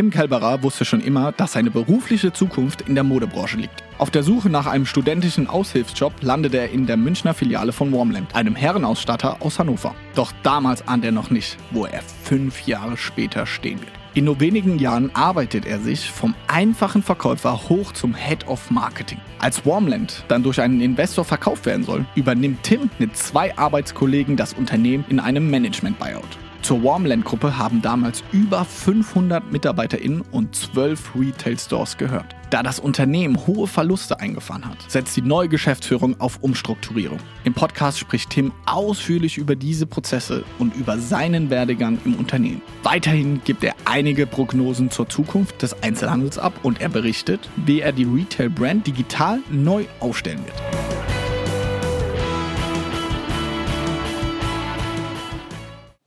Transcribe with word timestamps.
Tim 0.00 0.08
Kelberer 0.08 0.62
wusste 0.62 0.86
schon 0.86 1.02
immer, 1.02 1.30
dass 1.30 1.52
seine 1.52 1.70
berufliche 1.70 2.32
Zukunft 2.32 2.80
in 2.80 2.94
der 2.94 3.04
Modebranche 3.04 3.58
liegt. 3.58 3.84
Auf 3.98 4.10
der 4.10 4.22
Suche 4.22 4.48
nach 4.48 4.66
einem 4.66 4.86
studentischen 4.86 5.46
Aushilfsjob 5.46 6.14
landete 6.22 6.56
er 6.56 6.70
in 6.70 6.86
der 6.86 6.96
Münchner 6.96 7.34
Filiale 7.34 7.70
von 7.70 7.92
Warmland, 7.92 8.34
einem 8.34 8.56
Herrenausstatter 8.56 9.42
aus 9.42 9.58
Hannover. 9.58 9.94
Doch 10.14 10.32
damals 10.42 10.88
ahnt 10.88 11.04
er 11.04 11.12
noch 11.12 11.28
nicht, 11.28 11.58
wo 11.70 11.84
er 11.84 12.00
fünf 12.22 12.66
Jahre 12.66 12.96
später 12.96 13.44
stehen 13.44 13.78
wird. 13.78 13.92
In 14.14 14.24
nur 14.24 14.40
wenigen 14.40 14.78
Jahren 14.78 15.14
arbeitet 15.14 15.66
er 15.66 15.78
sich 15.80 16.10
vom 16.10 16.34
einfachen 16.46 17.02
Verkäufer 17.02 17.68
hoch 17.68 17.92
zum 17.92 18.14
Head 18.14 18.48
of 18.48 18.70
Marketing. 18.70 19.18
Als 19.38 19.66
Warmland 19.66 20.24
dann 20.28 20.42
durch 20.42 20.62
einen 20.62 20.80
Investor 20.80 21.26
verkauft 21.26 21.66
werden 21.66 21.84
soll, 21.84 22.06
übernimmt 22.14 22.62
Tim 22.62 22.88
mit 22.98 23.18
zwei 23.18 23.54
Arbeitskollegen 23.58 24.38
das 24.38 24.54
Unternehmen 24.54 25.04
in 25.10 25.20
einem 25.20 25.50
Management-Buyout. 25.50 26.38
Zur 26.62 26.84
Warmland-Gruppe 26.84 27.56
haben 27.56 27.80
damals 27.80 28.22
über 28.32 28.64
500 28.64 29.50
MitarbeiterInnen 29.50 30.22
und 30.30 30.54
12 30.54 31.12
Retail-Stores 31.14 31.96
gehört. 31.96 32.36
Da 32.50 32.62
das 32.62 32.80
Unternehmen 32.80 33.46
hohe 33.46 33.66
Verluste 33.66 34.20
eingefahren 34.20 34.66
hat, 34.66 34.78
setzt 34.88 35.16
die 35.16 35.22
neue 35.22 35.48
Geschäftsführung 35.48 36.20
auf 36.20 36.38
Umstrukturierung. 36.42 37.18
Im 37.44 37.54
Podcast 37.54 37.98
spricht 37.98 38.30
Tim 38.30 38.52
ausführlich 38.66 39.38
über 39.38 39.56
diese 39.56 39.86
Prozesse 39.86 40.44
und 40.58 40.74
über 40.76 40.98
seinen 40.98 41.48
Werdegang 41.48 41.98
im 42.04 42.16
Unternehmen. 42.16 42.60
Weiterhin 42.82 43.40
gibt 43.44 43.64
er 43.64 43.74
einige 43.84 44.26
Prognosen 44.26 44.90
zur 44.90 45.08
Zukunft 45.08 45.62
des 45.62 45.82
Einzelhandels 45.82 46.38
ab 46.38 46.52
und 46.62 46.80
er 46.80 46.88
berichtet, 46.88 47.48
wie 47.64 47.80
er 47.80 47.92
die 47.92 48.04
Retail-Brand 48.04 48.86
digital 48.86 49.40
neu 49.50 49.84
aufstellen 50.00 50.44
wird. 50.44 51.19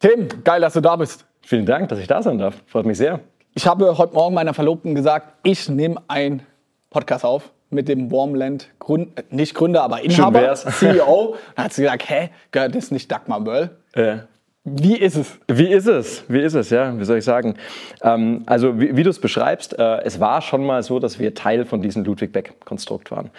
Tim, 0.03 0.27
geil, 0.43 0.59
dass 0.59 0.73
du 0.73 0.81
da 0.81 0.97
bist. 0.97 1.23
Vielen 1.43 1.65
Dank, 1.65 1.87
dass 1.87 1.97
ich 1.97 2.07
da 2.07 2.21
sein 2.21 2.37
darf. 2.37 2.55
Freut 2.67 2.85
mich 2.85 2.97
sehr. 2.97 3.21
Ich 3.55 3.65
habe 3.65 3.97
heute 3.97 4.13
Morgen 4.13 4.35
meiner 4.35 4.53
Verlobten 4.53 4.95
gesagt, 4.95 5.29
ich 5.43 5.69
nehme 5.69 5.95
einen 6.09 6.41
Podcast 6.89 7.23
auf 7.23 7.53
mit 7.69 7.87
dem 7.87 8.11
Warmland, 8.11 8.67
Grund, 8.79 9.17
äh, 9.17 9.23
nicht 9.29 9.55
Gründer, 9.55 9.81
aber 9.81 10.01
Inhaber, 10.01 10.55
CEO. 10.55 11.37
Dann 11.55 11.63
hat 11.63 11.71
sie 11.71 11.83
gesagt, 11.83 12.09
hä, 12.09 12.31
gehört 12.51 12.75
das 12.75 12.91
nicht 12.91 13.09
Dagmar 13.09 13.39
Böll? 13.39 13.69
Äh. 13.93 14.17
Wie 14.65 14.97
ist 14.97 15.15
es? 15.15 15.39
Wie 15.47 15.71
ist 15.71 15.87
es? 15.87 16.25
Wie 16.27 16.41
ist 16.41 16.53
es, 16.53 16.69
ja? 16.69 16.99
Wie 16.99 17.05
soll 17.05 17.19
ich 17.19 17.25
sagen? 17.25 17.55
Ähm, 18.01 18.43
also, 18.45 18.77
wie, 18.81 18.97
wie 18.97 19.03
du 19.03 19.09
es 19.09 19.19
beschreibst, 19.19 19.79
äh, 19.79 20.01
es 20.03 20.19
war 20.19 20.41
schon 20.41 20.65
mal 20.65 20.83
so, 20.83 20.99
dass 20.99 21.17
wir 21.17 21.33
Teil 21.33 21.63
von 21.63 21.81
diesem 21.81 22.03
Ludwig 22.03 22.33
Beck-Konstrukt 22.33 23.09
waren. 23.11 23.29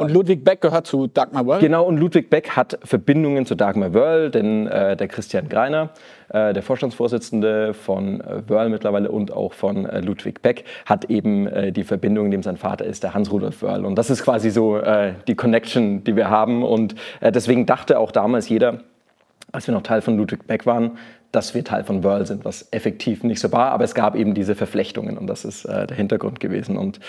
Und 0.00 0.12
Ludwig 0.12 0.44
Beck 0.44 0.60
gehört 0.60 0.86
zu 0.86 1.06
Dagmar 1.06 1.46
Wörl? 1.46 1.60
Genau, 1.60 1.84
und 1.84 1.98
Ludwig 1.98 2.30
Beck 2.30 2.50
hat 2.50 2.78
Verbindungen 2.82 3.46
zu 3.46 3.54
Dagmar 3.54 3.92
Wörl, 3.92 4.30
denn 4.30 4.66
äh, 4.66 4.96
der 4.96 5.08
Christian 5.08 5.48
Greiner, 5.48 5.90
äh, 6.30 6.52
der 6.52 6.62
Vorstandsvorsitzende 6.62 7.74
von 7.74 8.20
äh, 8.20 8.48
Wörl 8.48 8.68
mittlerweile 8.70 9.10
und 9.10 9.32
auch 9.32 9.52
von 9.52 9.86
äh, 9.86 10.00
Ludwig 10.00 10.42
Beck, 10.42 10.64
hat 10.86 11.06
eben 11.06 11.46
äh, 11.46 11.72
die 11.72 11.84
Verbindung, 11.84 12.26
in 12.26 12.30
dem 12.30 12.42
sein 12.42 12.56
Vater 12.56 12.84
ist, 12.84 13.02
der 13.02 13.14
Hans-Rudolf 13.14 13.62
Wörl. 13.62 13.84
Und 13.84 13.96
das 13.96 14.10
ist 14.10 14.22
quasi 14.22 14.50
so 14.50 14.78
äh, 14.78 15.14
die 15.28 15.34
Connection, 15.34 16.04
die 16.04 16.16
wir 16.16 16.30
haben. 16.30 16.62
Und 16.62 16.94
deswegen 17.20 17.66
dachte 17.66 17.98
auch 17.98 18.12
damals 18.12 18.48
jeder, 18.48 18.80
als 19.52 19.66
wir 19.66 19.74
noch 19.74 19.82
Teil 19.82 20.00
von 20.00 20.16
Ludwig 20.16 20.46
Beck 20.46 20.66
waren, 20.66 20.98
dass 21.32 21.54
wir 21.54 21.64
Teil 21.64 21.84
von 21.84 22.02
Whirl 22.02 22.26
sind, 22.26 22.44
was 22.44 22.68
effektiv 22.72 23.22
nicht 23.22 23.40
so 23.40 23.52
war, 23.52 23.70
aber 23.70 23.84
es 23.84 23.94
gab 23.94 24.16
eben 24.16 24.34
diese 24.34 24.54
Verflechtungen 24.54 25.16
und 25.16 25.26
das 25.26 25.44
ist 25.44 25.64
äh, 25.64 25.86
der 25.86 25.96
Hintergrund 25.96 26.40
gewesen. 26.40 26.76
Und 26.76 27.00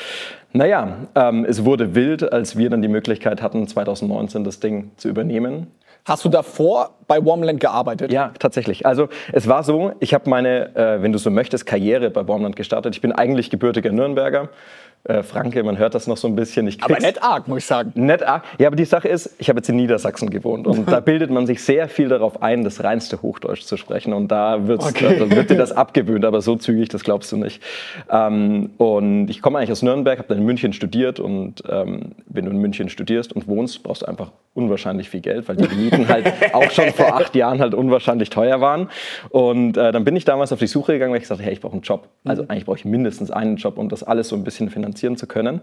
naja, 0.53 0.97
ähm, 1.16 1.45
es 1.45 1.66
wurde 1.66 1.95
wild, 1.95 2.31
als 2.31 2.58
wir 2.58 2.69
dann 2.69 2.81
die 2.81 2.88
Möglichkeit 2.88 3.42
hatten, 3.42 3.67
2019 3.67 4.44
das 4.44 4.59
Ding 4.59 4.92
zu 4.97 5.09
übernehmen. 5.09 5.67
Hast 6.05 6.25
du 6.25 6.30
davor 6.30 6.95
bei 7.08 7.23
Warmland 7.23 7.59
gearbeitet? 7.59 8.11
Ja, 8.11 8.31
tatsächlich. 8.39 8.86
Also 8.88 9.09
es 9.33 9.47
war 9.47 9.64
so, 9.64 9.94
ich 9.99 10.16
habe 10.16 10.30
meine, 10.30 10.75
äh, 10.75 11.02
wenn 11.03 11.11
du 11.11 11.19
so 11.19 11.30
möchtest, 11.30 11.67
Karriere 11.67 12.09
bei 12.09 12.27
Warmland 12.27 12.55
gestartet. 12.55 12.95
Ich 12.95 13.02
bin 13.02 13.11
eigentlich 13.11 13.52
gebürtiger 13.52 13.92
Nürnberger, 13.92 14.49
äh, 15.03 15.23
Franke, 15.23 15.63
man 15.63 15.77
hört 15.77 15.95
das 15.95 16.05
noch 16.07 16.17
so 16.17 16.27
ein 16.27 16.35
bisschen. 16.35 16.67
Ich 16.67 16.83
aber 16.83 16.99
nicht 16.99 17.23
arg, 17.23 17.47
muss 17.47 17.59
ich 17.59 17.66
sagen. 17.66 17.91
Nicht 17.95 18.23
arg. 18.23 18.44
Ja, 18.59 18.67
aber 18.67 18.75
die 18.75 18.85
Sache 18.85 19.08
ist, 19.08 19.35
ich 19.39 19.49
habe 19.49 19.58
jetzt 19.59 19.69
in 19.69 19.75
Niedersachsen 19.75 20.30
gewohnt 20.30 20.67
und 20.67 20.89
da 20.89 20.99
bildet 21.11 21.31
man 21.31 21.48
sich 21.48 21.64
sehr 21.64 21.89
viel 21.89 22.08
darauf 22.08 22.42
ein, 22.43 22.64
das 22.64 22.83
reinste 22.83 23.21
Hochdeutsch 23.21 23.64
zu 23.64 23.77
sprechen 23.77 24.14
und 24.14 24.27
da, 24.30 24.55
okay. 24.55 25.17
da, 25.17 25.31
wird 25.31 25.49
dir 25.49 25.58
das 25.58 25.71
abgewöhnt, 25.71 26.23
aber 26.23 26.42
so 26.42 26.55
zügig, 26.55 26.89
das 26.89 27.03
glaubst 27.03 27.31
du 27.31 27.37
nicht. 27.37 27.64
Ähm, 28.09 28.71
und 28.77 29.30
ich 29.30 29.42
komme 29.42 29.58
eigentlich 29.58 29.71
aus 29.71 29.81
Nürnberg, 29.81 30.20
habe 30.20 30.30
dann 30.30 30.37
in 30.37 30.45
München 30.45 30.73
studiert 30.73 31.20
und 31.20 31.64
ähm, 31.67 32.11
wenn 32.27 32.45
du 32.45 32.52
in 32.52 32.58
München 32.58 32.89
studierst 32.89 33.33
und 33.33 33.47
wohnst, 33.47 33.81
brauchst 33.83 34.03
du 34.03 34.05
einfach 34.05 34.31
unwahrscheinlich 34.53 35.09
viel 35.09 35.21
Geld, 35.21 35.47
weil 35.47 35.55
die 35.55 35.73
Mieten 35.76 36.09
halt 36.09 36.31
auch 36.53 36.70
schon 36.71 36.89
vor 36.92 37.15
acht 37.15 37.36
Jahren 37.36 37.61
halt 37.61 37.73
unwahrscheinlich 37.73 38.30
teuer 38.30 38.59
waren. 38.59 38.89
Und 39.30 39.77
äh, 39.77 39.92
dann 39.92 40.03
bin 40.03 40.15
ich 40.15 40.26
damals 40.26 40.52
auf 40.52 40.59
die 40.59 40.67
Suche 40.67 40.93
gegangen, 40.93 41.11
weil 41.11 41.20
ich 41.20 41.23
gesagt 41.23 41.39
habe, 41.39 41.45
hey, 41.45 41.53
ich 41.53 41.61
brauche 41.61 41.73
einen 41.73 41.81
Job. 41.81 42.09
Also 42.26 42.43
mhm. 42.43 42.49
eigentlich 42.49 42.65
brauche 42.65 42.77
ich 42.77 42.86
mindestens 42.86 43.31
einen 43.31 43.55
Job, 43.55 43.77
um 43.77 43.87
das 43.87 44.03
alles 44.03 44.27
so 44.27 44.36
ein 44.36 44.43
bisschen 44.43 44.70
finanzieren 44.91 45.17
zu 45.17 45.27
können. 45.27 45.61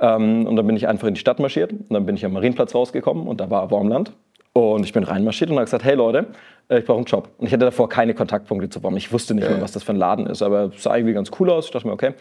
Ähm, 0.00 0.46
und 0.46 0.56
dann 0.56 0.66
bin 0.66 0.76
ich 0.76 0.86
einfach 0.86 1.08
in 1.08 1.14
die 1.14 1.20
Stadt 1.20 1.38
marschiert 1.38 1.72
und 1.72 1.90
dann 1.90 2.06
bin 2.06 2.16
ich 2.16 2.24
am 2.24 2.32
Marienplatz 2.32 2.74
rausgekommen 2.74 3.26
und 3.26 3.40
da 3.40 3.50
war 3.50 3.70
Wormland. 3.70 4.12
Und 4.52 4.84
ich 4.84 4.92
bin 4.92 5.04
reinmarschiert 5.04 5.50
und 5.50 5.56
habe 5.56 5.66
gesagt, 5.66 5.84
hey 5.84 5.94
Leute, 5.94 6.26
ich 6.68 6.84
brauche 6.84 6.96
einen 6.96 7.06
Job. 7.06 7.28
Und 7.38 7.46
ich 7.46 7.52
hatte 7.52 7.64
davor 7.64 7.88
keine 7.88 8.12
Kontaktpunkte 8.12 8.68
zu 8.68 8.82
Worm. 8.82 8.96
Ich 8.96 9.12
wusste 9.12 9.34
nicht 9.34 9.48
mehr, 9.48 9.60
was 9.60 9.70
das 9.70 9.84
für 9.84 9.92
ein 9.92 9.96
Laden 9.96 10.26
ist, 10.26 10.42
aber 10.42 10.72
es 10.74 10.82
sah 10.82 10.96
irgendwie 10.96 11.14
ganz 11.14 11.30
cool 11.38 11.48
aus. 11.50 11.66
Ich 11.66 11.70
dachte 11.70 11.86
mir, 11.86 11.92
okay, 11.92 12.14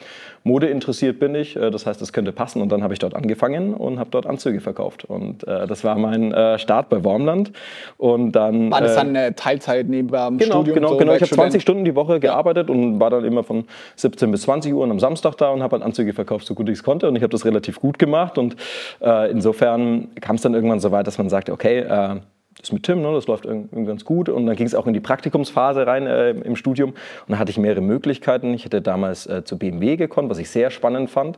Mode 0.43 0.67
interessiert 0.67 1.19
bin 1.19 1.33
ich, 1.33 1.55
äh, 1.55 1.71
das 1.71 1.87
heißt, 1.87 1.99
das 1.99 2.13
könnte 2.13 2.31
passen. 2.31 2.61
Und 2.61 2.71
dann 2.71 2.83
habe 2.83 2.93
ich 2.93 2.99
dort 2.99 3.15
angefangen 3.15 3.73
und 3.73 3.97
habe 3.97 4.11
dort 4.11 4.27
Anzüge 4.27 4.61
verkauft. 4.61 5.03
Und 5.03 5.47
äh, 5.47 5.65
das 5.65 5.83
war 5.83 5.97
mein 5.97 6.31
äh, 6.31 6.59
Start 6.59 6.89
bei 6.89 7.03
Wormland. 7.03 7.53
Und 7.97 8.33
dann, 8.33 8.69
war 8.69 8.81
das 8.81 8.93
dann 8.93 9.15
eine 9.15 9.33
Teilzeit 9.33 9.87
neben 9.89 10.09
dem 10.09 10.37
genau, 10.37 10.57
Studium? 10.57 10.75
Genau, 10.75 10.89
so 10.89 10.97
genau. 10.97 11.13
Ich 11.13 11.21
habe 11.21 11.31
20 11.31 11.59
Stunden 11.59 11.83
die 11.83 11.95
Woche 11.95 12.19
gearbeitet 12.19 12.69
ja. 12.69 12.75
und 12.75 12.99
war 12.99 13.09
dann 13.09 13.25
immer 13.25 13.43
von 13.43 13.65
17 13.95 14.29
bis 14.29 14.43
20 14.43 14.73
Uhr 14.73 14.83
am 14.87 14.99
Samstag 14.99 15.37
da 15.37 15.49
und 15.49 15.63
habe 15.63 15.77
halt 15.77 15.83
Anzüge 15.83 16.13
verkauft, 16.13 16.45
so 16.45 16.53
gut 16.53 16.69
ich 16.69 16.77
es 16.77 16.83
konnte. 16.83 17.07
Und 17.07 17.15
ich 17.15 17.23
habe 17.23 17.31
das 17.31 17.45
relativ 17.45 17.79
gut 17.79 17.97
gemacht. 17.97 18.37
Und 18.37 18.55
äh, 19.01 19.31
insofern 19.31 20.09
kam 20.21 20.35
es 20.35 20.43
dann 20.43 20.53
irgendwann 20.53 20.79
so 20.79 20.91
weit, 20.91 21.07
dass 21.07 21.17
man 21.17 21.29
sagte, 21.29 21.51
okay, 21.51 21.79
äh, 21.79 22.17
das 22.59 22.71
mit 22.71 22.83
Tim, 22.83 23.01
ne, 23.01 23.11
das 23.13 23.27
läuft 23.27 23.45
irgendwie 23.45 23.85
ganz 23.85 24.05
gut. 24.05 24.29
Und 24.29 24.45
dann 24.45 24.55
ging 24.55 24.65
es 24.65 24.75
auch 24.75 24.87
in 24.87 24.93
die 24.93 24.99
Praktikumsphase 24.99 25.85
rein 25.85 26.07
äh, 26.07 26.31
im 26.31 26.55
Studium. 26.55 26.91
Und 26.91 26.97
dann 27.27 27.39
hatte 27.39 27.51
ich 27.51 27.57
mehrere 27.57 27.81
Möglichkeiten. 27.81 28.53
Ich 28.53 28.65
hätte 28.65 28.81
damals 28.81 29.27
äh, 29.27 29.43
zu 29.43 29.57
BMW 29.57 29.97
gekonnt, 29.97 30.29
was 30.29 30.37
ich 30.37 30.49
sehr 30.49 30.71
spannend 30.71 31.09
fand. 31.09 31.37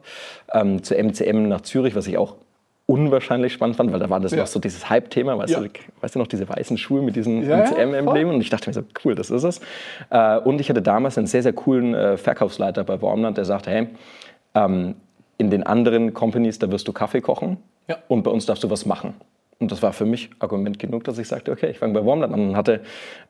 Ähm, 0.53 0.83
zu 0.83 0.95
MCM 0.95 1.47
nach 1.47 1.61
Zürich, 1.61 1.95
was 1.95 2.07
ich 2.07 2.17
auch 2.17 2.35
unwahrscheinlich 2.87 3.51
spannend 3.51 3.75
fand, 3.75 3.91
weil 3.91 3.99
da 3.99 4.09
war 4.09 4.21
das 4.21 4.31
ja. 4.31 4.39
noch 4.39 4.47
so 4.47 4.59
dieses 4.59 4.89
Hype-Thema, 4.89 5.37
weißt, 5.37 5.53
ja. 5.53 5.59
du, 5.59 5.69
weißt 5.99 6.15
du 6.15 6.19
noch, 6.19 6.27
diese 6.27 6.47
weißen 6.47 6.77
Schuhe 6.77 7.01
mit 7.01 7.17
diesen 7.17 7.47
ja, 7.47 7.57
MCM-Emblemen 7.57 8.35
und 8.35 8.41
ich 8.41 8.49
dachte 8.49 8.69
mir 8.69 8.73
so, 8.73 8.81
cool, 9.03 9.13
das 9.13 9.29
ist 9.29 9.43
es. 9.43 9.59
Äh, 10.09 10.37
und 10.37 10.61
ich 10.61 10.69
hatte 10.69 10.81
damals 10.81 11.17
einen 11.17 11.27
sehr, 11.27 11.43
sehr 11.43 11.51
coolen 11.51 11.93
äh, 11.93 12.15
Verkaufsleiter 12.15 12.85
bei 12.85 13.01
Wormland, 13.01 13.37
der 13.37 13.43
sagte, 13.43 13.71
hey, 13.71 13.87
ähm, 14.55 14.95
in 15.37 15.49
den 15.49 15.63
anderen 15.63 16.13
Companies, 16.13 16.59
da 16.59 16.71
wirst 16.71 16.87
du 16.87 16.93
Kaffee 16.93 17.19
kochen 17.19 17.57
und 18.07 18.23
bei 18.23 18.31
uns 18.31 18.45
darfst 18.45 18.63
du 18.63 18.69
was 18.69 18.85
machen. 18.85 19.15
Und 19.59 19.71
das 19.71 19.81
war 19.81 19.91
für 19.91 20.05
mich 20.05 20.29
Argument 20.37 20.77
genug, 20.77 21.03
dass 21.03 21.17
ich 21.17 21.27
sagte, 21.27 21.51
okay, 21.51 21.71
ich 21.71 21.79
fange 21.79 21.93
bei 21.93 22.05
Warmland 22.05 22.31
an 22.31 22.49
und 22.49 22.55
hatte 22.55 22.81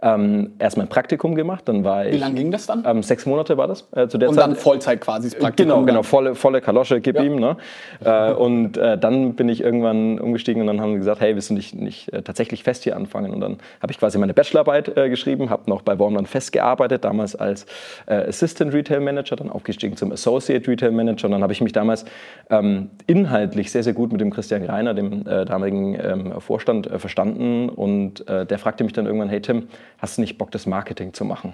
ähm, 0.02 0.52
erst 0.60 0.76
mein 0.76 0.90
Praktikum 0.90 1.36
gemacht. 1.36 1.64
Dann 1.70 1.86
war 1.86 2.06
Wie 2.06 2.18
lange 2.18 2.36
ging 2.36 2.52
das 2.52 2.66
dann? 2.66 2.84
Ähm, 2.86 3.02
sechs 3.02 3.26
Monate 3.26 3.58
war 3.58 3.68
das 3.68 3.88
äh, 3.96 4.10
zu 4.10 4.18
der 4.18 4.28
und 4.28 4.36
Zeit. 4.36 4.44
Und 4.44 4.52
dann 4.52 4.60
Vollzeit 4.62 5.00
quasi 5.00 5.30
das 5.30 5.40
Praktikum? 5.40 5.72
Genau, 5.72 5.86
genau, 5.86 6.04
volle, 6.04 6.36
volle 6.36 6.60
Kalosche, 6.60 7.00
gib 7.00 7.16
ja. 7.16 7.24
ihm. 7.24 7.38
Ne? 7.38 7.56
Äh, 8.04 8.34
und 8.34 8.76
äh, 8.76 8.98
dann 8.98 9.36
bin 9.36 9.48
ich 9.48 9.62
irgendwann 9.62 10.20
umgestiegen 10.20 10.62
und 10.62 10.68
dann 10.68 10.82
haben 10.82 10.92
sie 10.94 10.98
gesagt, 10.98 11.22
hey, 11.22 11.34
willst 11.34 11.50
du 11.50 11.54
nicht, 11.54 11.74
nicht 11.76 12.12
äh, 12.12 12.22
tatsächlich 12.22 12.64
fest 12.64 12.84
hier 12.84 12.98
anfangen? 12.98 13.34
Und 13.34 13.40
dann 13.40 13.58
habe 13.82 13.94
ich 13.94 13.98
quasi 13.98 14.18
meine 14.18 14.34
Bachelorarbeit 14.34 14.98
äh, 14.98 15.10
geschrieben, 15.10 15.50
habe 15.50 15.70
noch 15.70 15.82
bei 15.82 15.98
Warmland 15.98 16.28
festgearbeitet, 16.28 17.06
damals 17.06 17.38
als 17.38 17.66
äh, 18.08 18.16
Assistant 18.16 18.74
Retail 18.74 19.00
Manager, 19.00 19.38
dann 19.38 19.50
aufgestiegen 19.50 19.96
zum 19.96 20.12
Associate 20.12 20.70
Retail 20.70 20.92
Manager. 20.92 21.28
Und 21.28 21.32
dann 21.32 21.44
habe 21.44 21.54
ich 21.54 21.62
mich 21.62 21.72
damals 21.72 22.04
ähm, 22.50 22.90
inhaltlich 23.08 23.72
sehr, 23.72 23.84
sehr 23.84 23.94
gut 23.94 24.12
mit 24.12 24.20
dem 24.20 24.30
Christian 24.30 24.66
Greiner, 24.66 24.94
dem 24.94 25.24
damaligen 25.24 25.96
ähm, 26.20 26.32
ähm, 26.32 26.42
Vorstand 26.42 26.88
äh, 26.88 27.00
verstanden 27.00 27.70
und 27.70 28.28
äh, 28.28 28.46
der 28.46 28.60
fragte 28.60 28.84
mich 28.84 28.94
dann 28.94 29.06
irgendwann, 29.06 29.30
hey 29.30 29.42
Tim, 29.42 29.68
hast 29.98 30.18
du 30.18 30.22
nicht 30.22 30.38
Bock, 30.38 30.52
das 30.52 30.66
Marketing 30.66 31.14
zu 31.14 31.26
machen? 31.26 31.54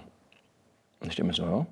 Und 1.01 1.09
ich 1.09 1.15
dachte 1.15 1.27
mir 1.27 1.33
so, 1.33 1.43
ja, 1.43 1.65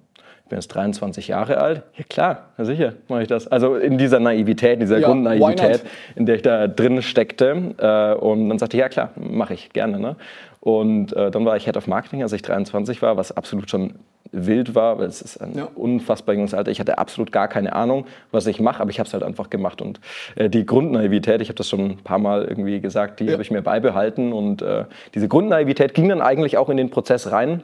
ich 0.44 0.50
bin 0.50 0.57
jetzt 0.57 0.68
23 0.69 1.29
Jahre 1.29 1.59
alt. 1.59 1.84
Ja 1.97 2.03
klar, 2.03 2.49
ja, 2.58 2.66
sicher 2.66 2.93
mache 3.08 3.22
ich 3.22 3.28
das. 3.28 3.47
Also 3.47 3.76
in 3.76 3.97
dieser 3.97 4.20
Naivität, 4.20 4.73
in 4.73 4.79
dieser 4.82 4.99
ja, 4.99 5.08
Grundnaivität, 5.08 5.84
in 6.16 6.26
der 6.26 6.35
ich 6.35 6.41
da 6.41 6.67
drin 6.67 7.02
steckte. 7.02 7.76
Äh, 7.78 8.20
und 8.20 8.49
dann 8.49 8.59
sagte 8.59 8.76
ich, 8.76 8.82
ja 8.82 8.90
klar, 8.90 9.11
mache 9.16 9.53
ich 9.53 9.72
gerne. 9.72 9.99
Ne? 9.99 10.17
Und 10.59 11.14
äh, 11.14 11.32
dann 11.32 11.46
war 11.46 11.55
ich 11.55 11.66
Head 11.66 11.78
of 11.78 11.88
Marketing, 11.88 12.22
als 12.22 12.34
ich 12.34 12.41
23 12.41 13.02
war, 13.02 13.16
was 13.16 13.35
absolut 13.35 13.70
schon 13.70 13.96
wild 14.31 14.75
war, 14.75 14.99
weil 14.99 15.07
es 15.07 15.22
ist 15.22 15.37
ein 15.37 15.57
ja. 15.57 15.67
unfassbar 15.75 16.35
junges 16.35 16.53
Alter. 16.53 16.72
Ich 16.72 16.79
hatte 16.79 16.97
absolut 16.97 17.31
gar 17.31 17.47
keine 17.47 17.73
Ahnung, 17.73 18.05
was 18.31 18.47
ich 18.47 18.59
mache, 18.59 18.81
aber 18.81 18.89
ich 18.89 18.99
habe 18.99 19.07
es 19.07 19.13
halt 19.13 19.23
einfach 19.23 19.49
gemacht. 19.49 19.81
Und 19.81 19.99
äh, 20.35 20.49
die 20.49 20.66
Grundnaivität, 20.66 21.41
ich 21.41 21.49
habe 21.49 21.57
das 21.57 21.69
schon 21.69 21.91
ein 21.91 21.97
paar 21.97 22.19
Mal 22.19 22.45
irgendwie 22.45 22.79
gesagt, 22.79 23.19
die 23.19 23.25
ja. 23.25 23.33
habe 23.33 23.41
ich 23.41 23.51
mir 23.51 23.61
beibehalten. 23.61 24.33
Und 24.33 24.61
äh, 24.61 24.85
diese 25.13 25.28
Grundnaivität 25.28 25.93
ging 25.93 26.09
dann 26.09 26.22
eigentlich 26.22 26.57
auch 26.57 26.69
in 26.69 26.78
den 26.78 26.89
Prozess 26.89 27.31
rein, 27.31 27.63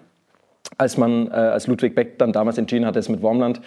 als 0.77 0.97
man, 0.97 1.27
äh, 1.27 1.35
als 1.35 1.67
Ludwig 1.67 1.95
Beck 1.95 2.19
dann 2.19 2.33
damals 2.33 2.57
entschieden 2.57 2.85
hat, 2.85 2.95
es 2.95 3.09
mit 3.09 3.21
Wormland 3.21 3.61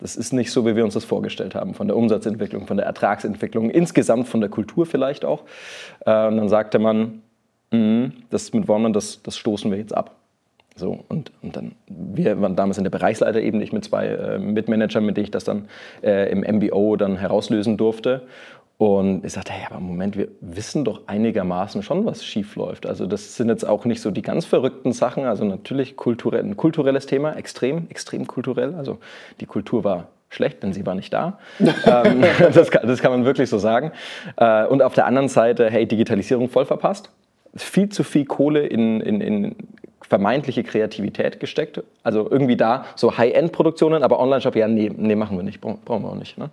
das 0.00 0.16
ist 0.16 0.32
nicht 0.32 0.50
so, 0.50 0.66
wie 0.66 0.76
wir 0.76 0.84
uns 0.84 0.94
das 0.94 1.04
vorgestellt 1.04 1.54
haben, 1.54 1.74
von 1.74 1.86
der 1.86 1.96
Umsatzentwicklung, 1.96 2.66
von 2.66 2.78
der 2.78 2.86
Ertragsentwicklung, 2.86 3.70
insgesamt 3.70 4.28
von 4.28 4.40
der 4.40 4.48
Kultur 4.48 4.86
vielleicht 4.86 5.24
auch. 5.24 5.44
Äh, 6.06 6.26
und 6.26 6.38
dann 6.38 6.48
sagte 6.48 6.78
man, 6.78 7.22
mh, 7.70 8.12
das 8.30 8.52
mit 8.52 8.66
Wormland, 8.66 8.96
das, 8.96 9.22
das 9.22 9.36
stoßen 9.36 9.70
wir 9.70 9.78
jetzt 9.78 9.94
ab. 9.94 10.19
So, 10.80 10.98
und, 11.08 11.30
und 11.42 11.56
dann, 11.56 11.72
wir 11.86 12.40
waren 12.40 12.56
damals 12.56 12.78
in 12.78 12.84
der 12.84 12.90
Bereichsleiterebene, 12.90 13.62
ich 13.62 13.72
mit 13.72 13.84
zwei 13.84 14.06
äh, 14.06 14.38
Mitmanagern, 14.38 15.04
mit 15.04 15.16
denen 15.16 15.24
ich 15.24 15.30
das 15.30 15.44
dann 15.44 15.68
äh, 16.02 16.32
im 16.32 16.40
MBO 16.40 16.96
dann 16.96 17.16
herauslösen 17.16 17.76
durfte. 17.76 18.22
Und 18.78 19.26
ich 19.26 19.34
sagte, 19.34 19.52
hey, 19.52 19.66
aber 19.68 19.78
Moment, 19.78 20.16
wir 20.16 20.28
wissen 20.40 20.86
doch 20.86 21.02
einigermaßen 21.06 21.82
schon, 21.82 22.06
was 22.06 22.24
schief 22.24 22.56
läuft. 22.56 22.86
Also 22.86 23.04
das 23.06 23.36
sind 23.36 23.50
jetzt 23.50 23.68
auch 23.68 23.84
nicht 23.84 24.00
so 24.00 24.10
die 24.10 24.22
ganz 24.22 24.46
verrückten 24.46 24.92
Sachen. 24.92 25.26
Also 25.26 25.44
natürlich 25.44 25.96
kulturell, 25.96 26.42
ein 26.42 26.56
kulturelles 26.56 27.04
Thema, 27.04 27.36
extrem, 27.36 27.88
extrem 27.90 28.26
kulturell. 28.26 28.74
Also 28.74 28.96
die 29.38 29.44
Kultur 29.44 29.84
war 29.84 30.08
schlecht, 30.30 30.62
denn 30.62 30.72
sie 30.72 30.86
war 30.86 30.94
nicht 30.94 31.12
da. 31.12 31.38
ähm, 31.60 32.24
das, 32.54 32.70
kann, 32.70 32.86
das, 32.86 33.02
kann, 33.02 33.10
man 33.10 33.26
wirklich 33.26 33.50
so 33.50 33.58
sagen. 33.58 33.92
Äh, 34.38 34.64
und 34.64 34.80
auf 34.80 34.94
der 34.94 35.04
anderen 35.04 35.28
Seite, 35.28 35.68
hey, 35.68 35.86
Digitalisierung 35.86 36.48
voll 36.48 36.64
verpasst. 36.64 37.10
Viel 37.54 37.90
zu 37.90 38.02
viel 38.02 38.24
Kohle 38.24 38.66
in, 38.66 39.02
in, 39.02 39.20
in 39.20 39.56
vermeintliche 40.10 40.64
Kreativität 40.64 41.38
gesteckt. 41.38 41.80
Also 42.02 42.28
irgendwie 42.28 42.56
da 42.56 42.84
so 42.96 43.16
High-End-Produktionen, 43.16 44.02
aber 44.02 44.18
Online-Shop, 44.18 44.56
ja, 44.56 44.66
nee, 44.66 44.90
nee, 44.94 45.14
machen 45.14 45.36
wir 45.36 45.44
nicht, 45.44 45.60
brauchen 45.60 45.80
wir 45.86 46.10
auch 46.10 46.16
nicht. 46.16 46.36
Ne? 46.36 46.50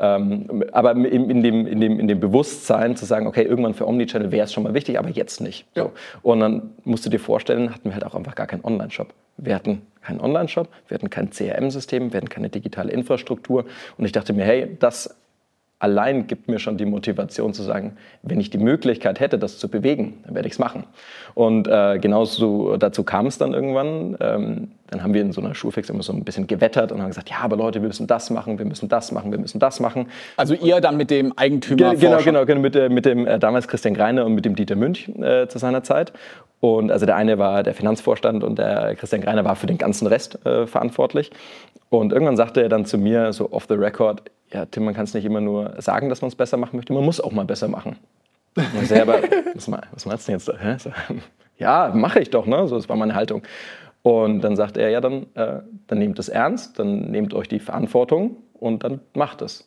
Ähm, 0.00 0.64
aber 0.72 0.90
in, 0.90 1.30
in, 1.30 1.42
dem, 1.42 1.66
in, 1.68 1.80
dem, 1.80 2.00
in 2.00 2.08
dem 2.08 2.18
Bewusstsein 2.18 2.96
zu 2.96 3.04
sagen, 3.04 3.28
okay, 3.28 3.44
irgendwann 3.44 3.74
für 3.74 3.86
Omnichannel 3.86 4.32
wäre 4.32 4.44
es 4.44 4.52
schon 4.52 4.64
mal 4.64 4.74
wichtig, 4.74 4.98
aber 4.98 5.08
jetzt 5.08 5.40
nicht. 5.40 5.66
Ja. 5.76 5.84
So. 5.84 5.92
Und 6.22 6.40
dann 6.40 6.70
musst 6.82 7.06
du 7.06 7.10
dir 7.10 7.20
vorstellen, 7.20 7.72
hatten 7.72 7.84
wir 7.84 7.94
halt 7.94 8.04
auch 8.04 8.16
einfach 8.16 8.34
gar 8.34 8.48
keinen 8.48 8.64
Online-Shop. 8.64 9.14
Wir 9.36 9.54
hatten 9.54 9.82
keinen 10.02 10.20
Online-Shop, 10.20 10.68
wir 10.88 10.96
hatten 10.96 11.08
kein 11.08 11.30
CRM-System, 11.30 12.12
wir 12.12 12.18
hatten 12.18 12.28
keine 12.28 12.48
digitale 12.48 12.90
Infrastruktur. 12.90 13.66
Und 13.98 14.04
ich 14.04 14.12
dachte 14.12 14.32
mir, 14.32 14.44
hey, 14.44 14.76
das 14.80 15.16
allein 15.78 16.26
gibt 16.26 16.48
mir 16.48 16.58
schon 16.58 16.78
die 16.78 16.86
Motivation 16.86 17.52
zu 17.52 17.62
sagen, 17.62 17.96
wenn 18.22 18.40
ich 18.40 18.50
die 18.50 18.58
Möglichkeit 18.58 19.20
hätte, 19.20 19.38
das 19.38 19.58
zu 19.58 19.68
bewegen, 19.68 20.22
dann 20.24 20.34
werde 20.34 20.48
ich 20.48 20.54
es 20.54 20.58
machen. 20.58 20.84
Und 21.34 21.68
äh, 21.68 21.98
genauso 21.98 22.76
dazu 22.78 23.04
kam 23.04 23.26
es 23.26 23.36
dann 23.36 23.52
irgendwann. 23.52 24.16
Ähm, 24.20 24.68
dann 24.88 25.02
haben 25.02 25.12
wir 25.12 25.20
in 25.20 25.32
so 25.32 25.40
einer 25.40 25.54
Schulfix 25.54 25.90
immer 25.90 26.02
so 26.02 26.12
ein 26.12 26.24
bisschen 26.24 26.46
gewettert 26.46 26.92
und 26.92 27.02
haben 27.02 27.08
gesagt, 27.08 27.28
ja, 27.28 27.38
aber 27.40 27.56
Leute, 27.56 27.82
wir 27.82 27.88
müssen 27.88 28.06
das 28.06 28.30
machen, 28.30 28.58
wir 28.58 28.64
müssen 28.64 28.88
das 28.88 29.12
machen, 29.12 29.32
wir 29.32 29.38
müssen 29.38 29.58
das 29.58 29.80
machen. 29.80 30.06
Also 30.36 30.54
ihr 30.54 30.80
dann 30.80 30.96
mit 30.96 31.10
dem 31.10 31.36
Eigentümer? 31.36 31.90
Ge 31.90 32.00
genau, 32.00 32.22
genau, 32.22 32.46
genau, 32.46 32.60
mit, 32.60 32.90
mit 32.90 33.04
dem 33.04 33.26
äh, 33.26 33.38
damals 33.38 33.68
Christian 33.68 33.94
Greiner 33.94 34.24
und 34.24 34.34
mit 34.34 34.44
dem 34.44 34.54
Dieter 34.54 34.76
Münch 34.76 35.10
äh, 35.20 35.46
zu 35.48 35.58
seiner 35.58 35.82
Zeit. 35.82 36.12
Und 36.60 36.90
also 36.90 37.04
der 37.04 37.16
eine 37.16 37.38
war 37.38 37.62
der 37.62 37.74
Finanzvorstand 37.74 38.42
und 38.42 38.58
der 38.58 38.94
Christian 38.94 39.20
Greiner 39.20 39.44
war 39.44 39.56
für 39.56 39.66
den 39.66 39.76
ganzen 39.76 40.06
Rest 40.06 40.44
äh, 40.46 40.66
verantwortlich. 40.66 41.30
Und 41.90 42.12
irgendwann 42.12 42.36
sagte 42.36 42.62
er 42.62 42.68
dann 42.68 42.86
zu 42.86 42.96
mir, 42.96 43.32
so 43.32 43.52
off 43.52 43.66
the 43.68 43.74
record, 43.74 44.22
ja, 44.52 44.66
Tim, 44.66 44.84
man 44.84 44.94
kann 44.94 45.04
es 45.04 45.14
nicht 45.14 45.24
immer 45.24 45.40
nur 45.40 45.74
sagen, 45.80 46.08
dass 46.08 46.22
man 46.22 46.28
es 46.28 46.34
besser 46.34 46.56
machen 46.56 46.76
möchte, 46.76 46.92
man 46.92 47.04
muss 47.04 47.20
auch 47.20 47.32
mal 47.32 47.44
besser 47.44 47.68
machen. 47.68 47.96
Ich 48.56 49.00
aber, 49.00 49.22
was, 49.54 49.70
was 49.70 50.06
meinst 50.06 50.28
du 50.28 50.32
jetzt? 50.32 50.48
Hä? 50.48 50.76
Ja, 51.58 51.90
mache 51.94 52.20
ich 52.20 52.28
doch, 52.28 52.44
ne? 52.44 52.68
So, 52.68 52.76
das 52.76 52.86
war 52.90 52.96
meine 52.96 53.14
Haltung. 53.14 53.42
Und 54.02 54.42
dann 54.42 54.56
sagt 54.56 54.76
er, 54.76 54.90
ja, 54.90 55.00
dann, 55.00 55.26
äh, 55.34 55.62
dann 55.86 55.98
nehmt 55.98 56.18
es 56.18 56.28
ernst, 56.28 56.78
dann 56.78 57.10
nehmt 57.10 57.32
euch 57.32 57.48
die 57.48 57.60
Verantwortung 57.60 58.36
und 58.52 58.84
dann 58.84 59.00
macht 59.14 59.40
es. 59.40 59.66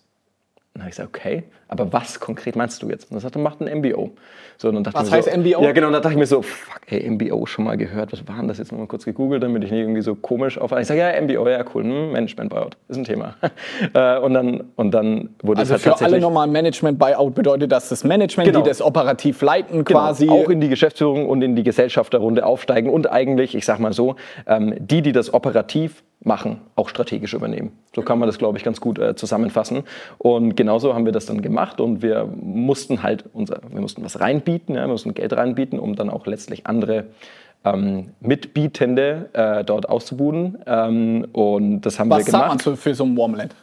Dann 0.73 0.83
habe 0.83 0.91
ich 0.91 0.97
gesagt, 0.97 1.15
okay, 1.15 1.43
aber 1.67 1.91
was 1.91 2.19
konkret 2.19 2.55
meinst 2.55 2.81
du 2.81 2.89
jetzt? 2.89 3.09
Und 3.09 3.17
er 3.17 3.21
sagte, 3.21 3.39
macht 3.39 3.59
ein 3.59 3.79
MBO. 3.79 4.11
So, 4.57 4.71
dann 4.71 4.85
was 4.93 5.11
heißt 5.11 5.31
so, 5.31 5.37
MBO? 5.37 5.63
Ja, 5.63 5.71
genau. 5.71 5.87
Und 5.87 5.93
dann 5.93 6.01
dachte 6.01 6.13
ich 6.13 6.19
mir 6.19 6.25
so, 6.25 6.41
fuck, 6.41 6.81
ey, 6.87 7.09
MBO 7.09 7.45
schon 7.47 7.65
mal 7.65 7.75
gehört. 7.75 8.11
Was 8.11 8.27
war 8.27 8.37
denn 8.37 8.47
das 8.47 8.59
jetzt 8.59 8.71
noch 8.71 8.79
mal 8.79 8.87
kurz 8.87 9.03
gegoogelt, 9.03 9.41
damit 9.41 9.63
ich 9.63 9.71
nicht 9.71 9.81
irgendwie 9.81 10.01
so 10.01 10.15
komisch 10.15 10.57
auf. 10.57 10.71
Ich 10.71 10.87
sage, 10.87 10.99
ja, 10.99 11.21
MBO, 11.21 11.47
ja, 11.49 11.63
cool. 11.73 11.83
Hm, 11.83 12.11
Management 12.11 12.51
Buyout 12.51 12.77
ist 12.87 12.97
ein 12.97 13.03
Thema. 13.03 13.35
Äh, 13.93 14.19
und, 14.19 14.33
dann, 14.33 14.65
und 14.75 14.91
dann 14.91 15.29
wurde 15.41 15.61
also 15.61 15.73
es 15.73 15.85
halt 15.85 15.97
für 15.97 16.05
alle 16.05 16.19
nochmal 16.19 16.47
Management 16.47 16.99
Buyout 16.99 17.33
bedeutet, 17.33 17.71
dass 17.71 17.89
das 17.89 18.03
Management, 18.03 18.47
genau. 18.47 18.61
die 18.61 18.67
das 18.69 18.81
operativ 18.81 19.41
leiten, 19.41 19.83
genau. 19.83 19.99
quasi. 19.99 20.29
Auch 20.29 20.49
in 20.49 20.59
die 20.59 20.69
Geschäftsführung 20.69 21.27
und 21.27 21.41
in 21.41 21.55
die 21.55 21.63
Gesellschafterrunde 21.63 22.45
aufsteigen 22.45 22.89
und 22.89 23.09
eigentlich, 23.09 23.55
ich 23.55 23.65
sag 23.65 23.79
mal 23.79 23.93
so, 23.93 24.15
ähm, 24.47 24.75
die, 24.79 25.01
die 25.01 25.11
das 25.11 25.33
operativ 25.33 26.03
machen, 26.21 26.61
auch 26.75 26.89
strategisch 26.89 27.33
übernehmen. 27.33 27.71
So 27.95 28.01
kann 28.01 28.19
man 28.19 28.27
das, 28.27 28.37
glaube 28.37 28.57
ich, 28.57 28.63
ganz 28.63 28.81
gut 28.81 28.99
äh, 28.99 29.15
zusammenfassen. 29.15 29.83
Und 30.17 30.55
genauso 30.55 30.93
haben 30.93 31.05
wir 31.05 31.13
das 31.13 31.25
dann 31.25 31.41
gemacht 31.41 31.79
und 31.79 32.01
wir 32.01 32.25
mussten 32.25 33.03
halt 33.03 33.23
unser, 33.33 33.61
wir 33.69 33.81
mussten 33.81 34.03
was 34.03 34.19
reinbieten, 34.19 34.75
ja, 34.75 34.81
wir 34.81 34.89
mussten 34.89 35.13
Geld 35.13 35.33
reinbieten, 35.33 35.79
um 35.79 35.95
dann 35.95 36.09
auch 36.09 36.25
letztlich 36.25 36.67
andere 36.67 37.05
ähm, 37.63 38.11
Mitbietende 38.19 39.29
äh, 39.33 39.63
dort 39.63 39.87
auszubuden. 39.87 40.57
Ähm, 40.65 41.27
und 41.31 41.81
das 41.81 41.99
haben 41.99 42.09
was 42.09 42.19
wir 42.19 42.25
gemacht. 42.25 42.43
Was 42.43 42.49
sagt 42.49 42.65
man 42.65 42.77
für 42.77 42.95
so 42.95 43.05
ein 43.05 43.17
Warmland? 43.17 43.55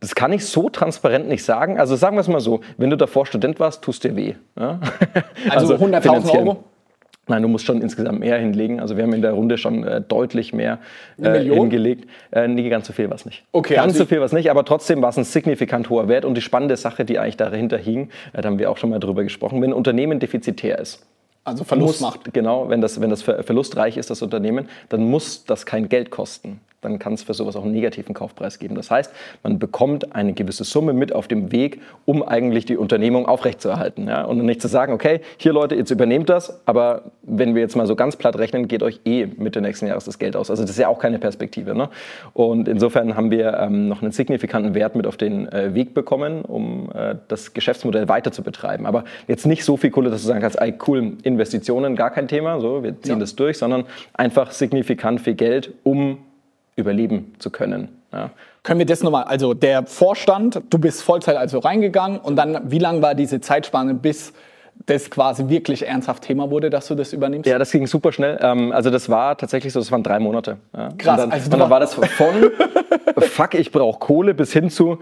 Das 0.00 0.14
kann 0.14 0.32
ich 0.32 0.46
so 0.46 0.70
transparent 0.70 1.28
nicht 1.28 1.44
sagen. 1.44 1.78
Also 1.78 1.94
sagen 1.94 2.16
wir 2.16 2.22
es 2.22 2.28
mal 2.28 2.40
so, 2.40 2.60
wenn 2.78 2.88
du 2.88 2.96
davor 2.96 3.26
Student 3.26 3.60
warst, 3.60 3.82
tust 3.82 4.04
dir 4.04 4.16
weh. 4.16 4.34
Ja? 4.58 4.80
Also, 5.50 5.74
also 5.74 5.86
100.000 5.86 6.38
Euro? 6.38 6.64
Nein, 7.30 7.42
du 7.42 7.48
musst 7.48 7.64
schon 7.64 7.80
insgesamt 7.80 8.18
mehr 8.18 8.38
hinlegen. 8.38 8.80
Also 8.80 8.96
wir 8.96 9.04
haben 9.04 9.12
in 9.12 9.22
der 9.22 9.32
Runde 9.32 9.56
schon 9.56 9.84
äh, 9.84 10.00
deutlich 10.00 10.52
mehr 10.52 10.80
äh, 11.22 11.38
hingelegt. 11.44 12.10
Äh, 12.32 12.48
nee, 12.48 12.68
ganz 12.68 12.88
so 12.88 12.92
viel 12.92 13.08
war 13.08 13.14
es 13.14 13.24
nicht. 13.24 13.44
Okay, 13.52 13.76
ganz 13.76 13.92
also 13.92 14.00
so 14.00 14.06
viel 14.06 14.18
war 14.18 14.26
es 14.26 14.32
nicht, 14.32 14.50
aber 14.50 14.64
trotzdem 14.64 15.00
war 15.00 15.10
es 15.10 15.16
ein 15.16 15.22
signifikant 15.22 15.90
hoher 15.90 16.08
Wert. 16.08 16.24
Und 16.24 16.34
die 16.34 16.40
spannende 16.40 16.76
Sache, 16.76 17.04
die 17.04 17.20
eigentlich 17.20 17.36
dahinter 17.36 17.78
hing, 17.78 18.10
äh, 18.32 18.42
da 18.42 18.48
haben 18.48 18.58
wir 18.58 18.68
auch 18.68 18.78
schon 18.78 18.90
mal 18.90 18.98
drüber 18.98 19.22
gesprochen, 19.22 19.62
wenn 19.62 19.70
ein 19.70 19.74
Unternehmen 19.74 20.18
defizitär 20.18 20.80
ist. 20.80 21.06
Also 21.44 21.62
Verlust 21.62 22.00
muss, 22.00 22.14
macht. 22.16 22.34
Genau, 22.34 22.68
wenn 22.68 22.80
das, 22.80 23.00
wenn 23.00 23.10
das 23.10 23.22
verlustreich 23.22 23.96
ist, 23.96 24.10
das 24.10 24.22
Unternehmen, 24.22 24.68
dann 24.88 25.04
muss 25.04 25.44
das 25.44 25.66
kein 25.66 25.88
Geld 25.88 26.10
kosten 26.10 26.60
dann 26.80 26.98
kann 26.98 27.14
es 27.14 27.22
für 27.22 27.34
sowas 27.34 27.56
auch 27.56 27.64
einen 27.64 27.72
negativen 27.72 28.14
Kaufpreis 28.14 28.58
geben. 28.58 28.74
Das 28.74 28.90
heißt, 28.90 29.12
man 29.42 29.58
bekommt 29.58 30.14
eine 30.14 30.32
gewisse 30.32 30.64
Summe 30.64 30.92
mit 30.92 31.12
auf 31.14 31.28
dem 31.28 31.52
Weg, 31.52 31.80
um 32.04 32.22
eigentlich 32.22 32.64
die 32.64 32.76
Unternehmung 32.76 33.26
aufrechtzuerhalten. 33.26 34.08
Ja? 34.08 34.24
Und 34.24 34.44
nicht 34.44 34.62
zu 34.62 34.68
sagen, 34.68 34.92
okay, 34.92 35.20
hier 35.36 35.52
Leute, 35.52 35.74
jetzt 35.74 35.90
übernehmt 35.90 36.28
das, 36.28 36.60
aber 36.66 37.12
wenn 37.22 37.54
wir 37.54 37.62
jetzt 37.62 37.76
mal 37.76 37.86
so 37.86 37.96
ganz 37.96 38.16
platt 38.16 38.38
rechnen, 38.38 38.68
geht 38.68 38.82
euch 38.82 39.00
eh 39.04 39.26
Mitte 39.26 39.60
nächsten 39.60 39.86
Jahres 39.86 40.04
das 40.04 40.18
Geld 40.18 40.36
aus. 40.36 40.50
Also 40.50 40.62
das 40.62 40.70
ist 40.70 40.78
ja 40.78 40.88
auch 40.88 40.98
keine 40.98 41.18
Perspektive. 41.18 41.74
Ne? 41.74 41.90
Und 42.32 42.68
insofern 42.68 43.16
haben 43.16 43.30
wir 43.30 43.58
ähm, 43.58 43.88
noch 43.88 44.02
einen 44.02 44.12
signifikanten 44.12 44.74
Wert 44.74 44.96
mit 44.96 45.06
auf 45.06 45.16
den 45.16 45.48
äh, 45.52 45.74
Weg 45.74 45.92
bekommen, 45.92 46.42
um 46.42 46.90
äh, 46.94 47.16
das 47.28 47.52
Geschäftsmodell 47.52 48.08
weiter 48.08 48.32
zu 48.32 48.42
betreiben. 48.42 48.86
Aber 48.86 49.04
jetzt 49.28 49.46
nicht 49.46 49.64
so 49.64 49.76
viel 49.76 49.90
Kohle, 49.90 50.10
dass 50.10 50.22
du 50.22 50.28
sagen 50.28 50.40
kannst, 50.40 50.60
ey, 50.60 50.74
cool, 50.86 51.18
Investitionen, 51.22 51.94
gar 51.94 52.10
kein 52.10 52.28
Thema, 52.28 52.60
so, 52.60 52.82
wir 52.82 53.00
ziehen 53.02 53.14
ja. 53.14 53.20
das 53.20 53.36
durch, 53.36 53.58
sondern 53.58 53.84
einfach 54.14 54.52
signifikant 54.52 55.20
viel 55.20 55.34
Geld, 55.34 55.72
um 55.82 56.18
überleben 56.76 57.34
zu 57.38 57.50
können. 57.50 57.88
Ja. 58.12 58.30
Können 58.62 58.78
wir 58.78 58.86
das 58.86 59.02
nochmal, 59.02 59.24
also 59.24 59.54
der 59.54 59.86
Vorstand, 59.86 60.62
du 60.68 60.78
bist 60.78 61.02
Vollzeit 61.02 61.36
also 61.36 61.58
reingegangen 61.58 62.18
und 62.18 62.36
dann, 62.36 62.70
wie 62.70 62.78
lang 62.78 63.02
war 63.02 63.14
diese 63.14 63.40
Zeitspanne, 63.40 63.94
bis 63.94 64.32
das 64.86 65.10
quasi 65.10 65.48
wirklich 65.48 65.86
ernsthaft 65.86 66.24
Thema 66.24 66.50
wurde, 66.50 66.70
dass 66.70 66.88
du 66.88 66.94
das 66.94 67.12
übernimmst? 67.12 67.48
Ja, 67.48 67.58
das 67.58 67.70
ging 67.70 67.86
super 67.86 68.12
schnell. 68.12 68.38
Ähm, 68.40 68.72
also 68.72 68.90
das 68.90 69.08
war 69.08 69.36
tatsächlich 69.36 69.72
so, 69.72 69.80
das 69.80 69.92
waren 69.92 70.02
drei 70.02 70.18
Monate. 70.18 70.56
Krass. 70.72 70.90
Und 70.90 71.04
dann, 71.04 71.32
also 71.32 71.50
und 71.50 71.58
dann 71.58 71.70
war 71.70 71.80
das 71.80 71.94
von, 71.94 72.50
fuck, 73.18 73.54
ich 73.54 73.72
brauche 73.72 73.98
Kohle, 73.98 74.34
bis 74.34 74.52
hin 74.52 74.70
zu, 74.70 74.98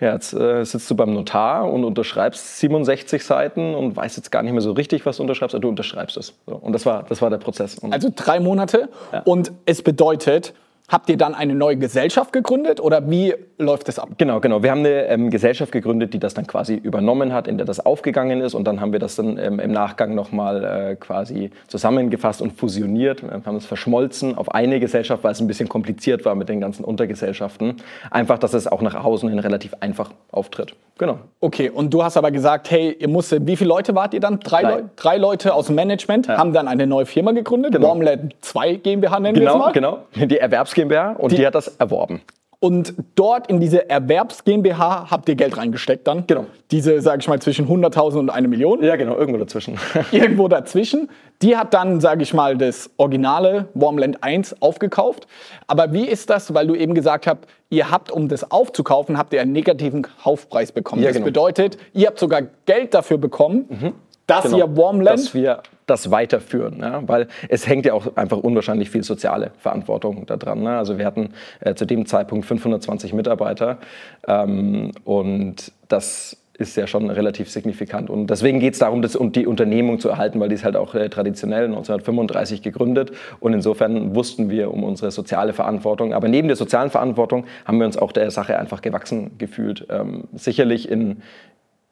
ja, 0.00 0.14
jetzt 0.14 0.32
äh, 0.34 0.64
sitzt 0.64 0.90
du 0.90 0.96
beim 0.96 1.14
Notar 1.14 1.70
und 1.72 1.84
unterschreibst 1.84 2.58
67 2.58 3.24
Seiten 3.24 3.74
und 3.74 3.94
weißt 3.94 4.16
jetzt 4.16 4.32
gar 4.32 4.42
nicht 4.42 4.52
mehr 4.52 4.60
so 4.60 4.72
richtig, 4.72 5.06
was 5.06 5.18
du 5.18 5.22
unterschreibst, 5.22 5.54
aber 5.54 5.62
du 5.62 5.68
unterschreibst 5.68 6.16
es. 6.16 6.34
So. 6.46 6.56
Und 6.56 6.72
das 6.72 6.84
war, 6.84 7.04
das 7.04 7.22
war 7.22 7.30
der 7.30 7.38
Prozess. 7.38 7.78
Und 7.78 7.92
also 7.92 8.10
drei 8.14 8.40
Monate 8.40 8.88
ja. 9.12 9.22
und 9.24 9.52
es 9.64 9.80
bedeutet, 9.82 10.54
Habt 10.88 11.08
ihr 11.08 11.16
dann 11.16 11.34
eine 11.34 11.54
neue 11.54 11.76
Gesellschaft 11.76 12.32
gegründet 12.32 12.80
oder 12.80 13.08
wie 13.10 13.34
läuft 13.62 13.88
das 13.88 13.98
ab? 13.98 14.10
Genau, 14.18 14.40
genau. 14.40 14.62
Wir 14.62 14.70
haben 14.70 14.80
eine 14.80 15.06
ähm, 15.06 15.30
Gesellschaft 15.30 15.72
gegründet, 15.72 16.14
die 16.14 16.18
das 16.18 16.34
dann 16.34 16.46
quasi 16.46 16.74
übernommen 16.74 17.32
hat, 17.32 17.48
in 17.48 17.56
der 17.56 17.66
das 17.66 17.84
aufgegangen 17.84 18.40
ist 18.40 18.54
und 18.54 18.64
dann 18.64 18.80
haben 18.80 18.92
wir 18.92 18.98
das 18.98 19.16
dann 19.16 19.38
ähm, 19.38 19.58
im 19.58 19.72
Nachgang 19.72 20.14
nochmal 20.14 20.64
äh, 20.64 20.96
quasi 20.96 21.50
zusammengefasst 21.68 22.42
und 22.42 22.52
fusioniert. 22.52 23.22
Wir 23.22 23.42
haben 23.44 23.56
es 23.56 23.66
verschmolzen 23.66 24.36
auf 24.36 24.52
eine 24.54 24.80
Gesellschaft, 24.80 25.24
weil 25.24 25.32
es 25.32 25.40
ein 25.40 25.46
bisschen 25.46 25.68
kompliziert 25.68 26.24
war 26.24 26.34
mit 26.34 26.48
den 26.48 26.60
ganzen 26.60 26.84
Untergesellschaften. 26.84 27.76
Einfach, 28.10 28.38
dass 28.38 28.54
es 28.54 28.66
auch 28.66 28.82
nach 28.82 28.94
außen 28.94 29.28
hin 29.28 29.38
relativ 29.38 29.74
einfach 29.80 30.10
auftritt. 30.30 30.74
Genau. 30.98 31.18
Okay, 31.40 31.70
und 31.70 31.92
du 31.92 32.04
hast 32.04 32.16
aber 32.16 32.30
gesagt, 32.30 32.70
hey, 32.70 32.96
ihr 32.98 33.08
musstet, 33.08 33.46
wie 33.46 33.56
viele 33.56 33.68
Leute 33.68 33.94
wart 33.94 34.14
ihr 34.14 34.20
dann? 34.20 34.40
Drei, 34.40 34.62
Drei. 34.62 34.70
Leu 34.70 34.82
Drei 34.96 35.16
Leute 35.16 35.54
aus 35.54 35.66
dem 35.66 35.74
Management 35.76 36.26
ja. 36.26 36.36
haben 36.36 36.52
dann 36.52 36.68
eine 36.68 36.86
neue 36.86 37.06
Firma 37.06 37.32
gegründet, 37.32 37.72
genau. 37.72 37.88
Warmland 37.88 38.34
2 38.40 38.74
GmbH 38.76 39.20
nennen 39.20 39.34
genau, 39.34 39.54
wir 39.54 39.54
es 39.54 39.58
mal. 39.58 39.72
Genau, 39.72 39.98
die 40.14 40.38
Erwerbs 40.38 40.74
GmbH 40.74 41.12
und 41.12 41.32
die, 41.32 41.36
die 41.36 41.46
hat 41.46 41.54
das 41.54 41.68
erworben. 41.68 42.20
Und 42.62 42.94
dort 43.16 43.48
in 43.48 43.58
diese 43.58 43.90
Erwerbs 43.90 44.44
GmbH 44.44 45.10
habt 45.10 45.28
ihr 45.28 45.34
Geld 45.34 45.56
reingesteckt 45.56 46.06
dann? 46.06 46.28
Genau. 46.28 46.46
Diese, 46.70 47.00
sage 47.00 47.18
ich 47.20 47.26
mal, 47.26 47.42
zwischen 47.42 47.66
100.000 47.66 48.20
und 48.20 48.30
eine 48.30 48.46
Million? 48.46 48.84
Ja, 48.84 48.94
genau, 48.94 49.16
irgendwo 49.16 49.36
dazwischen. 49.36 49.80
irgendwo 50.12 50.46
dazwischen. 50.46 51.10
Die 51.42 51.56
hat 51.56 51.74
dann, 51.74 52.00
sage 52.00 52.22
ich 52.22 52.32
mal, 52.32 52.56
das 52.56 52.88
originale 52.98 53.66
Warmland 53.74 54.22
1 54.22 54.62
aufgekauft. 54.62 55.26
Aber 55.66 55.92
wie 55.92 56.06
ist 56.06 56.30
das, 56.30 56.54
weil 56.54 56.68
du 56.68 56.76
eben 56.76 56.94
gesagt 56.94 57.26
hast, 57.26 57.38
ihr 57.68 57.90
habt, 57.90 58.12
um 58.12 58.28
das 58.28 58.48
aufzukaufen, 58.52 59.18
habt 59.18 59.32
ihr 59.32 59.40
einen 59.40 59.50
negativen 59.50 60.02
Kaufpreis 60.22 60.70
bekommen. 60.70 61.02
Ja, 61.02 61.08
das 61.08 61.16
genau. 61.16 61.24
bedeutet, 61.24 61.78
ihr 61.94 62.06
habt 62.06 62.20
sogar 62.20 62.42
Geld 62.66 62.94
dafür 62.94 63.18
bekommen, 63.18 63.66
mhm 63.68 63.92
dass 64.36 64.44
genau, 64.44 64.58
ihr 64.58 64.76
Warmland. 64.76 65.18
Dass 65.18 65.34
wir 65.34 65.62
das 65.86 66.10
weiterführen, 66.10 66.78
ja? 66.80 67.02
weil 67.06 67.26
es 67.48 67.66
hängt 67.66 67.86
ja 67.86 67.94
auch 67.94 68.16
einfach 68.16 68.38
unwahrscheinlich 68.38 68.88
viel 68.90 69.02
soziale 69.02 69.50
Verantwortung 69.58 70.24
daran. 70.26 70.62
Ne? 70.62 70.76
Also 70.76 70.96
wir 70.96 71.04
hatten 71.04 71.30
äh, 71.60 71.74
zu 71.74 71.86
dem 71.86 72.06
Zeitpunkt 72.06 72.46
520 72.46 73.12
Mitarbeiter 73.12 73.78
ähm, 74.26 74.92
und 75.04 75.72
das 75.88 76.38
ist 76.62 76.76
ja 76.76 76.86
schon 76.86 77.10
relativ 77.10 77.50
signifikant. 77.50 78.10
Und 78.10 78.28
deswegen 78.28 78.60
geht 78.60 78.74
es 78.74 78.78
darum, 78.78 79.02
das, 79.02 79.16
um 79.16 79.32
die 79.32 79.46
Unternehmung 79.46 79.98
zu 80.00 80.08
erhalten, 80.08 80.38
weil 80.40 80.48
die 80.48 80.54
ist 80.54 80.64
halt 80.64 80.76
auch 80.76 80.94
äh, 80.94 81.08
traditionell 81.08 81.64
1935 81.64 82.62
gegründet. 82.62 83.12
Und 83.40 83.52
insofern 83.52 84.14
wussten 84.14 84.50
wir 84.50 84.72
um 84.72 84.84
unsere 84.84 85.10
soziale 85.10 85.52
Verantwortung. 85.52 86.12
Aber 86.12 86.28
neben 86.28 86.48
der 86.48 86.56
sozialen 86.56 86.90
Verantwortung 86.90 87.44
haben 87.64 87.78
wir 87.78 87.86
uns 87.86 87.96
auch 87.96 88.12
der 88.12 88.30
Sache 88.30 88.58
einfach 88.58 88.82
gewachsen 88.82 89.32
gefühlt. 89.38 89.86
Ähm, 89.90 90.24
sicherlich 90.34 90.88
in, 90.90 91.00
in 91.10 91.20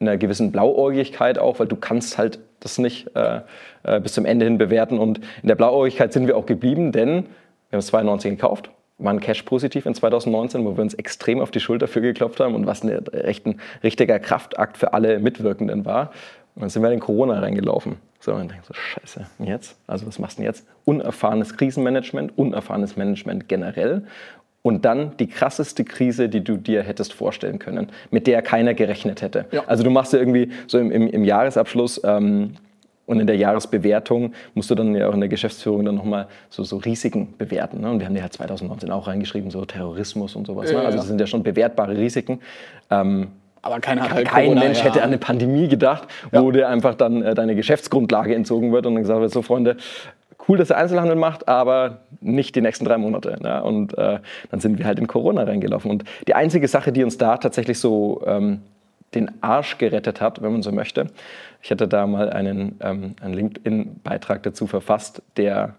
einer 0.01 0.17
gewissen 0.17 0.51
Blauäugigkeit 0.51 1.37
auch, 1.39 1.59
weil 1.59 1.67
du 1.67 1.75
kannst 1.75 2.17
halt 2.17 2.39
das 2.59 2.77
nicht 2.77 3.15
äh, 3.15 3.41
äh, 3.83 3.99
bis 3.99 4.13
zum 4.13 4.25
Ende 4.25 4.45
hin 4.45 4.57
bewerten. 4.57 4.99
Und 4.99 5.19
in 5.41 5.47
der 5.47 5.55
Blauäugigkeit 5.55 6.13
sind 6.13 6.27
wir 6.27 6.37
auch 6.37 6.45
geblieben, 6.45 6.91
denn 6.91 7.23
wir 7.69 7.77
haben 7.77 7.79
es 7.79 7.87
2019 7.87 8.35
gekauft 8.35 8.69
waren 9.03 9.19
cash-positiv 9.19 9.85
in 9.85 9.95
2019, 9.95 10.65
wo 10.65 10.77
wir 10.77 10.81
uns 10.81 10.93
extrem 10.93 11.39
auf 11.39 11.51
die 11.51 11.59
Schulter 11.59 11.87
für 11.87 12.01
geklopft 12.01 12.39
haben 12.39 12.55
und 12.55 12.65
was 12.65 12.83
ein, 12.83 12.89
recht, 12.89 13.45
ein 13.45 13.59
richtiger 13.83 14.19
Kraftakt 14.19 14.77
für 14.77 14.93
alle 14.93 15.19
Mitwirkenden 15.19 15.85
war. 15.85 16.11
Und 16.55 16.61
dann 16.61 16.69
sind 16.69 16.83
wir 16.83 16.91
in 16.91 16.99
Corona 16.99 17.39
reingelaufen. 17.39 17.97
So, 18.19 18.31
und 18.31 18.39
dann 18.39 18.47
denken 18.49 18.63
so, 18.67 18.73
scheiße, 18.73 19.25
und 19.39 19.47
jetzt? 19.47 19.77
Also 19.87 20.05
was 20.05 20.19
machst 20.19 20.37
du 20.37 20.41
denn 20.41 20.49
jetzt? 20.49 20.67
Unerfahrenes 20.85 21.57
Krisenmanagement, 21.57 22.37
unerfahrenes 22.37 22.95
Management 22.95 23.49
generell 23.49 24.03
und 24.63 24.85
dann 24.85 25.17
die 25.17 25.27
krasseste 25.27 25.83
Krise, 25.83 26.29
die 26.29 26.43
du 26.43 26.57
dir 26.57 26.83
hättest 26.83 27.13
vorstellen 27.13 27.59
können, 27.59 27.89
mit 28.11 28.27
der 28.27 28.41
keiner 28.41 28.73
gerechnet 28.73 29.21
hätte. 29.21 29.45
Ja. 29.51 29.63
Also 29.67 29.83
du 29.83 29.89
machst 29.89 30.13
ja 30.13 30.19
irgendwie 30.19 30.51
so 30.67 30.77
im, 30.77 30.91
im, 30.91 31.07
im 31.07 31.23
Jahresabschluss 31.23 32.01
ähm, 32.03 32.55
und 33.07 33.19
in 33.19 33.27
der 33.27 33.35
Jahresbewertung 33.35 34.33
musst 34.53 34.69
du 34.69 34.75
dann 34.75 34.95
ja 34.95 35.09
auch 35.09 35.13
in 35.13 35.19
der 35.19 35.29
Geschäftsführung 35.29 35.83
dann 35.83 35.95
nochmal 35.95 36.27
so, 36.49 36.63
so 36.63 36.77
Risiken 36.77 37.33
bewerten. 37.37 37.81
Ne? 37.81 37.89
Und 37.89 37.99
wir 37.99 38.05
haben 38.05 38.15
die 38.15 38.21
halt 38.21 38.33
2019 38.33 38.91
auch 38.91 39.07
reingeschrieben, 39.07 39.49
so 39.49 39.65
Terrorismus 39.65 40.35
und 40.35 40.47
sowas. 40.47 40.67
Ne? 40.67 40.73
Ja, 40.73 40.79
ne? 40.79 40.85
Also 40.85 40.99
das 40.99 41.07
sind 41.07 41.19
ja 41.19 41.27
schon 41.27 41.43
bewertbare 41.43 41.97
Risiken. 41.97 42.39
Ähm, 42.89 43.29
aber 43.63 43.79
keiner 43.79 44.03
hat 44.03 44.13
halt 44.13 44.27
kein 44.27 44.45
Corona, 44.45 44.61
Mensch 44.61 44.79
ja. 44.79 44.85
hätte 44.85 45.01
an 45.01 45.09
eine 45.09 45.17
Pandemie 45.17 45.67
gedacht, 45.67 46.07
wo 46.31 46.47
ja. 46.47 46.51
dir 46.51 46.69
einfach 46.69 46.95
dann 46.95 47.21
äh, 47.21 47.35
deine 47.35 47.55
Geschäftsgrundlage 47.55 48.33
entzogen 48.33 48.71
wird 48.71 48.85
und 48.85 48.95
dann 48.95 49.03
gesagt 49.03 49.19
wird, 49.19 49.31
so 49.31 49.41
Freunde, 49.41 49.77
cool, 50.47 50.57
dass 50.57 50.71
ihr 50.71 50.77
Einzelhandel 50.77 51.15
macht, 51.15 51.47
aber 51.47 51.99
nicht 52.19 52.55
die 52.55 52.61
nächsten 52.61 52.85
drei 52.85 52.97
Monate. 52.97 53.37
Ne? 53.41 53.63
Und 53.63 53.97
äh, 53.97 54.19
dann 54.49 54.59
sind 54.59 54.77
wir 54.77 54.85
halt 54.85 54.99
in 54.99 55.07
Corona 55.07 55.43
reingelaufen. 55.43 55.91
Und 55.91 56.03
die 56.27 56.33
einzige 56.33 56.67
Sache, 56.67 56.91
die 56.91 57.03
uns 57.03 57.17
da 57.17 57.37
tatsächlich 57.37 57.79
so 57.79 58.21
ähm, 58.25 58.61
den 59.13 59.31
Arsch 59.41 59.77
gerettet 59.77 60.21
hat, 60.21 60.41
wenn 60.41 60.51
man 60.51 60.61
so 60.61 60.71
möchte. 60.71 61.07
Ich 61.61 61.71
hatte 61.71 61.87
da 61.87 62.07
mal 62.07 62.29
einen, 62.29 62.77
ähm, 62.81 63.15
einen 63.21 63.33
LinkedIn-Beitrag 63.33 64.43
dazu 64.43 64.67
verfasst, 64.67 65.21
der 65.37 65.75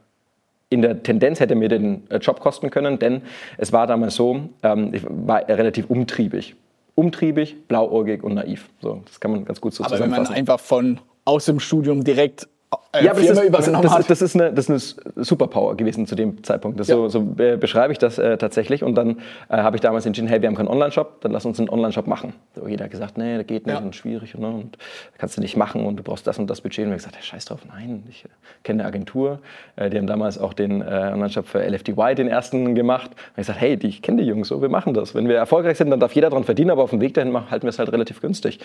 in 0.69 0.83
der 0.83 1.02
Tendenz 1.02 1.40
hätte 1.40 1.54
mir 1.54 1.69
den 1.69 2.11
äh, 2.11 2.16
Job 2.16 2.40
kosten 2.40 2.71
können, 2.71 2.99
denn 2.99 3.23
es 3.59 3.73
war 3.73 3.87
damals 3.87 4.14
so, 4.14 4.49
ähm, 4.62 4.95
ich 4.95 5.02
war 5.09 5.47
relativ 5.49 5.90
umtriebig. 5.90 6.57
Umtriebig, 6.95 7.69
blauäugig 7.69 8.23
und 8.23 8.35
naiv. 8.35 8.69
So, 8.81 9.02
das 9.07 9.19
kann 9.19 9.31
man 9.31 9.45
ganz 9.45 9.61
gut 9.61 9.75
so 9.75 9.85
Aber 9.85 9.95
zusammenfassen. 9.95 10.26
Aber 10.26 10.37
wenn 10.37 10.45
man 10.45 10.54
einfach 10.54 10.61
von 10.61 11.00
aus 11.25 11.47
dem 11.47 11.61
Studium 11.61 12.04
direkt 12.04 12.49
äh, 12.93 13.05
ja, 13.05 13.12
aber 13.12 13.21
das 13.21 13.38
ist, 13.38 13.55
das, 13.55 13.83
das, 13.83 14.07
das, 14.07 14.23
ist 14.23 14.35
eine, 14.37 14.52
das 14.52 14.69
ist 14.69 14.99
eine 15.17 15.25
Superpower 15.25 15.76
gewesen 15.76 16.07
zu 16.07 16.14
dem 16.14 16.43
Zeitpunkt. 16.45 16.79
Das 16.79 16.88
ja. 16.88 16.97
so, 16.97 17.09
so 17.09 17.23
beschreibe 17.23 17.93
ich 17.93 17.99
das 17.99 18.19
äh, 18.19 18.37
tatsächlich. 18.37 18.83
Und 18.83 18.95
dann 18.95 19.19
äh, 19.49 19.57
habe 19.57 19.76
ich 19.76 19.81
damals 19.81 20.05
entschieden, 20.05 20.29
hey, 20.29 20.43
wir 20.43 20.49
haben 20.49 20.57
keinen 20.57 20.69
Online-Shop, 20.69 21.21
dann 21.23 21.33
lass 21.33 21.47
uns 21.47 21.59
einen 21.59 21.71
Online-Shop 21.71 22.07
machen. 22.07 22.35
So, 22.55 22.69
jeder 22.69 22.85
hat 22.85 22.91
gesagt, 22.91 23.17
nee, 23.17 23.38
das 23.38 23.47
geht 23.47 23.67
nicht 23.67 23.79
ja. 23.79 23.83
und 23.83 23.97
schwierig 23.97 24.37
ne, 24.37 24.47
und 24.47 24.76
kannst 25.19 25.37
du 25.37 25.41
nicht 25.41 25.57
machen 25.57 25.87
und 25.87 25.97
du 25.97 26.02
brauchst 26.02 26.26
das 26.26 26.38
und 26.38 26.49
das 26.49 26.61
Budget. 26.61 26.81
Und 26.81 26.87
wir 26.87 26.93
haben 26.93 26.99
gesagt, 26.99 27.17
hey, 27.17 27.23
scheiß 27.23 27.47
drauf, 27.47 27.61
nein, 27.67 28.05
ich 28.09 28.25
äh, 28.25 28.29
kenne 28.62 28.83
eine 28.83 28.88
Agentur. 28.88 29.41
Äh, 29.76 29.88
die 29.88 29.97
haben 29.99 30.07
damals 30.07 30.38
auch 30.38 30.52
den 30.52 30.83
äh, 30.83 30.85
Online-Shop 30.85 31.47
für 31.47 31.67
LFDY, 31.67 32.14
den 32.14 32.29
ersten, 32.29 32.75
gemacht. 32.75 33.11
Und 33.11 33.31
ich 33.33 33.37
gesagt, 33.37 33.61
hey, 33.61 33.79
ich 33.83 34.02
kenne 34.02 34.23
die 34.23 34.29
Jungs 34.29 34.49
so, 34.49 34.61
wir 34.61 34.69
machen 34.69 34.95
das. 34.95 35.14
Wenn 35.14 35.29
wir 35.29 35.37
erfolgreich 35.37 35.79
sind, 35.79 35.91
dann 35.91 36.00
darf 36.00 36.12
jeder 36.12 36.31
daran 36.31 36.45
verdienen, 36.45 36.71
aber 36.71 36.83
auf 36.83 36.91
dem 36.91 37.00
Weg 37.00 37.14
dahin 37.14 37.33
halten 37.50 37.64
wir 37.64 37.71
es 37.71 37.79
halt 37.79 37.93
relativ 37.93 38.21
günstig. 38.21 38.61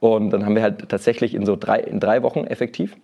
Und 0.00 0.30
dann 0.30 0.46
haben 0.46 0.54
wir 0.54 0.62
halt 0.62 0.88
tatsächlich 0.88 1.34
in 1.34 1.44
so 1.44 1.56
drei, 1.56 1.80
in 1.80 2.00
drei 2.00 2.22
Wochen 2.22 2.44
effektiv 2.44 2.96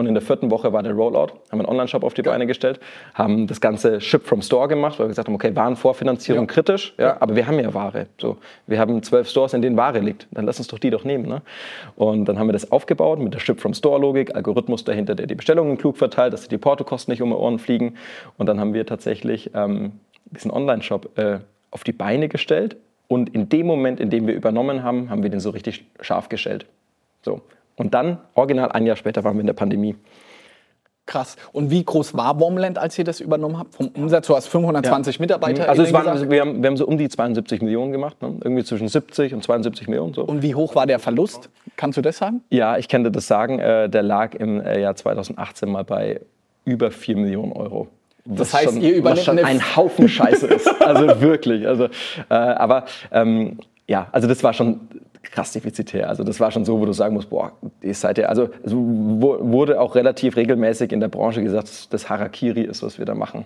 und 0.00 0.06
in 0.06 0.14
der 0.14 0.22
vierten 0.22 0.50
Woche 0.50 0.72
war 0.72 0.82
der 0.82 0.94
Rollout, 0.94 1.28
haben 1.50 1.60
einen 1.60 1.66
Online-Shop 1.66 2.02
auf 2.02 2.14
die 2.14 2.22
Beine 2.22 2.46
gestellt, 2.46 2.80
haben 3.12 3.46
das 3.46 3.60
ganze 3.60 4.00
Ship 4.00 4.26
from 4.26 4.40
Store 4.40 4.66
gemacht, 4.66 4.98
weil 4.98 5.04
wir 5.04 5.08
gesagt 5.10 5.28
haben, 5.28 5.34
okay, 5.34 5.54
Warenvorfinanzierung 5.54 6.44
ja. 6.44 6.46
kritisch, 6.46 6.94
ja, 6.96 7.18
aber 7.20 7.36
wir 7.36 7.46
haben 7.46 7.60
ja 7.60 7.72
Ware. 7.74 8.06
So, 8.18 8.38
wir 8.66 8.78
haben 8.78 9.02
zwölf 9.02 9.28
Stores, 9.28 9.52
in 9.52 9.60
denen 9.60 9.76
Ware 9.76 9.98
liegt. 9.98 10.26
Dann 10.30 10.46
lass 10.46 10.58
uns 10.58 10.68
doch 10.68 10.78
die 10.78 10.88
doch 10.88 11.04
nehmen. 11.04 11.28
Ne? 11.28 11.42
Und 11.96 12.24
dann 12.24 12.38
haben 12.38 12.48
wir 12.48 12.54
das 12.54 12.72
aufgebaut 12.72 13.18
mit 13.18 13.34
der 13.34 13.40
Ship 13.40 13.60
from 13.60 13.74
Store-Logik, 13.74 14.34
Algorithmus 14.34 14.84
dahinter, 14.84 15.14
der 15.14 15.26
die 15.26 15.34
Bestellungen 15.34 15.76
klug 15.76 15.98
verteilt, 15.98 16.32
dass 16.32 16.48
die 16.48 16.56
Portokosten 16.56 17.12
nicht 17.12 17.20
um 17.20 17.28
die 17.28 17.36
Ohren 17.36 17.58
fliegen. 17.58 17.96
Und 18.38 18.46
dann 18.46 18.58
haben 18.58 18.72
wir 18.72 18.86
tatsächlich 18.86 19.50
ähm, 19.54 19.92
diesen 20.24 20.50
Online-Shop 20.50 21.18
äh, 21.18 21.40
auf 21.70 21.84
die 21.84 21.92
Beine 21.92 22.28
gestellt. 22.28 22.76
Und 23.06 23.34
in 23.34 23.50
dem 23.50 23.66
Moment, 23.66 24.00
in 24.00 24.08
dem 24.08 24.26
wir 24.26 24.34
übernommen 24.34 24.82
haben, 24.82 25.10
haben 25.10 25.22
wir 25.22 25.28
den 25.28 25.40
so 25.40 25.50
richtig 25.50 25.84
scharf 26.00 26.30
gestellt. 26.30 26.64
So. 27.22 27.42
Und 27.80 27.94
dann, 27.94 28.18
original 28.34 28.70
ein 28.72 28.84
Jahr 28.84 28.96
später, 28.96 29.24
waren 29.24 29.36
wir 29.36 29.40
in 29.40 29.46
der 29.46 29.54
Pandemie. 29.54 29.96
Krass. 31.06 31.36
Und 31.50 31.70
wie 31.70 31.82
groß 31.82 32.14
war 32.14 32.38
Warmland, 32.38 32.76
als 32.76 32.98
ihr 32.98 33.04
das 33.06 33.20
übernommen 33.20 33.58
habt? 33.58 33.74
Vom 33.74 33.88
Umsatz, 33.88 34.26
du 34.26 34.36
hast 34.36 34.48
520 34.48 35.16
ja. 35.16 35.22
Mitarbeiter. 35.22 35.66
Also 35.66 35.84
es 35.84 35.92
waren, 35.94 36.30
wir, 36.30 36.42
haben, 36.42 36.62
wir 36.62 36.68
haben 36.68 36.76
so 36.76 36.86
um 36.86 36.98
die 36.98 37.08
72 37.08 37.62
Millionen 37.62 37.90
gemacht, 37.90 38.20
ne? 38.20 38.36
irgendwie 38.44 38.64
zwischen 38.64 38.86
70 38.86 39.32
und 39.32 39.42
72 39.42 39.88
Millionen. 39.88 40.12
So. 40.12 40.24
Und 40.24 40.42
wie 40.42 40.54
hoch 40.54 40.74
war 40.74 40.86
der 40.86 40.98
Verlust? 40.98 41.48
Kannst 41.76 41.96
du 41.96 42.02
das 42.02 42.18
sagen? 42.18 42.42
Ja, 42.50 42.76
ich 42.76 42.86
kann 42.86 43.02
dir 43.02 43.10
das 43.10 43.26
sagen. 43.26 43.58
Äh, 43.58 43.88
der 43.88 44.02
lag 44.02 44.34
im 44.34 44.60
äh, 44.60 44.78
Jahr 44.78 44.94
2018 44.94 45.70
mal 45.70 45.82
bei 45.82 46.20
über 46.66 46.90
4 46.90 47.16
Millionen 47.16 47.52
Euro. 47.52 47.88
Das 48.26 48.52
heißt, 48.52 48.74
schon, 48.74 48.82
ihr 48.82 48.94
übernimmt 48.94 49.24
schon 49.24 49.38
ein 49.38 49.74
Haufen 49.74 50.06
Scheiße 50.06 50.48
ist. 50.48 50.70
Also 50.80 51.22
wirklich. 51.22 51.66
Also, 51.66 51.84
äh, 51.84 52.34
aber 52.34 52.84
ähm, 53.10 53.58
ja, 53.88 54.08
also 54.12 54.28
das 54.28 54.44
war 54.44 54.52
schon 54.52 54.80
krass 55.22 55.52
defizitär. 55.52 56.08
Also 56.08 56.24
das 56.24 56.40
war 56.40 56.50
schon 56.50 56.64
so, 56.64 56.80
wo 56.80 56.86
du 56.86 56.92
sagen 56.92 57.14
musst, 57.14 57.30
boah, 57.30 57.52
ihr 57.82 57.94
seid 57.94 58.18
ja, 58.18 58.26
also 58.26 58.48
es 58.62 58.72
wurde 58.74 59.80
auch 59.80 59.94
relativ 59.94 60.36
regelmäßig 60.36 60.92
in 60.92 61.00
der 61.00 61.08
Branche 61.08 61.42
gesagt, 61.42 61.64
dass 61.64 61.88
das 61.88 62.08
Harakiri 62.08 62.62
ist, 62.62 62.82
was 62.82 62.98
wir 62.98 63.04
da 63.04 63.14
machen. 63.14 63.44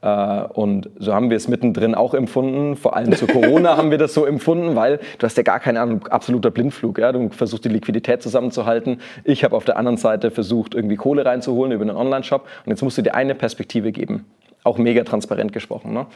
Äh, 0.00 0.42
und 0.54 0.90
so 0.98 1.14
haben 1.14 1.30
wir 1.30 1.36
es 1.36 1.48
mittendrin 1.48 1.94
auch 1.94 2.14
empfunden. 2.14 2.76
Vor 2.76 2.96
allem 2.96 3.12
zu 3.12 3.26
Corona 3.26 3.76
haben 3.76 3.90
wir 3.90 3.98
das 3.98 4.14
so 4.14 4.24
empfunden, 4.24 4.74
weil 4.74 4.98
du 5.18 5.26
hast 5.26 5.36
ja 5.36 5.42
gar 5.42 5.60
keine 5.60 5.80
Ahnung, 5.80 6.06
absoluter 6.08 6.50
Blindflug. 6.50 6.98
Ja? 6.98 7.12
Du 7.12 7.28
versuchst 7.30 7.64
die 7.64 7.68
Liquidität 7.68 8.22
zusammenzuhalten. 8.22 9.00
Ich 9.24 9.44
habe 9.44 9.56
auf 9.56 9.64
der 9.64 9.76
anderen 9.76 9.98
Seite 9.98 10.30
versucht, 10.30 10.74
irgendwie 10.74 10.96
Kohle 10.96 11.24
reinzuholen 11.24 11.72
über 11.72 11.82
einen 11.82 11.96
Online-Shop. 11.96 12.46
Und 12.64 12.70
jetzt 12.70 12.82
musst 12.82 12.98
du 12.98 13.02
dir 13.02 13.14
eine 13.14 13.34
Perspektive 13.34 13.92
geben. 13.92 14.24
Auch 14.64 14.78
mega 14.78 15.04
transparent 15.04 15.52
gesprochen. 15.52 15.92
Ne? 15.92 16.06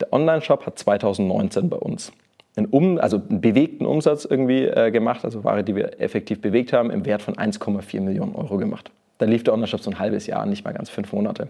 Der 0.00 0.12
Online-Shop 0.12 0.66
hat 0.66 0.78
2019 0.78 1.70
bei 1.70 1.76
uns 1.76 2.12
einen, 2.56 2.66
um, 2.66 2.98
also 2.98 3.20
einen 3.28 3.40
bewegten 3.40 3.86
Umsatz 3.86 4.24
irgendwie 4.24 4.64
äh, 4.64 4.90
gemacht, 4.90 5.24
also 5.24 5.44
Ware, 5.44 5.62
die 5.62 5.76
wir 5.76 6.00
effektiv 6.00 6.40
bewegt 6.40 6.72
haben, 6.72 6.90
im 6.90 7.04
Wert 7.04 7.22
von 7.22 7.34
1,4 7.34 8.00
Millionen 8.00 8.34
Euro 8.34 8.56
gemacht. 8.56 8.90
Dann 9.18 9.30
lief 9.30 9.44
der 9.44 9.54
Online-Shop 9.54 9.80
so 9.80 9.90
ein 9.90 9.98
halbes 9.98 10.26
Jahr, 10.26 10.46
nicht 10.46 10.64
mal 10.64 10.72
ganz 10.72 10.90
fünf 10.90 11.12
Monate. 11.12 11.48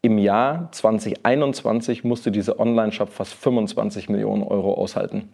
Im 0.00 0.18
Jahr 0.18 0.68
2021 0.72 2.04
musste 2.04 2.32
dieser 2.32 2.58
Online-Shop 2.58 3.10
fast 3.10 3.34
25 3.34 4.08
Millionen 4.08 4.42
Euro 4.42 4.74
aushalten. 4.74 5.28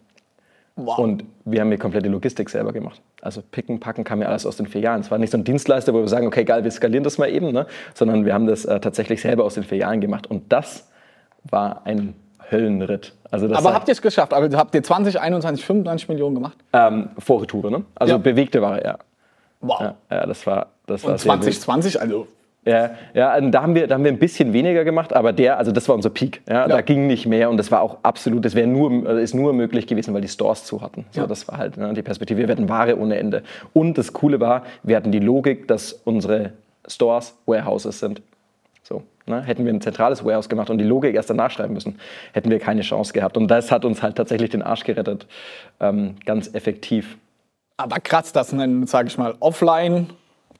Wow. 0.75 0.99
Und 0.99 1.25
wir 1.43 1.61
haben 1.61 1.71
die 1.71 1.77
komplette 1.77 2.07
Logistik 2.07 2.49
selber 2.49 2.71
gemacht. 2.71 3.01
Also 3.21 3.41
picken, 3.41 3.79
packen 3.79 4.03
kam 4.03 4.21
ja 4.21 4.27
alles 4.27 4.45
aus 4.45 4.57
den 4.57 4.67
vier 4.67 4.81
Jahren. 4.81 5.01
Es 5.01 5.11
war 5.11 5.17
nicht 5.17 5.31
so 5.31 5.37
ein 5.37 5.43
Dienstleister, 5.43 5.93
wo 5.93 5.99
wir 5.99 6.07
sagen, 6.07 6.27
okay, 6.27 6.45
geil, 6.45 6.63
wir 6.63 6.71
skalieren 6.71 7.03
das 7.03 7.17
mal 7.17 7.29
eben, 7.29 7.51
ne? 7.51 7.65
sondern 7.93 8.25
wir 8.25 8.33
haben 8.33 8.45
das 8.45 8.63
äh, 8.65 8.79
tatsächlich 8.79 9.21
selber 9.21 9.43
aus 9.43 9.55
den 9.55 9.63
vier 9.63 9.79
Jahren 9.79 9.99
gemacht. 9.99 10.27
Und 10.27 10.53
das 10.53 10.89
war 11.43 11.85
ein 11.85 12.13
Höllenritt. 12.51 13.13
Also 13.31 13.53
Aber 13.53 13.73
habt 13.73 13.87
ihr 13.87 13.93
es 13.93 14.01
geschafft? 14.01 14.33
Also 14.33 14.57
habt 14.57 14.73
ihr 14.75 14.83
20, 14.83 15.19
21, 15.19 15.65
25 15.65 16.09
Millionen 16.09 16.35
gemacht? 16.35 16.57
Ähm, 16.73 17.09
vor 17.17 17.41
Retour, 17.41 17.69
ne? 17.69 17.83
Also 17.95 18.13
ja. 18.13 18.17
bewegte 18.17 18.61
Ware, 18.61 18.83
ja. 18.83 18.97
Wow. 19.61 19.81
Ja, 19.81 19.95
ja, 20.09 20.25
das 20.25 20.45
war, 20.47 20.67
das 20.87 21.03
Und 21.03 21.11
war 21.11 21.17
2020, 21.17 22.01
also 22.01 22.27
ja, 22.65 22.91
ja 23.13 23.39
da, 23.41 23.61
haben 23.61 23.73
wir, 23.73 23.87
da 23.87 23.95
haben 23.95 24.03
wir 24.03 24.11
ein 24.11 24.19
bisschen 24.19 24.53
weniger 24.53 24.83
gemacht, 24.83 25.13
aber 25.13 25.33
der, 25.33 25.57
also 25.57 25.71
das 25.71 25.87
war 25.87 25.95
unser 25.95 26.09
Peak. 26.09 26.41
Ja, 26.47 26.61
ja. 26.61 26.67
Da 26.67 26.81
ging 26.81 27.07
nicht 27.07 27.25
mehr 27.25 27.49
und 27.49 27.57
das 27.57 27.71
war 27.71 27.81
auch 27.81 27.97
absolut, 28.03 28.43
das 28.45 28.55
wäre 28.55 28.67
nur, 28.67 29.07
also 29.07 29.19
ist 29.19 29.33
nur 29.33 29.53
möglich 29.53 29.87
gewesen, 29.87 30.13
weil 30.13 30.21
die 30.21 30.27
Stores 30.27 30.65
zu 30.65 30.81
hatten. 30.81 31.05
So, 31.11 31.21
ja. 31.21 31.27
Das 31.27 31.47
war 31.47 31.57
halt 31.57 31.77
ne, 31.77 31.93
die 31.93 32.01
Perspektive. 32.01 32.39
Wir 32.39 32.49
hatten 32.49 32.69
Ware 32.69 32.97
ohne 32.97 33.17
Ende. 33.17 33.43
Und 33.73 33.97
das 33.97 34.13
Coole 34.13 34.39
war, 34.39 34.63
wir 34.83 34.97
hatten 34.97 35.11
die 35.11 35.19
Logik, 35.19 35.67
dass 35.67 35.93
unsere 35.93 36.51
Stores 36.87 37.35
Warehouses 37.45 37.99
sind. 37.99 38.21
So, 38.89 39.03
ne? 39.27 39.43
Hätten 39.43 39.65
wir 39.65 39.71
ein 39.71 39.81
zentrales 39.81 40.25
Warehouse 40.25 40.49
gemacht 40.49 40.71
und 40.71 40.79
die 40.79 40.83
Logik 40.83 41.15
erst 41.15 41.29
danach 41.29 41.51
schreiben 41.51 41.75
müssen, 41.75 41.99
hätten 42.33 42.49
wir 42.49 42.59
keine 42.59 42.81
Chance 42.81 43.13
gehabt. 43.13 43.37
Und 43.37 43.47
das 43.47 43.71
hat 43.71 43.85
uns 43.85 44.01
halt 44.01 44.15
tatsächlich 44.15 44.49
den 44.49 44.63
Arsch 44.63 44.83
gerettet. 44.83 45.27
Ähm, 45.79 46.15
ganz 46.25 46.53
effektiv. 46.55 47.17
Aber 47.77 47.99
krass, 47.99 48.33
dass 48.33 48.51
ein, 48.51 48.87
sage 48.87 49.07
ich 49.07 49.17
mal, 49.17 49.35
offline 49.39 50.07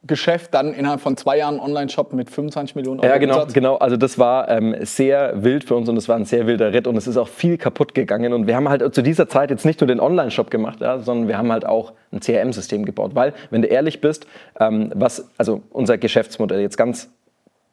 Geschäft 0.07 0.53
dann 0.53 0.73
innerhalb 0.73 1.01
von 1.01 1.17
zwei 1.17 1.39
Jahren 1.39 1.59
Online-Shop 1.59 2.13
mit 2.13 2.29
25 2.29 2.73
Millionen 2.77 3.01
Euro. 3.01 3.11
Ja, 3.11 3.17
genau, 3.17 3.33
Umsatz. 3.33 3.53
genau. 3.53 3.75
Also 3.75 3.97
das 3.97 4.17
war 4.17 4.47
ähm, 4.47 4.73
sehr 4.79 5.43
wild 5.43 5.65
für 5.65 5.75
uns 5.75 5.89
und 5.89 5.97
es 5.97 6.07
war 6.07 6.15
ein 6.15 6.23
sehr 6.23 6.47
wilder 6.47 6.71
Ritt 6.71 6.87
und 6.87 6.95
es 6.95 7.05
ist 7.05 7.17
auch 7.17 7.27
viel 7.27 7.57
kaputt 7.57 7.93
gegangen. 7.93 8.31
Und 8.31 8.47
wir 8.47 8.55
haben 8.55 8.69
halt 8.69 8.95
zu 8.95 9.01
dieser 9.01 9.27
Zeit 9.27 9.49
jetzt 9.49 9.65
nicht 9.65 9.81
nur 9.81 9.89
den 9.89 9.99
Online-Shop 9.99 10.49
gemacht, 10.49 10.79
ja, 10.79 10.99
sondern 10.99 11.27
wir 11.27 11.37
haben 11.37 11.51
halt 11.51 11.65
auch 11.65 11.91
ein 12.13 12.21
CRM-System 12.21 12.85
gebaut. 12.85 13.11
Weil, 13.13 13.33
wenn 13.49 13.61
du 13.61 13.67
ehrlich 13.67 13.99
bist, 13.99 14.25
ähm, 14.57 14.89
was, 14.95 15.29
also 15.37 15.63
unser 15.69 15.97
Geschäftsmodell 15.97 16.61
jetzt 16.61 16.77
ganz 16.77 17.09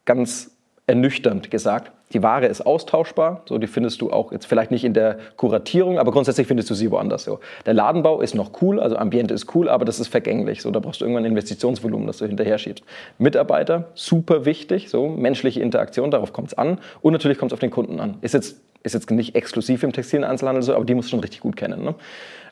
ganz 0.07 0.51
ernüchternd 0.87 1.51
gesagt. 1.51 1.93
Die 2.13 2.23
Ware 2.23 2.47
ist 2.47 2.65
austauschbar, 2.65 3.43
so 3.47 3.59
die 3.59 3.67
findest 3.67 4.01
du 4.01 4.13
auch 4.13 4.31
jetzt 4.31 4.47
vielleicht 4.47 4.71
nicht 4.71 4.85
in 4.85 4.95
der 4.95 5.19
Kuratierung, 5.37 5.99
aber 5.99 6.13
grundsätzlich 6.13 6.47
findest 6.47 6.71
du 6.71 6.75
sie 6.75 6.93
woanders. 6.93 7.25
So. 7.25 7.41
Der 7.67 7.75
Ladenbau 7.75 8.21
ist 8.21 8.37
noch 8.37 8.63
cool, 8.63 8.79
also 8.79 8.97
Ambiente 8.97 9.35
ist 9.35 9.53
cool, 9.57 9.69
aber 9.69 9.85
das 9.85 9.99
ist 9.99 10.07
vergänglich. 10.07 10.63
So, 10.63 10.71
da 10.71 10.79
brauchst 10.79 11.01
du 11.01 11.05
irgendwann 11.05 11.25
ein 11.25 11.33
Investitionsvolumen, 11.33 12.07
das 12.07 12.19
du 12.19 12.27
hinterher 12.27 12.59
schiebst. 12.59 12.85
Mitarbeiter, 13.19 13.89
super 13.95 14.45
wichtig, 14.45 14.89
so 14.89 15.09
menschliche 15.09 15.61
Interaktion, 15.61 16.13
darauf 16.13 16.33
kommt 16.33 16.49
es 16.49 16.55
an. 16.55 16.79
Und 17.03 17.13
natürlich 17.13 17.39
kommt 17.39 17.51
es 17.51 17.55
auf 17.55 17.61
den 17.61 17.73
Kunden 17.73 17.99
an. 17.99 18.19
Ist 18.21 18.35
jetzt, 18.35 18.61
ist 18.85 18.95
jetzt 18.95 19.11
nicht 19.11 19.35
exklusiv 19.35 19.83
im 19.83 19.93
Textileinzelhandel 19.93 20.63
so, 20.63 20.77
aber 20.77 20.85
die 20.85 20.95
musst 20.95 21.09
du 21.09 21.11
schon 21.11 21.21
richtig 21.21 21.41
gut 21.41 21.57
kennen. 21.57 21.83
Ne? 21.83 21.97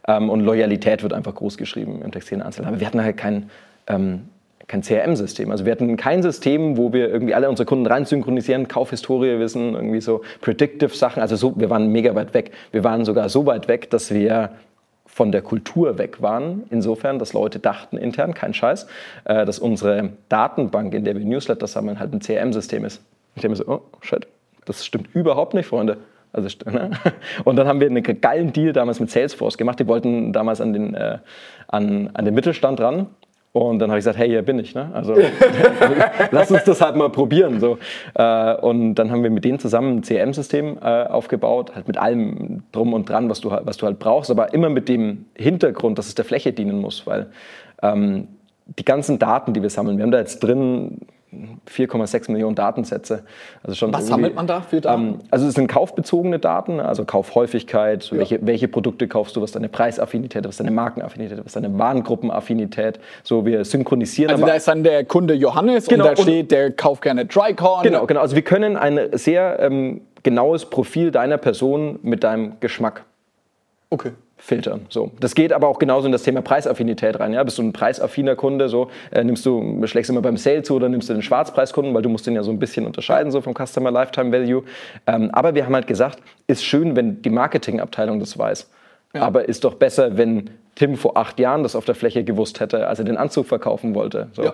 Ähm, 0.08 0.30
und 0.30 0.40
Loyalität 0.40 1.04
wird 1.04 1.12
einfach 1.12 1.34
groß 1.37 1.56
geschrieben 1.58 2.02
im 2.02 2.11
Textileinzelhandel. 2.11 2.80
Wir 2.80 2.88
hatten 2.88 3.00
halt 3.00 3.16
kein 3.16 3.50
ähm, 3.87 4.23
kein 4.66 4.83
CRM-System. 4.83 5.50
Also 5.50 5.64
wir 5.64 5.73
hatten 5.73 5.97
kein 5.97 6.23
System, 6.23 6.76
wo 6.76 6.92
wir 6.92 7.09
irgendwie 7.09 7.35
alle 7.35 7.49
unsere 7.49 7.66
Kunden 7.66 7.87
rein 7.87 8.04
synchronisieren, 8.04 8.68
Kaufhistorie 8.68 9.38
wissen, 9.38 9.75
irgendwie 9.75 10.00
so 10.00 10.23
Predictive 10.40 10.94
Sachen. 10.94 11.21
Also 11.21 11.37
so, 11.37 11.54
wir 11.56 11.71
waren 11.71 11.88
mega 11.88 12.14
weit 12.14 12.35
weg. 12.35 12.52
Wir 12.73 12.85
waren 12.85 13.04
sogar 13.04 13.28
so 13.28 13.47
weit 13.47 13.68
weg, 13.68 13.90
dass 13.90 14.12
wir 14.12 14.50
von 15.06 15.33
der 15.33 15.42
Kultur 15.42 15.99
weg 15.99 16.23
waren. 16.23 16.64
Insofern, 16.71 17.18
dass 17.18 17.35
Leute 17.35 17.59
dachten 17.59 17.99
intern, 17.99 18.35
kein 18.35 18.54
Scheiß, 18.54 18.87
äh, 19.25 19.44
dass 19.44 19.59
unsere 19.59 20.11
Datenbank, 20.28 20.94
in 20.94 21.04
der 21.04 21.16
wir 21.16 21.25
Newsletter 21.25 21.66
sammeln, 21.66 22.00
halt 22.00 22.12
ein 22.12 22.21
CRM-System 22.21 22.85
ist. 22.85 23.02
Ich 23.37 23.42
denke 23.42 23.59
mir 23.59 23.64
so, 23.64 23.68
oh 23.68 23.83
shit, 24.00 24.26
das 24.64 24.85
stimmt 24.85 25.14
überhaupt 25.14 25.54
nicht, 25.54 25.66
Freunde. 25.66 25.99
Also, 26.33 26.49
ne? 26.68 26.90
Und 27.44 27.56
dann 27.56 27.68
haben 27.68 27.80
wir 27.80 27.87
einen 27.87 28.02
geilen 28.21 28.52
Deal 28.52 28.73
damals 28.73 28.99
mit 28.99 29.11
Salesforce 29.11 29.59
gemacht. 29.59 29.78
Die 29.78 29.87
wollten 29.87 30.33
damals 30.33 30.61
an 30.61 30.73
den, 30.73 30.94
äh, 30.94 31.18
an, 31.68 32.11
an 32.14 32.25
den 32.25 32.35
Mittelstand 32.35 32.80
ran 32.80 33.06
und 33.56 33.78
dann 33.78 33.88
habe 33.88 34.00
ich 34.00 34.04
gesagt, 34.04 34.18
hey, 34.18 34.28
hier 34.28 34.42
bin 34.42 34.58
ich. 34.58 34.75
Ne? 34.75 34.90
Also 34.92 35.14
lass 36.32 36.50
uns 36.50 36.64
das 36.64 36.80
halt 36.80 36.96
mal 36.96 37.08
probieren. 37.08 37.61
So. 37.61 37.78
Äh, 38.14 38.56
und 38.56 38.96
dann 38.96 39.12
haben 39.12 39.23
wir 39.23 39.30
mit 39.30 39.44
denen 39.44 39.61
zusammen 39.61 39.99
ein 39.99 40.02
CRM-System 40.02 40.78
äh, 40.82 41.04
aufgebaut, 41.04 41.73
halt 41.76 41.87
mit 41.87 41.96
allem 41.96 42.64
drum 42.73 42.92
und 42.92 43.08
dran, 43.08 43.30
was 43.30 43.40
du, 43.40 43.52
was 43.52 43.76
du 43.76 43.87
halt 43.87 44.00
brauchst, 44.00 44.32
aber 44.32 44.52
immer 44.52 44.70
mit 44.70 44.88
dem 44.88 45.26
Hintergrund, 45.37 45.99
dass 45.99 46.08
es 46.08 46.16
der 46.16 46.25
Fläche 46.25 46.52
dienen 46.52 46.80
muss, 46.80 47.06
weil 47.06 47.30
ähm, 47.80 48.26
die 48.76 48.84
ganzen 48.84 49.20
Daten, 49.20 49.52
die 49.52 49.62
wir 49.62 49.70
sammeln, 49.70 49.99
wir 49.99 50.02
haben 50.02 50.11
da 50.11 50.18
jetzt 50.18 50.40
drin 50.40 51.02
4,6 51.68 52.30
Millionen 52.30 52.54
Datensätze. 52.54 53.24
Also 53.62 53.74
schon 53.74 53.92
Was 53.92 54.06
sammelt 54.06 54.34
man 54.34 54.46
da 54.46 54.60
für 54.60 54.80
Daten? 54.80 55.02
Ähm, 55.02 55.18
also 55.30 55.46
es 55.46 55.54
sind 55.54 55.68
kaufbezogene 55.68 56.38
Daten, 56.38 56.80
also 56.80 57.04
Kaufhäufigkeit, 57.04 58.04
ja. 58.10 58.18
welche, 58.18 58.46
welche, 58.46 58.68
Produkte 58.68 59.08
kaufst 59.08 59.36
du, 59.36 59.42
was 59.42 59.52
deine 59.52 59.68
Preisaffinität, 59.68 60.46
was 60.46 60.56
deine 60.56 60.70
Markenaffinität, 60.70 61.44
was 61.44 61.52
deine 61.52 61.78
Warengruppenaffinität. 61.78 62.98
So, 63.22 63.46
wir 63.46 63.64
synchronisieren. 63.64 64.32
Also 64.32 64.46
da 64.46 64.54
ist 64.54 64.68
dann 64.68 64.82
der 64.82 65.04
Kunde 65.04 65.34
Johannes 65.34 65.86
genau, 65.86 66.08
und 66.08 66.18
da 66.18 66.22
steht, 66.22 66.50
der 66.50 66.70
kauft 66.70 67.02
gerne 67.02 67.26
Drycorn. 67.26 67.82
Genau, 67.82 68.06
genau. 68.06 68.20
Also 68.20 68.34
wir 68.34 68.42
können 68.42 68.76
ein 68.76 68.98
sehr 69.12 69.58
ähm, 69.60 70.00
genaues 70.22 70.66
Profil 70.66 71.10
deiner 71.10 71.38
Person 71.38 71.98
mit 72.02 72.24
deinem 72.24 72.54
Geschmack 72.60 73.04
okay 73.90 74.12
filtern. 74.44 74.84
So. 74.90 75.10
Das 75.20 75.34
geht 75.34 75.54
aber 75.54 75.68
auch 75.68 75.78
genauso 75.78 76.04
in 76.04 76.12
das 76.12 76.22
Thema 76.22 76.42
Preisaffinität 76.42 77.18
rein. 77.18 77.32
Ja? 77.32 77.42
Bist 77.42 77.56
du 77.56 77.62
ein 77.62 77.72
preisaffiner 77.72 78.36
Kunde, 78.36 78.68
so, 78.68 78.90
äh, 79.10 79.24
nimmst 79.24 79.46
du, 79.46 79.86
schlägst 79.86 80.10
du 80.10 80.12
immer 80.12 80.20
beim 80.20 80.36
Sale 80.36 80.62
zu 80.62 80.74
oder 80.74 80.90
nimmst 80.90 81.08
du 81.08 81.14
den 81.14 81.22
Schwarzpreiskunden, 81.22 81.94
weil 81.94 82.02
du 82.02 82.10
musst 82.10 82.26
den 82.26 82.34
ja 82.34 82.42
so 82.42 82.50
ein 82.50 82.58
bisschen 82.58 82.84
unterscheiden 82.84 83.32
so 83.32 83.40
vom 83.40 83.54
Customer 83.54 83.90
Lifetime 83.90 84.30
Value. 84.32 84.62
Ähm, 85.06 85.30
aber 85.32 85.54
wir 85.54 85.64
haben 85.64 85.74
halt 85.74 85.86
gesagt, 85.86 86.18
ist 86.46 86.62
schön, 86.62 86.94
wenn 86.94 87.22
die 87.22 87.30
Marketingabteilung 87.30 88.20
das 88.20 88.36
weiß. 88.36 88.70
Ja. 89.14 89.22
Aber 89.22 89.48
ist 89.48 89.64
doch 89.64 89.74
besser, 89.74 90.18
wenn 90.18 90.50
Tim 90.75 90.97
vor 90.97 91.16
acht 91.16 91.38
Jahren 91.38 91.62
das 91.62 91.76
auf 91.76 91.85
der 91.85 91.95
Fläche 91.95 92.25
gewusst 92.25 92.61
hätte, 92.61 92.88
als 92.88 92.99
er 92.99 93.04
den 93.04 93.16
Anzug 93.16 93.47
verkaufen 93.47 93.95
wollte. 93.95 94.28
So. 94.33 94.52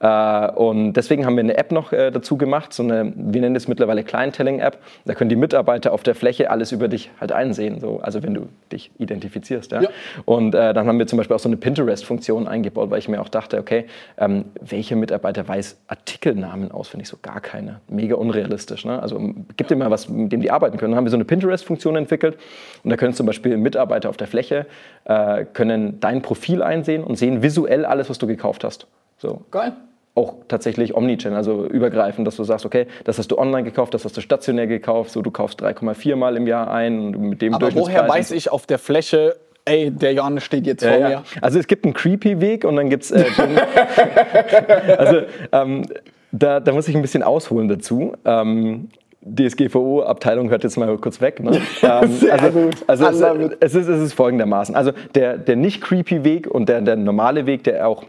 Ja. 0.00 0.48
Äh, 0.48 0.52
und 0.52 0.92
deswegen 0.94 1.24
haben 1.24 1.36
wir 1.36 1.42
eine 1.42 1.56
App 1.56 1.72
noch 1.72 1.92
äh, 1.92 2.10
dazu 2.10 2.36
gemacht, 2.36 2.72
so 2.72 2.82
eine, 2.82 3.12
wir 3.16 3.40
nennen 3.40 3.56
es 3.56 3.68
mittlerweile 3.68 4.04
Clienteling-App. 4.04 4.78
Da 5.06 5.14
können 5.14 5.30
die 5.30 5.36
Mitarbeiter 5.36 5.92
auf 5.92 6.02
der 6.02 6.14
Fläche 6.14 6.50
alles 6.50 6.72
über 6.72 6.88
dich 6.88 7.10
halt 7.20 7.32
einsehen, 7.32 7.80
so. 7.80 8.00
also 8.00 8.22
wenn 8.22 8.34
du 8.34 8.48
dich 8.70 8.90
identifizierst. 8.98 9.72
Ja? 9.72 9.82
ja. 9.82 9.88
Und 10.24 10.54
äh, 10.54 10.74
dann 10.74 10.86
haben 10.86 10.98
wir 10.98 11.06
zum 11.06 11.16
Beispiel 11.16 11.36
auch 11.36 11.40
so 11.40 11.48
eine 11.48 11.56
Pinterest-Funktion 11.56 12.46
eingebaut, 12.48 12.90
weil 12.90 12.98
ich 12.98 13.08
mir 13.08 13.20
auch 13.20 13.28
dachte, 13.28 13.58
okay, 13.58 13.86
ähm, 14.18 14.46
welcher 14.60 14.96
Mitarbeiter 14.96 15.46
weiß 15.48 15.80
Artikelnamen 15.86 16.70
auswendig? 16.70 17.08
So 17.08 17.16
gar 17.22 17.40
keine. 17.40 17.80
Mega 17.88 18.16
unrealistisch. 18.16 18.84
Ne? 18.84 19.00
Also 19.00 19.18
gib 19.56 19.68
dir 19.68 19.76
mal 19.76 19.90
was, 19.90 20.08
mit 20.08 20.32
dem 20.32 20.42
die 20.42 20.50
arbeiten 20.50 20.76
können. 20.76 20.92
Dann 20.92 20.98
haben 20.98 21.06
wir 21.06 21.10
so 21.10 21.16
eine 21.16 21.24
Pinterest-Funktion 21.24 21.96
entwickelt 21.96 22.36
und 22.84 22.90
da 22.90 22.96
können 22.96 23.14
zum 23.14 23.26
Beispiel 23.26 23.56
Mitarbeiter 23.56 24.10
auf 24.10 24.16
der 24.16 24.26
Fläche 24.26 24.66
äh, 25.04 25.44
können 25.62 26.00
dein 26.00 26.22
Profil 26.22 26.60
einsehen 26.60 27.04
und 27.04 27.14
sehen 27.14 27.40
visuell 27.40 27.84
alles, 27.84 28.10
was 28.10 28.18
du 28.18 28.26
gekauft 28.26 28.64
hast. 28.64 28.88
So. 29.18 29.42
Geil. 29.52 29.74
Auch 30.16 30.34
tatsächlich 30.48 30.96
Omnichannel, 30.96 31.38
also 31.38 31.66
übergreifend, 31.66 32.26
dass 32.26 32.34
du 32.34 32.42
sagst, 32.42 32.66
okay, 32.66 32.88
das 33.04 33.18
hast 33.18 33.28
du 33.30 33.38
online 33.38 33.62
gekauft, 33.62 33.94
das 33.94 34.04
hast 34.04 34.16
du 34.16 34.20
stationär 34.20 34.66
gekauft, 34.66 35.12
so 35.12 35.22
du 35.22 35.30
kaufst 35.30 35.62
3,4 35.62 36.16
Mal 36.16 36.36
im 36.36 36.48
Jahr 36.48 36.68
ein 36.68 37.14
und 37.14 37.28
mit 37.28 37.42
dem 37.42 37.54
Aber 37.54 37.72
woher 37.76 38.08
weiß 38.08 38.32
ich 38.32 38.50
auf 38.50 38.66
der 38.66 38.80
Fläche, 38.80 39.36
ey, 39.64 39.92
der 39.92 40.14
Johannes 40.14 40.42
steht 40.42 40.66
jetzt 40.66 40.84
vor 40.84 40.98
ja, 40.98 41.08
mir. 41.08 41.22
Also 41.40 41.60
es 41.60 41.68
gibt 41.68 41.84
einen 41.84 41.94
creepy 41.94 42.40
Weg 42.40 42.64
und 42.64 42.74
dann 42.74 42.90
gibt 42.90 43.04
es. 43.04 43.12
Äh, 43.12 43.24
also 44.98 45.22
ähm, 45.52 45.86
da, 46.32 46.58
da, 46.58 46.72
muss 46.72 46.88
ich 46.88 46.96
ein 46.96 47.02
bisschen 47.02 47.22
ausholen 47.22 47.68
dazu. 47.68 48.14
Ähm, 48.24 48.88
DSGVO-Abteilung 49.24 50.50
hört 50.50 50.64
jetzt 50.64 50.76
mal 50.76 50.96
kurz 50.98 51.20
weg. 51.20 51.40
Ne? 51.40 51.60
Ähm, 51.82 52.12
Sehr 52.12 52.32
also, 52.32 52.50
gut. 52.50 52.76
Also 52.86 53.06
es, 53.06 53.56
es, 53.60 53.74
ist, 53.74 53.88
es 53.88 54.02
ist 54.02 54.12
folgendermaßen. 54.14 54.74
Also 54.74 54.92
der, 55.14 55.38
der 55.38 55.56
nicht 55.56 55.80
creepy 55.80 56.24
Weg 56.24 56.46
und 56.46 56.68
der, 56.68 56.80
der 56.80 56.96
normale 56.96 57.46
Weg, 57.46 57.64
der 57.64 57.88
auch 57.88 58.04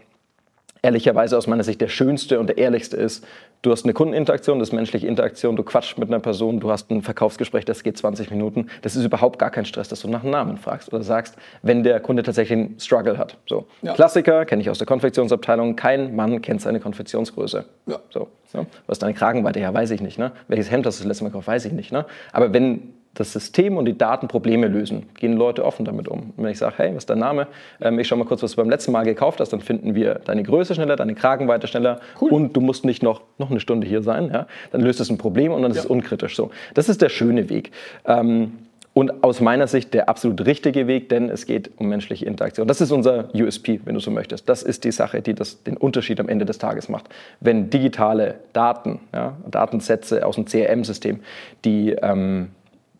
ehrlicherweise 0.82 1.36
aus 1.36 1.46
meiner 1.46 1.64
Sicht 1.64 1.80
der 1.80 1.88
schönste 1.88 2.38
und 2.38 2.48
der 2.48 2.58
ehrlichste 2.58 2.96
ist. 2.96 3.24
Du 3.64 3.72
hast 3.72 3.84
eine 3.84 3.94
Kundeninteraktion, 3.94 4.58
das 4.58 4.68
ist 4.68 4.72
menschliche 4.74 5.06
Interaktion, 5.06 5.56
du 5.56 5.62
quatschst 5.62 5.96
mit 5.96 6.08
einer 6.08 6.20
Person, 6.20 6.60
du 6.60 6.70
hast 6.70 6.90
ein 6.90 7.00
Verkaufsgespräch, 7.00 7.64
das 7.64 7.82
geht 7.82 7.96
20 7.96 8.30
Minuten. 8.30 8.66
Das 8.82 8.94
ist 8.94 9.06
überhaupt 9.06 9.38
gar 9.38 9.48
kein 9.48 9.64
Stress, 9.64 9.88
dass 9.88 10.00
du 10.00 10.08
nach 10.08 10.22
einem 10.22 10.32
Namen 10.32 10.58
fragst 10.58 10.92
oder 10.92 11.02
sagst, 11.02 11.36
wenn 11.62 11.82
der 11.82 11.98
Kunde 12.00 12.22
tatsächlich 12.22 12.58
einen 12.58 12.78
Struggle 12.78 13.16
hat. 13.16 13.38
So. 13.46 13.66
Ja. 13.80 13.94
Klassiker, 13.94 14.44
kenne 14.44 14.60
ich 14.60 14.68
aus 14.68 14.76
der 14.76 14.86
Konfektionsabteilung, 14.86 15.76
kein 15.76 16.14
Mann 16.14 16.42
kennt 16.42 16.60
seine 16.60 16.78
Konfektionsgröße. 16.78 17.64
Ja. 17.86 18.00
So, 18.10 18.28
so. 18.52 18.66
Was 18.86 18.98
deine 18.98 19.14
Kragenweite, 19.14 19.60
ja, 19.60 19.72
weiß 19.72 19.92
ich 19.92 20.02
nicht. 20.02 20.18
Ne? 20.18 20.32
Welches 20.46 20.70
Hemd 20.70 20.84
hast 20.84 20.98
du 20.98 21.04
das 21.04 21.08
letzte 21.08 21.24
Mal 21.24 21.30
gekauft, 21.30 21.46
weiß 21.46 21.64
ich 21.64 21.72
nicht. 21.72 21.90
Ne? 21.90 22.04
Aber 22.32 22.52
wenn 22.52 22.92
das 23.14 23.32
System 23.32 23.76
und 23.76 23.84
die 23.84 23.96
Daten 23.96 24.28
Probleme 24.28 24.66
lösen, 24.66 25.06
gehen 25.14 25.36
Leute 25.36 25.64
offen 25.64 25.84
damit 25.84 26.08
um. 26.08 26.32
Und 26.36 26.44
wenn 26.44 26.50
ich 26.50 26.58
sage, 26.58 26.74
hey, 26.78 26.90
was 26.90 27.04
ist 27.04 27.10
dein 27.10 27.18
Name? 27.18 27.46
Ähm, 27.80 27.98
ich 27.98 28.08
schau 28.08 28.16
mal 28.16 28.24
kurz, 28.24 28.42
was 28.42 28.52
du 28.52 28.56
beim 28.56 28.70
letzten 28.70 28.92
Mal 28.92 29.04
gekauft 29.04 29.40
hast, 29.40 29.52
dann 29.52 29.60
finden 29.60 29.94
wir 29.94 30.20
deine 30.24 30.42
Größe 30.42 30.74
schneller, 30.74 30.96
deine 30.96 31.14
Kragenweite 31.14 31.66
schneller 31.66 32.00
cool. 32.20 32.30
und 32.30 32.56
du 32.56 32.60
musst 32.60 32.84
nicht 32.84 33.02
noch, 33.02 33.22
noch 33.38 33.50
eine 33.50 33.60
Stunde 33.60 33.86
hier 33.86 34.02
sein. 34.02 34.30
Ja? 34.32 34.46
Dann 34.72 34.80
löst 34.80 35.00
es 35.00 35.10
ein 35.10 35.18
Problem 35.18 35.52
und 35.52 35.62
dann 35.62 35.72
ja. 35.72 35.78
ist 35.78 35.84
es 35.84 35.90
unkritisch. 35.90 36.36
So, 36.36 36.50
das 36.74 36.88
ist 36.88 37.02
der 37.02 37.08
schöne 37.08 37.48
Weg. 37.48 37.70
Ähm, 38.04 38.52
und 38.94 39.24
aus 39.24 39.40
meiner 39.40 39.66
Sicht 39.66 39.92
der 39.92 40.08
absolut 40.08 40.46
richtige 40.46 40.86
Weg, 40.86 41.08
denn 41.08 41.28
es 41.28 41.46
geht 41.46 41.72
um 41.78 41.88
menschliche 41.88 42.26
Interaktion. 42.26 42.68
Das 42.68 42.80
ist 42.80 42.92
unser 42.92 43.28
USP, 43.34 43.80
wenn 43.84 43.94
du 43.94 44.00
so 44.00 44.12
möchtest. 44.12 44.48
Das 44.48 44.62
ist 44.62 44.84
die 44.84 44.92
Sache, 44.92 45.20
die 45.20 45.34
das, 45.34 45.64
den 45.64 45.76
Unterschied 45.76 46.20
am 46.20 46.28
Ende 46.28 46.44
des 46.44 46.58
Tages 46.58 46.88
macht. 46.88 47.08
Wenn 47.40 47.70
digitale 47.70 48.36
Daten, 48.52 49.00
ja, 49.12 49.36
Datensätze 49.50 50.24
aus 50.24 50.36
dem 50.36 50.44
CRM-System, 50.44 51.20
die 51.64 51.90
ähm, 51.90 52.50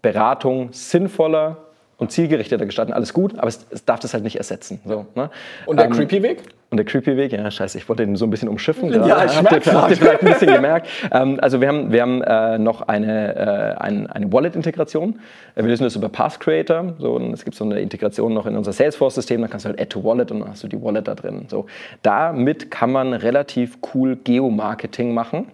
Beratung 0.05 0.69
sinnvoller 0.73 1.57
und 1.97 2.13
zielgerichteter 2.13 2.67
gestalten, 2.67 2.93
alles 2.93 3.15
gut, 3.15 3.39
aber 3.39 3.49
es, 3.49 3.67
es 3.71 3.87
darf 3.87 4.01
das 4.01 4.13
halt 4.13 4.23
nicht 4.23 4.37
ersetzen. 4.37 4.81
So, 4.85 5.07
ne? 5.15 5.31
Und 5.65 5.79
der 5.79 5.87
ähm, 5.87 5.93
Creepy 5.93 6.23
Weg? 6.23 6.43
Und 6.69 6.77
der 6.77 6.85
Creepy 6.85 7.17
Weg, 7.17 7.33
ja, 7.33 7.51
scheiße, 7.51 7.79
ich 7.79 7.89
wollte 7.89 8.03
ihn 8.03 8.17
so 8.17 8.27
ein 8.27 8.31
bisschen 8.31 8.51
umschiffen. 8.51 8.93
Ja, 8.93 8.99
gerade. 8.99 9.27
ich 9.27 9.67
ihr, 9.67 9.73
habt 9.73 9.91
ihr 9.91 9.97
vielleicht 9.97 10.23
ein 10.23 10.33
bisschen 10.33 10.53
gemerkt. 10.53 10.89
Ähm, 11.11 11.39
also 11.41 11.63
wir 11.63 11.69
haben, 11.69 11.91
wir 11.91 12.03
haben 12.03 12.21
äh, 12.21 12.59
noch 12.59 12.83
eine, 12.83 13.35
äh, 13.35 13.81
ein, 13.81 14.07
eine 14.09 14.31
Wallet-Integration. 14.31 15.21
Wir 15.55 15.65
lösen 15.65 15.85
das 15.85 15.97
über 15.97 16.11
Path 16.11 16.39
Creator. 16.41 16.93
So, 16.99 17.13
und 17.13 17.33
es 17.33 17.45
gibt 17.45 17.57
so 17.57 17.65
eine 17.65 17.81
Integration 17.81 18.35
noch 18.35 18.45
in 18.45 18.57
unser 18.57 18.73
Salesforce-System. 18.73 19.41
Da 19.41 19.49
kannst 19.49 19.65
du 19.65 19.71
halt 19.71 19.81
Add 19.81 19.91
to 19.91 20.05
Wallet 20.05 20.31
und 20.33 20.41
dann 20.41 20.51
hast 20.51 20.65
du 20.65 20.69
die 20.69 20.83
Wallet 20.83 21.09
da 21.09 21.15
drin. 21.15 21.47
So, 21.49 21.67
damit 22.03 22.71
kann 22.71 22.93
man 22.93 23.15
relativ 23.15 23.79
cool 23.95 24.17
Geomarketing 24.17 25.15
machen. 25.15 25.47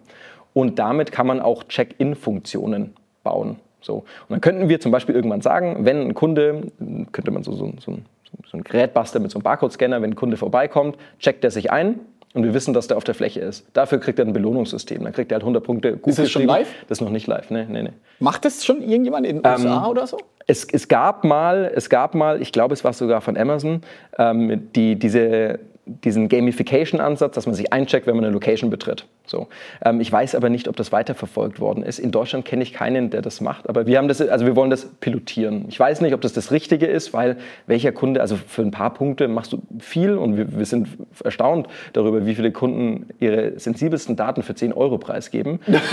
Und 0.55 0.81
damit 0.81 1.13
kann 1.13 1.29
man 1.29 1.41
auch 1.41 1.65
Check-in-Funktionen 1.65 2.95
bauen. 3.23 3.57
So. 3.83 3.95
Und 3.95 4.05
dann 4.31 4.41
könnten 4.41 4.69
wir 4.69 4.81
zum 4.81 4.93
Beispiel 4.93 5.15
irgendwann 5.15 5.41
sagen, 5.41 5.85
wenn 5.85 6.01
ein 6.01 6.15
Kunde, 6.15 6.63
könnte 7.13 7.31
man 7.31 7.43
so, 7.43 7.53
so, 7.53 7.73
so, 7.81 7.99
so 8.51 8.57
ein 8.57 8.65
Gerät 8.65 8.95
basteln 8.95 9.23
mit 9.23 9.31
so 9.31 9.39
einem 9.39 9.45
Barcode-Scanner, 9.45 10.03
wenn 10.03 10.11
ein 10.11 10.17
Kunde 10.17 10.37
vorbeikommt, 10.37 10.97
checkt 11.19 11.45
er 11.45 11.51
sich 11.51 11.71
ein 11.71 12.01
und 12.33 12.45
wir 12.45 12.55
wissen, 12.55 12.75
dass 12.75 12.87
der 12.87 12.97
auf 12.97 13.05
der 13.05 13.15
Fläche 13.15 13.41
ist. 13.41 13.67
Dafür 13.73 13.99
kriegt 13.99 14.19
er 14.19 14.25
ein 14.25 14.33
Belohnungssystem. 14.33 15.03
Dann 15.03 15.13
kriegt 15.13 15.33
er 15.33 15.37
halt 15.37 15.43
100 15.43 15.65
Punkte. 15.65 15.97
Gut 15.97 16.11
ist 16.13 16.19
das 16.21 16.31
schon 16.31 16.45
live? 16.45 16.69
Das 16.89 16.99
ist 16.99 17.03
noch 17.03 17.11
nicht 17.11 17.27
live, 17.27 17.51
nee, 17.51 17.65
nee, 17.69 17.83
nee. 17.83 17.93
Macht 18.21 18.45
das 18.45 18.65
schon 18.65 18.83
irgendjemand 18.83 19.27
in 19.27 19.43
den 19.43 19.47
USA 19.47 19.85
ähm, 19.85 19.91
oder 19.91 20.07
so? 20.07 20.19
Es, 20.47 20.65
es, 20.65 20.87
gab 20.87 21.25
mal, 21.25 21.71
es 21.75 21.91
gab 21.91 22.15
mal, 22.15 22.41
ich 22.41 22.53
glaube, 22.53 22.75
es 22.75 22.85
war 22.85 22.93
sogar 22.93 23.21
von 23.21 23.37
Amazon, 23.37 23.83
ähm, 24.19 24.69
die, 24.75 24.97
diese, 24.97 25.59
diesen 26.05 26.29
Gamification-Ansatz, 26.29 27.35
dass 27.35 27.47
man 27.47 27.55
sich 27.55 27.73
eincheckt, 27.73 28.07
wenn 28.07 28.17
man 28.17 28.25
eine 28.25 28.33
Location 28.33 28.71
betritt. 28.71 29.07
So. 29.27 29.49
Ähm, 29.85 30.01
ich 30.01 30.11
weiß 30.11 30.35
aber 30.35 30.49
nicht, 30.49 30.69
ob 30.69 30.77
das 30.77 30.93
weiterverfolgt 30.93 31.61
worden 31.61 31.83
ist. 31.83 31.99
In 31.99 32.11
Deutschland 32.11 32.45
kenne 32.45 32.63
ich 32.63 32.73
keinen, 32.73 33.11
der 33.11 33.23
das 33.23 33.41
macht, 33.41 33.69
aber 33.69 33.87
wir 33.87 33.99
haben 33.99 34.09
das, 34.09 34.21
also 34.21 34.45
wir 34.45 34.57
wollen 34.57 34.71
das 34.71 34.87
pilotieren. 35.01 35.67
Ich 35.69 35.79
weiß 35.79 36.01
nicht, 36.01 36.15
ob 36.15 36.21
das 36.21 36.33
das 36.33 36.51
Richtige 36.51 36.87
ist, 36.87 37.13
weil 37.13 37.37
welcher 37.67 37.93
Kunde, 37.93 38.21
also 38.21 38.37
für 38.37 38.63
ein 38.63 38.71
paar 38.71 38.93
Punkte 38.93 39.29
machst 39.29 39.53
du 39.53 39.63
viel 39.79 40.17
und 40.17 40.37
wir, 40.37 40.59
wir 40.59 40.67
sind 40.67 40.89
erstaunt 41.23 41.69
darüber, 41.93 42.27
wie 42.27 42.35
viele 42.35 42.51
Kunden 42.51 43.07
ihre 43.21 43.59
sensibelsten 43.59 44.17
Daten 44.17 44.43
für 44.43 44.55
10 44.55 44.73
Euro 44.73 44.99
preisgeben. 44.99 45.61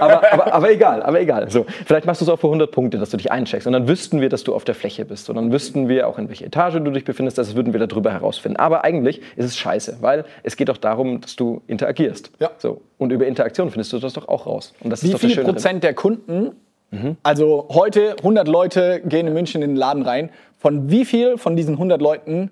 aber, 0.00 0.32
aber, 0.32 0.54
aber, 0.54 0.70
egal, 0.70 1.02
aber 1.02 1.20
egal. 1.20 1.50
So, 1.50 1.66
vielleicht 1.84 2.06
machst 2.06 2.20
du 2.20 2.24
es 2.24 2.28
auch 2.30 2.38
für 2.38 2.48
100 2.48 2.70
Punkte, 2.70 2.98
dass 2.98 3.10
du 3.10 3.16
dich 3.16 3.30
eincheckst 3.30 3.66
und 3.66 3.72
dann 3.72 3.88
wüssten 3.88 4.20
wir, 4.20 4.28
dass 4.28 4.44
du 4.44 4.54
auf 4.54 4.64
der 4.64 4.74
Fläche 4.74 5.04
bist 5.04 5.28
und 5.28 5.36
dann 5.36 5.52
wüssten 5.52 5.88
wir 5.88 6.08
auch, 6.08 6.18
in 6.18 6.28
welcher 6.28 6.46
Etage 6.46 6.74
du 6.74 6.90
dich 6.90 7.04
befindest, 7.04 7.38
das 7.38 7.54
würden 7.54 7.72
wir 7.72 7.86
darüber 7.86 8.12
herausfinden. 8.12 8.56
Aber 8.56 8.84
eigentlich 8.84 9.05
ist 9.10 9.44
es 9.44 9.56
scheiße, 9.56 9.98
weil 10.00 10.24
es 10.42 10.56
geht 10.56 10.68
doch 10.68 10.76
darum, 10.76 11.20
dass 11.20 11.36
du 11.36 11.62
interagierst. 11.66 12.30
Ja. 12.40 12.50
So. 12.58 12.80
Und 12.98 13.12
über 13.12 13.26
Interaktion 13.26 13.70
findest 13.70 13.92
du 13.92 13.98
das 13.98 14.12
doch 14.12 14.28
auch 14.28 14.46
raus. 14.46 14.74
Und 14.80 14.90
das 14.90 15.02
Wie 15.02 15.12
ist 15.12 15.20
viel 15.20 15.44
Prozent 15.44 15.82
der 15.84 15.94
Kunden, 15.94 16.56
mhm. 16.90 17.16
also 17.22 17.68
heute 17.70 18.16
100 18.18 18.48
Leute 18.48 19.00
gehen 19.04 19.26
in 19.26 19.34
München 19.34 19.62
in 19.62 19.70
den 19.70 19.76
Laden 19.76 20.02
rein, 20.02 20.30
von 20.58 20.90
wie 20.90 21.04
viel 21.04 21.38
von 21.38 21.56
diesen 21.56 21.74
100 21.74 22.00
Leuten 22.00 22.50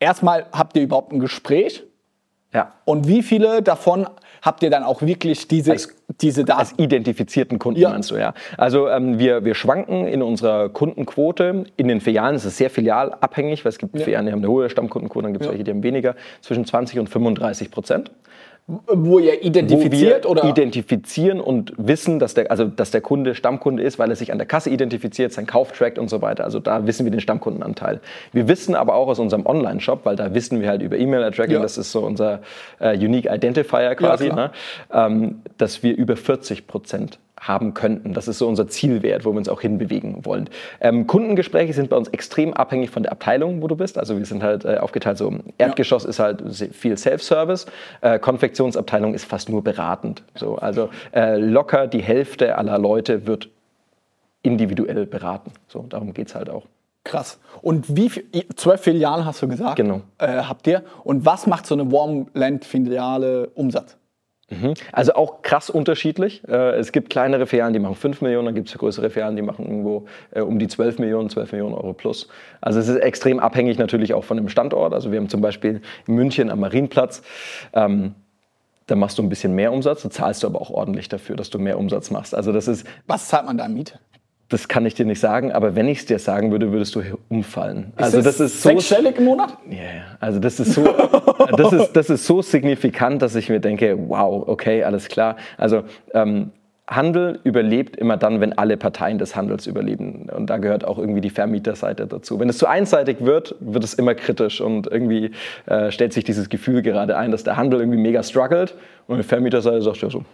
erstmal 0.00 0.46
habt 0.52 0.76
ihr 0.76 0.82
überhaupt 0.82 1.12
ein 1.12 1.20
Gespräch? 1.20 1.84
Ja. 2.52 2.72
Und 2.84 3.06
wie 3.06 3.22
viele 3.22 3.62
davon 3.62 4.06
habt 4.42 4.62
ihr 4.62 4.70
dann 4.70 4.82
auch 4.82 5.02
wirklich 5.02 5.48
diese, 5.48 5.76
diese 6.20 6.44
Daten? 6.44 6.60
Als 6.60 6.74
identifizierten 6.78 7.58
Kunden 7.58 7.80
ja. 7.80 7.90
meinst 7.90 8.10
du, 8.10 8.16
ja. 8.16 8.34
Also 8.56 8.88
ähm, 8.88 9.18
wir, 9.18 9.44
wir 9.44 9.54
schwanken 9.54 10.06
in 10.06 10.22
unserer 10.22 10.68
Kundenquote. 10.68 11.64
In 11.76 11.88
den 11.88 12.00
Filialen 12.00 12.36
ist 12.36 12.44
es 12.44 12.56
sehr 12.56 12.70
filialabhängig, 12.70 13.64
weil 13.64 13.70
es 13.70 13.78
gibt 13.78 13.94
ja. 13.96 14.04
Filialen, 14.04 14.26
die 14.26 14.32
haben 14.32 14.40
eine 14.40 14.48
hohe 14.48 14.70
Stammkundenquote, 14.70 15.24
dann 15.24 15.32
gibt 15.32 15.42
es 15.42 15.46
ja. 15.46 15.52
welche, 15.52 15.64
die 15.64 15.70
haben 15.70 15.82
weniger, 15.82 16.14
zwischen 16.40 16.64
20 16.64 16.98
und 16.98 17.08
35 17.08 17.70
Prozent. 17.70 18.10
Wo 18.68 19.20
ihr 19.20 19.44
identifiziert 19.44 20.24
wo 20.24 20.30
oder? 20.30 20.44
Identifizieren 20.44 21.40
und 21.40 21.72
wissen, 21.76 22.18
dass 22.18 22.34
der, 22.34 22.50
also, 22.50 22.64
dass 22.64 22.90
der 22.90 23.00
Kunde 23.00 23.36
Stammkunde 23.36 23.80
ist, 23.80 24.00
weil 24.00 24.10
er 24.10 24.16
sich 24.16 24.32
an 24.32 24.38
der 24.38 24.46
Kasse 24.46 24.70
identifiziert, 24.70 25.32
seinen 25.32 25.46
Kauf 25.46 25.70
trackt 25.70 26.00
und 26.00 26.10
so 26.10 26.20
weiter. 26.20 26.42
Also 26.42 26.58
da 26.58 26.84
wissen 26.84 27.06
wir 27.06 27.12
den 27.12 27.20
Stammkundenanteil. 27.20 28.00
Wir 28.32 28.48
wissen 28.48 28.74
aber 28.74 28.96
auch 28.96 29.06
aus 29.06 29.20
unserem 29.20 29.46
Online-Shop, 29.46 30.00
weil 30.04 30.16
da 30.16 30.34
wissen 30.34 30.60
wir 30.60 30.68
halt 30.68 30.82
über 30.82 30.98
E-Mail-Tracking, 30.98 31.54
ja. 31.54 31.62
das 31.62 31.78
ist 31.78 31.92
so 31.92 32.00
unser 32.00 32.40
äh, 32.80 32.96
Unique 32.96 33.26
Identifier 33.26 33.94
quasi, 33.94 34.28
ja, 34.28 34.34
ne? 34.34 34.50
ähm, 34.92 35.42
dass 35.58 35.84
wir 35.84 35.96
über 35.96 36.16
40 36.16 36.66
Prozent 36.66 37.20
haben 37.38 37.74
könnten. 37.74 38.14
Das 38.14 38.28
ist 38.28 38.38
so 38.38 38.48
unser 38.48 38.68
Zielwert, 38.68 39.24
wo 39.24 39.32
wir 39.32 39.38
uns 39.38 39.48
auch 39.48 39.60
hinbewegen 39.60 40.24
wollen. 40.24 40.48
Ähm, 40.80 41.06
Kundengespräche 41.06 41.72
sind 41.72 41.90
bei 41.90 41.96
uns 41.96 42.08
extrem 42.08 42.54
abhängig 42.54 42.90
von 42.90 43.02
der 43.02 43.12
Abteilung, 43.12 43.62
wo 43.62 43.68
du 43.68 43.76
bist. 43.76 43.98
Also 43.98 44.16
wir 44.16 44.24
sind 44.24 44.42
halt 44.42 44.64
äh, 44.64 44.78
aufgeteilt 44.78 45.18
so, 45.18 45.32
Erdgeschoss 45.58 46.04
ja. 46.04 46.10
ist 46.10 46.18
halt 46.18 46.42
viel 46.74 46.96
Self-Service, 46.96 47.66
äh, 48.00 48.18
Konfektionsabteilung 48.18 49.14
ist 49.14 49.24
fast 49.24 49.48
nur 49.48 49.62
beratend. 49.62 50.22
So, 50.34 50.56
also 50.56 50.88
äh, 51.14 51.36
locker 51.36 51.86
die 51.86 52.02
Hälfte 52.02 52.56
aller 52.56 52.78
Leute 52.78 53.26
wird 53.26 53.50
individuell 54.42 55.06
beraten. 55.06 55.52
So, 55.68 55.84
darum 55.88 56.14
geht 56.14 56.28
es 56.28 56.34
halt 56.34 56.48
auch. 56.48 56.64
Krass. 57.04 57.38
Und 57.62 57.96
wie 57.96 58.10
viel, 58.10 58.24
zwölf 58.56 58.80
Filialen 58.80 59.24
hast 59.24 59.40
du 59.40 59.46
gesagt? 59.46 59.76
Genau. 59.76 60.00
Äh, 60.18 60.42
habt 60.42 60.66
ihr? 60.66 60.82
Und 61.04 61.24
was 61.24 61.46
macht 61.46 61.66
so 61.66 61.74
eine 61.74 61.90
Warmland-Filiale 61.92 63.50
Umsatz? 63.54 63.96
Mhm. 64.48 64.74
Also 64.92 65.14
auch 65.14 65.42
krass 65.42 65.70
unterschiedlich. 65.70 66.46
Äh, 66.46 66.76
es 66.76 66.92
gibt 66.92 67.10
kleinere 67.10 67.46
Filialen, 67.46 67.72
die 67.72 67.80
machen 67.80 67.96
5 67.96 68.20
Millionen, 68.20 68.46
dann 68.46 68.54
gibt 68.54 68.68
es 68.68 68.78
größere 68.78 69.10
Filialen, 69.10 69.34
die 69.34 69.42
machen 69.42 69.66
irgendwo 69.66 70.06
äh, 70.30 70.40
um 70.40 70.58
die 70.58 70.68
12 70.68 70.98
Millionen, 70.98 71.28
12 71.28 71.52
Millionen 71.52 71.74
Euro 71.74 71.92
plus. 71.94 72.28
Also 72.60 72.78
es 72.78 72.88
ist 72.88 72.96
extrem 72.96 73.40
abhängig 73.40 73.78
natürlich 73.78 74.14
auch 74.14 74.22
von 74.22 74.36
dem 74.36 74.48
Standort. 74.48 74.94
Also 74.94 75.10
wir 75.10 75.18
haben 75.18 75.28
zum 75.28 75.40
Beispiel 75.40 75.80
in 76.06 76.14
München 76.14 76.50
am 76.50 76.60
Marienplatz, 76.60 77.22
ähm, 77.72 78.14
da 78.86 78.94
machst 78.94 79.18
du 79.18 79.22
ein 79.24 79.28
bisschen 79.28 79.52
mehr 79.56 79.72
Umsatz, 79.72 80.02
da 80.02 80.10
zahlst 80.10 80.44
du 80.44 80.46
aber 80.46 80.60
auch 80.60 80.70
ordentlich 80.70 81.08
dafür, 81.08 81.34
dass 81.34 81.50
du 81.50 81.58
mehr 81.58 81.76
Umsatz 81.76 82.12
machst. 82.12 82.32
Also 82.32 82.52
das 82.52 82.68
ist. 82.68 82.86
Was 83.08 83.26
zahlt 83.26 83.46
man 83.46 83.58
da 83.58 83.66
Miete? 83.66 83.98
Das 84.48 84.68
kann 84.68 84.86
ich 84.86 84.94
dir 84.94 85.04
nicht 85.04 85.18
sagen, 85.18 85.50
aber 85.50 85.74
wenn 85.74 85.88
ich 85.88 85.98
es 85.98 86.06
dir 86.06 86.20
sagen 86.20 86.52
würde, 86.52 86.70
würdest 86.70 86.94
du 86.94 87.02
umfallen. 87.28 87.92
Ist 87.96 88.04
also 88.04 88.16
das, 88.18 88.36
das 88.36 88.40
ist 88.40 88.62
so 88.62 88.68
sechsstellig 88.68 89.18
im 89.18 89.24
Monat? 89.24 89.58
Ja, 89.68 89.76
yeah, 89.76 90.02
also 90.20 90.38
das 90.38 90.60
ist 90.60 90.74
so, 90.74 90.84
das 91.56 91.72
ist, 91.72 91.92
das 91.92 92.10
ist 92.10 92.26
so 92.26 92.42
signifikant, 92.42 93.22
dass 93.22 93.34
ich 93.34 93.48
mir 93.48 93.58
denke, 93.58 93.98
wow, 94.08 94.46
okay, 94.46 94.84
alles 94.84 95.08
klar. 95.08 95.36
Also 95.58 95.82
ähm, 96.14 96.52
Handel 96.88 97.40
überlebt 97.42 97.96
immer 97.96 98.16
dann, 98.16 98.40
wenn 98.40 98.56
alle 98.56 98.76
Parteien 98.76 99.18
des 99.18 99.34
Handels 99.34 99.66
überleben. 99.66 100.28
Und 100.32 100.48
da 100.48 100.58
gehört 100.58 100.84
auch 100.84 100.98
irgendwie 100.98 101.20
die 101.20 101.30
Vermieterseite 101.30 102.06
dazu. 102.06 102.38
Wenn 102.38 102.48
es 102.48 102.58
zu 102.58 102.66
einseitig 102.68 103.16
wird, 103.20 103.56
wird 103.58 103.82
es 103.82 103.94
immer 103.94 104.14
kritisch 104.14 104.60
und 104.60 104.86
irgendwie 104.86 105.32
äh, 105.66 105.90
stellt 105.90 106.12
sich 106.12 106.22
dieses 106.22 106.48
Gefühl 106.48 106.82
gerade 106.82 107.16
ein, 107.16 107.32
dass 107.32 107.42
der 107.42 107.56
Handel 107.56 107.80
irgendwie 107.80 107.98
mega 107.98 108.22
struggelt 108.22 108.76
und 109.08 109.18
die 109.18 109.24
Vermieterseite 109.24 109.82
sagt 109.82 110.02
ja 110.02 110.10
so, 110.10 110.24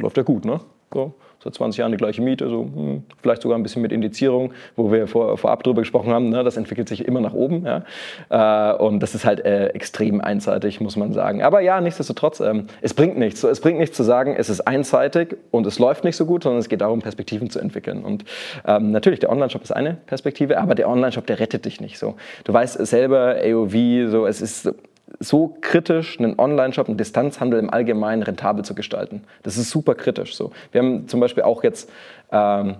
läuft 0.00 0.16
ja 0.16 0.22
gut, 0.22 0.44
ne? 0.44 0.60
So 0.92 1.14
seit 1.46 1.54
20 1.54 1.78
Jahren 1.78 1.92
die 1.92 1.98
gleiche 1.98 2.22
Miete, 2.22 2.48
so, 2.48 2.62
hm, 2.62 3.04
vielleicht 3.22 3.42
sogar 3.42 3.58
ein 3.58 3.62
bisschen 3.62 3.82
mit 3.82 3.92
Indizierung, 3.92 4.52
wo 4.74 4.90
wir 4.92 5.06
vor, 5.06 5.36
vorab 5.38 5.62
drüber 5.62 5.82
gesprochen 5.82 6.12
haben, 6.12 6.28
ne, 6.28 6.44
das 6.44 6.56
entwickelt 6.56 6.88
sich 6.88 7.06
immer 7.06 7.20
nach 7.20 7.32
oben. 7.32 7.64
Ja? 7.64 7.84
Äh, 8.28 8.76
und 8.76 9.00
das 9.00 9.14
ist 9.14 9.24
halt 9.24 9.44
äh, 9.44 9.68
extrem 9.68 10.20
einseitig, 10.20 10.80
muss 10.80 10.96
man 10.96 11.12
sagen. 11.12 11.42
Aber 11.42 11.60
ja, 11.60 11.80
nichtsdestotrotz, 11.80 12.40
ähm, 12.40 12.66
es 12.82 12.94
bringt 12.94 13.18
nichts. 13.18 13.40
So, 13.40 13.48
es 13.48 13.60
bringt 13.60 13.78
nichts 13.78 13.96
zu 13.96 14.02
sagen, 14.02 14.34
es 14.36 14.48
ist 14.48 14.60
einseitig 14.62 15.36
und 15.50 15.66
es 15.66 15.78
läuft 15.78 16.04
nicht 16.04 16.16
so 16.16 16.26
gut, 16.26 16.42
sondern 16.42 16.60
es 16.60 16.68
geht 16.68 16.80
darum, 16.80 17.00
Perspektiven 17.00 17.50
zu 17.50 17.58
entwickeln. 17.58 18.04
Und 18.04 18.24
ähm, 18.66 18.90
natürlich, 18.90 19.20
der 19.20 19.30
Online-Shop 19.30 19.62
ist 19.62 19.72
eine 19.72 19.98
Perspektive, 20.06 20.58
aber 20.58 20.74
der 20.74 20.88
Online-Shop, 20.88 21.26
der 21.26 21.38
rettet 21.38 21.64
dich 21.64 21.80
nicht 21.80 21.98
so. 21.98 22.16
Du 22.44 22.52
weißt 22.52 22.84
selber, 22.86 23.36
AOV, 23.42 24.10
so, 24.10 24.26
es 24.26 24.40
ist 24.40 24.72
so 25.20 25.56
kritisch, 25.60 26.18
einen 26.18 26.38
Online-Shop, 26.38 26.88
einen 26.88 26.96
Distanzhandel 26.96 27.58
im 27.58 27.70
Allgemeinen 27.70 28.22
rentabel 28.22 28.64
zu 28.64 28.74
gestalten. 28.74 29.24
Das 29.42 29.56
ist 29.56 29.70
super 29.70 29.94
kritisch. 29.94 30.34
So. 30.34 30.52
Wir 30.72 30.82
haben 30.82 31.08
zum 31.08 31.20
Beispiel 31.20 31.44
auch 31.44 31.62
jetzt 31.62 31.90
ähm, 32.32 32.76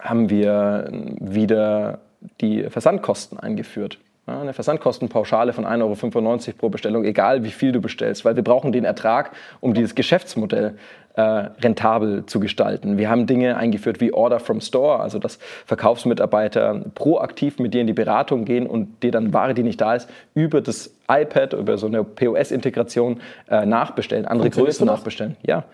haben 0.00 0.30
wir 0.30 0.88
wieder 1.20 2.00
die 2.40 2.64
Versandkosten 2.64 3.38
eingeführt. 3.38 3.98
Ja, 4.26 4.40
eine 4.40 4.52
Versandkostenpauschale 4.52 5.52
von 5.52 5.64
1,95 5.64 6.48
Euro 6.48 6.56
pro 6.58 6.68
Bestellung, 6.68 7.04
egal 7.04 7.44
wie 7.44 7.50
viel 7.50 7.70
du 7.70 7.80
bestellst, 7.80 8.24
weil 8.24 8.34
wir 8.34 8.42
brauchen 8.42 8.72
den 8.72 8.84
Ertrag, 8.84 9.30
um 9.60 9.72
dieses 9.72 9.94
Geschäftsmodell 9.94 10.76
äh, 11.16 11.20
rentabel 11.20 12.26
zu 12.26 12.40
gestalten. 12.40 12.98
Wir 12.98 13.08
haben 13.08 13.26
Dinge 13.26 13.56
eingeführt 13.56 14.00
wie 14.00 14.12
Order 14.12 14.38
from 14.38 14.60
Store, 14.60 15.00
also 15.00 15.18
dass 15.18 15.38
Verkaufsmitarbeiter 15.64 16.82
proaktiv 16.94 17.58
mit 17.58 17.72
dir 17.72 17.80
in 17.80 17.86
die 17.86 17.94
Beratung 17.94 18.44
gehen 18.44 18.66
und 18.66 19.02
dir 19.02 19.10
dann 19.10 19.32
Ware, 19.32 19.54
die 19.54 19.62
nicht 19.62 19.80
da 19.80 19.94
ist, 19.94 20.08
über 20.34 20.60
das 20.60 20.94
iPad, 21.08 21.54
über 21.54 21.78
so 21.78 21.86
eine 21.86 22.04
POS-Integration 22.04 23.20
äh, 23.48 23.64
nachbestellen, 23.64 24.26
andere 24.26 24.50
Größen 24.50 24.86
nachbestellen. 24.86 25.36
Ja. 25.42 25.64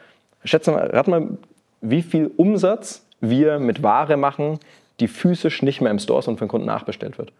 Schätze 0.44 0.70
mal, 0.70 0.86
rat 0.86 1.08
mal, 1.08 1.26
wie 1.80 2.02
viel 2.02 2.30
Umsatz 2.36 3.04
wir 3.20 3.58
mit 3.58 3.82
Ware 3.82 4.16
machen, 4.16 4.60
die 5.00 5.08
physisch 5.08 5.62
nicht 5.62 5.80
mehr 5.80 5.90
im 5.90 5.98
Store, 5.98 6.22
sondern 6.22 6.38
für 6.38 6.44
den 6.44 6.50
Kunden 6.50 6.66
nachbestellt 6.66 7.18
wird. 7.18 7.32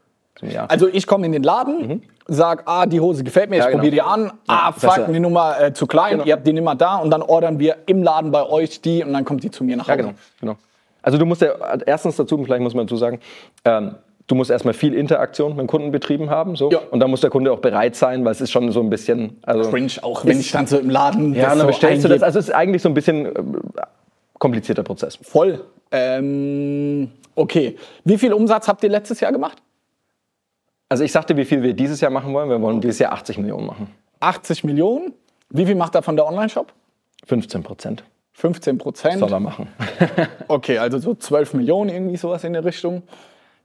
Also 0.68 0.88
ich 0.88 1.06
komme 1.06 1.26
in 1.26 1.32
den 1.32 1.42
Laden, 1.42 1.88
mhm. 1.88 2.02
sage, 2.26 2.62
ah, 2.66 2.86
die 2.86 3.00
Hose 3.00 3.22
gefällt 3.22 3.50
mir, 3.50 3.56
ich 3.56 3.60
ja, 3.60 3.66
genau. 3.66 3.78
probiere 3.78 3.92
die 3.92 4.02
an, 4.02 4.32
ah, 4.48 4.72
fuck, 4.72 5.06
die 5.12 5.20
Nummer 5.20 5.60
äh, 5.60 5.72
zu 5.72 5.86
klein, 5.86 6.12
genau. 6.12 6.24
ihr 6.24 6.32
habt 6.32 6.46
die 6.46 6.52
Nummer 6.52 6.74
da 6.74 6.96
und 6.96 7.10
dann 7.10 7.22
ordern 7.22 7.58
wir 7.58 7.76
im 7.86 8.02
Laden 8.02 8.30
bei 8.30 8.44
euch 8.44 8.80
die 8.80 9.04
und 9.04 9.12
dann 9.12 9.24
kommt 9.24 9.44
die 9.44 9.50
zu 9.50 9.62
mir 9.62 9.76
nach 9.76 9.84
Hause. 9.84 9.90
Ja, 9.90 9.96
genau. 9.96 10.14
genau. 10.40 10.56
Also 11.02 11.18
du 11.18 11.26
musst 11.26 11.42
ja 11.42 11.52
erstens 11.84 12.16
dazu, 12.16 12.42
vielleicht 12.42 12.62
muss 12.62 12.74
man 12.74 12.86
dazu 12.86 12.96
sagen, 12.96 13.20
ähm, 13.64 13.96
du 14.26 14.34
musst 14.34 14.50
erstmal 14.50 14.74
viel 14.74 14.94
Interaktion 14.94 15.50
mit 15.52 15.60
dem 15.60 15.66
Kunden 15.66 15.90
betrieben 15.90 16.30
haben. 16.30 16.56
So. 16.56 16.70
Ja. 16.70 16.80
Und 16.90 17.00
dann 17.00 17.10
muss 17.10 17.20
der 17.20 17.30
Kunde 17.30 17.52
auch 17.52 17.58
bereit 17.58 17.96
sein, 17.96 18.24
weil 18.24 18.32
es 18.32 18.40
ist 18.40 18.50
schon 18.50 18.70
so 18.72 18.80
ein 18.80 18.90
bisschen. 18.90 19.38
Also 19.42 19.70
Cringe, 19.70 19.92
auch 20.02 20.24
wenn 20.24 20.40
ich 20.40 20.52
dann 20.52 20.66
so 20.66 20.78
im 20.78 20.90
Laden. 20.90 21.34
Ja, 21.34 21.50
dann 21.50 21.60
so 21.60 21.66
bestellst 21.66 22.04
eingebe. 22.04 22.08
du 22.08 22.14
das. 22.14 22.22
Also 22.22 22.38
es 22.38 22.48
ist 22.48 22.54
eigentlich 22.54 22.82
so 22.82 22.88
ein 22.88 22.94
bisschen 22.94 23.26
äh, 23.26 23.32
komplizierter 24.38 24.82
Prozess. 24.82 25.18
Voll. 25.22 25.64
Ähm, 25.90 27.10
okay. 27.34 27.76
Wie 28.04 28.18
viel 28.18 28.32
Umsatz 28.32 28.68
habt 28.68 28.82
ihr 28.84 28.90
letztes 28.90 29.20
Jahr 29.20 29.32
gemacht? 29.32 29.58
Also 30.92 31.05
ich 31.05 31.12
sagte, 31.12 31.38
wie 31.38 31.46
viel 31.46 31.62
wir 31.62 31.72
dieses 31.72 32.02
Jahr 32.02 32.11
machen 32.11 32.35
wollen. 32.35 32.50
Wir 32.50 32.61
wollen 32.61 32.83
dieses 32.83 32.98
Jahr 32.98 33.12
80 33.12 33.38
Millionen 33.38 33.64
machen. 33.64 33.88
80 34.20 34.62
Millionen? 34.62 35.14
Wie 35.48 35.64
viel 35.64 35.74
macht 35.74 35.94
davon 35.94 36.16
der 36.16 36.26
Online-Shop? 36.26 36.70
15 37.24 37.62
Prozent. 37.62 38.05
15 38.35 38.76
Prozent? 38.76 39.18
Soll 39.18 39.33
er 39.33 39.40
machen. 39.40 39.68
okay, 40.48 40.76
also 40.76 40.98
so 40.98 41.14
12 41.14 41.55
Millionen, 41.55 41.88
irgendwie 41.88 42.18
sowas 42.18 42.44
in 42.44 42.52
der 42.52 42.66
Richtung. 42.66 43.05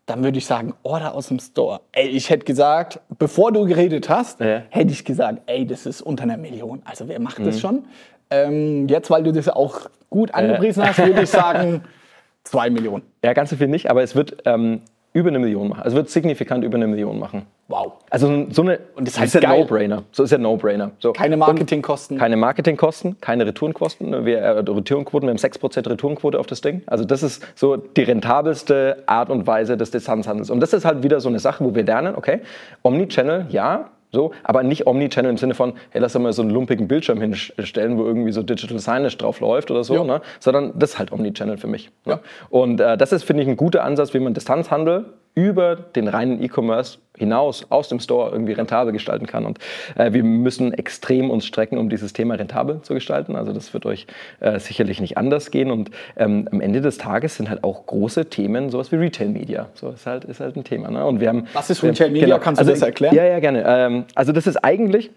Dann 0.06 0.24
würde 0.24 0.38
ich 0.38 0.46
sagen, 0.46 0.74
Order 0.84 1.16
aus 1.16 1.28
dem 1.28 1.40
Store. 1.40 1.82
Ey, 1.92 2.08
ich 2.08 2.30
hätte 2.30 2.46
gesagt, 2.46 3.02
bevor 3.20 3.52
du 3.52 3.66
geredet 3.66 4.08
hast, 4.08 4.40
ja. 4.40 4.62
hätte 4.70 4.94
ich 4.94 5.04
gesagt, 5.04 5.42
ey, 5.48 5.68
das 5.68 5.86
ist 5.86 6.02
unter 6.02 6.24
einer 6.24 6.38
Million. 6.38 6.82
Also 6.86 7.10
wer 7.10 7.20
macht 7.20 7.40
mhm. 7.40 7.44
das 7.44 7.60
schon? 7.60 7.84
Ähm, 8.30 8.88
jetzt, 8.88 9.10
weil 9.10 9.24
du 9.24 9.34
das 9.34 9.50
auch 9.50 9.90
gut 10.10 10.34
angepriesen 10.34 10.82
äh. 10.82 10.86
hast, 10.86 11.00
würde 11.00 11.24
ich 11.24 11.30
sagen, 11.30 11.82
2 12.46 12.70
Millionen. 12.70 13.04
Ja, 13.22 13.34
ganz 13.34 13.50
so 13.50 13.58
viel 13.58 13.68
nicht, 13.68 13.92
aber 13.92 14.02
es 14.02 14.16
wird 14.16 14.44
ähm, 14.46 14.80
über 15.14 15.30
eine 15.30 15.40
Million 15.40 15.70
machen. 15.70 15.82
Also 15.82 15.98
wird 15.98 16.10
signifikant 16.10 16.64
über 16.64 16.76
eine 16.76 16.88
Million 16.88 17.18
machen. 17.18 17.44
Wow. 17.70 17.94
Also 18.10 18.48
so 18.50 18.62
eine 18.62 18.80
und 18.96 19.08
das, 19.08 19.20
heißt 19.20 19.36
ist 19.36 19.44
ja 19.44 19.50
No-Brainer. 19.50 20.04
So 20.12 20.24
ist 20.24 20.32
ja 20.32 20.38
No-Brainer. 20.38 20.92
So. 21.00 21.12
Keine 21.12 21.36
Marketingkosten. 21.36 22.18
Keine 22.18 22.38
Marketingkosten, 22.38 23.20
keine 23.20 23.46
Retourenkosten. 23.46 24.26
Wir 24.26 24.40
äh, 24.40 24.50
Retourenquoten, 24.60 25.28
wir 25.28 25.32
haben 25.32 25.38
6% 25.38 25.90
Retourenquote 25.90 26.40
auf 26.40 26.48
das 26.48 26.62
Ding. 26.62 26.82
Also 26.86 27.04
das 27.04 27.24
ist 27.24 27.46
so 27.56 27.76
die 27.76 28.04
rentabelste 28.04 29.04
Art 29.06 29.30
und 29.30 29.48
Weise 29.48 29.76
des 29.76 29.92
Distanzhandels. 29.92 30.50
Und 30.50 30.62
das 30.62 30.74
ist 30.74 30.86
halt 30.86 31.04
wieder 31.04 31.20
so 31.20 31.30
eine 31.30 31.40
Sache, 31.40 31.64
wo 31.64 31.76
wir 31.76 31.84
lernen, 31.84 32.16
okay, 32.16 32.42
Omnichannel, 32.84 33.48
ja, 33.50 33.90
So, 34.18 34.32
aber 34.44 34.64
nicht 34.64 34.88
Omnichannel 34.88 35.30
im 35.30 35.38
Sinne 35.38 35.54
von, 35.54 35.74
hey, 35.92 36.02
lass 36.02 36.14
doch 36.14 36.20
mal 36.20 36.34
so 36.34 36.42
einen 36.42 36.50
lumpigen 36.50 36.88
Bildschirm 36.88 37.22
hinstellen, 37.22 38.00
wo 38.00 38.04
irgendwie 38.04 38.32
so 38.32 38.42
Digital 38.42 38.80
Signage 38.80 39.16
drauf 39.16 39.42
läuft 39.42 39.70
oder 39.70 39.84
so, 39.84 39.94
ja. 39.94 40.04
ne? 40.04 40.22
sondern 40.40 40.74
das 40.74 40.94
ist 40.94 40.98
halt 40.98 41.12
Omnichannel 41.12 41.60
für 41.60 41.68
mich. 41.68 41.92
Ne? 42.04 42.20
Und 42.50 42.80
äh, 42.80 42.98
das 42.98 43.12
ist, 43.12 43.26
finde 43.26 43.44
ich, 43.44 43.50
ein 43.50 43.58
guter 43.58 43.84
Ansatz, 43.84 44.16
wie 44.16 44.20
man 44.20 44.34
Distanzhandel 44.34 45.06
über 45.38 45.76
den 45.76 46.08
reinen 46.08 46.42
E-Commerce 46.42 46.98
hinaus 47.16 47.68
aus 47.70 47.90
dem 47.90 48.00
Store 48.00 48.32
irgendwie 48.32 48.54
rentabel 48.54 48.92
gestalten 48.92 49.28
kann. 49.28 49.46
Und 49.46 49.60
äh, 49.96 50.12
wir 50.12 50.24
müssen 50.24 50.74
extrem 50.74 51.30
uns 51.30 51.46
strecken, 51.46 51.78
um 51.78 51.90
dieses 51.90 52.12
Thema 52.12 52.34
rentabel 52.34 52.82
zu 52.82 52.96
gestalten. 52.96 53.36
Also 53.36 53.54
das 53.54 53.72
wird 53.72 53.86
euch 53.86 54.08
äh, 54.40 54.58
sicherlich 54.60 55.00
nicht 55.00 55.16
anders 55.16 55.52
gehen. 55.52 55.70
Und 55.70 55.92
ähm, 56.16 56.50
am 56.52 56.60
Ende 56.60 56.82
des 56.82 56.98
Tages 56.98 57.36
sind 57.36 57.52
halt 57.52 57.64
auch 57.64 57.86
große 57.86 58.32
Themen, 58.32 58.72
sowas 58.72 58.92
wie 58.92 58.96
Retail 58.96 59.30
Media. 59.30 59.68
So 59.76 59.92
ist 59.92 60.08
halt, 60.08 60.26
ist 60.26 60.40
halt 60.40 60.56
ein 60.56 60.64
Thema. 60.64 60.90
Ne? 60.90 61.06
Und 61.06 61.20
wir 61.20 61.30
haben, 61.30 61.46
Was 61.54 61.70
ist 61.70 61.84
Retail 61.84 62.10
Media? 62.10 62.26
Genau, 62.26 62.40
Kannst 62.40 62.60
du 62.60 62.64
also, 62.64 62.72
das 62.72 62.82
erklären? 62.82 63.14
Ja, 63.16 63.24
ja, 63.24 63.40
gerne. 63.40 63.64
Ähm, 63.64 64.06
also 64.16 64.32
das 64.32 64.48
ist 64.48 64.58
eigentlich 64.58 65.12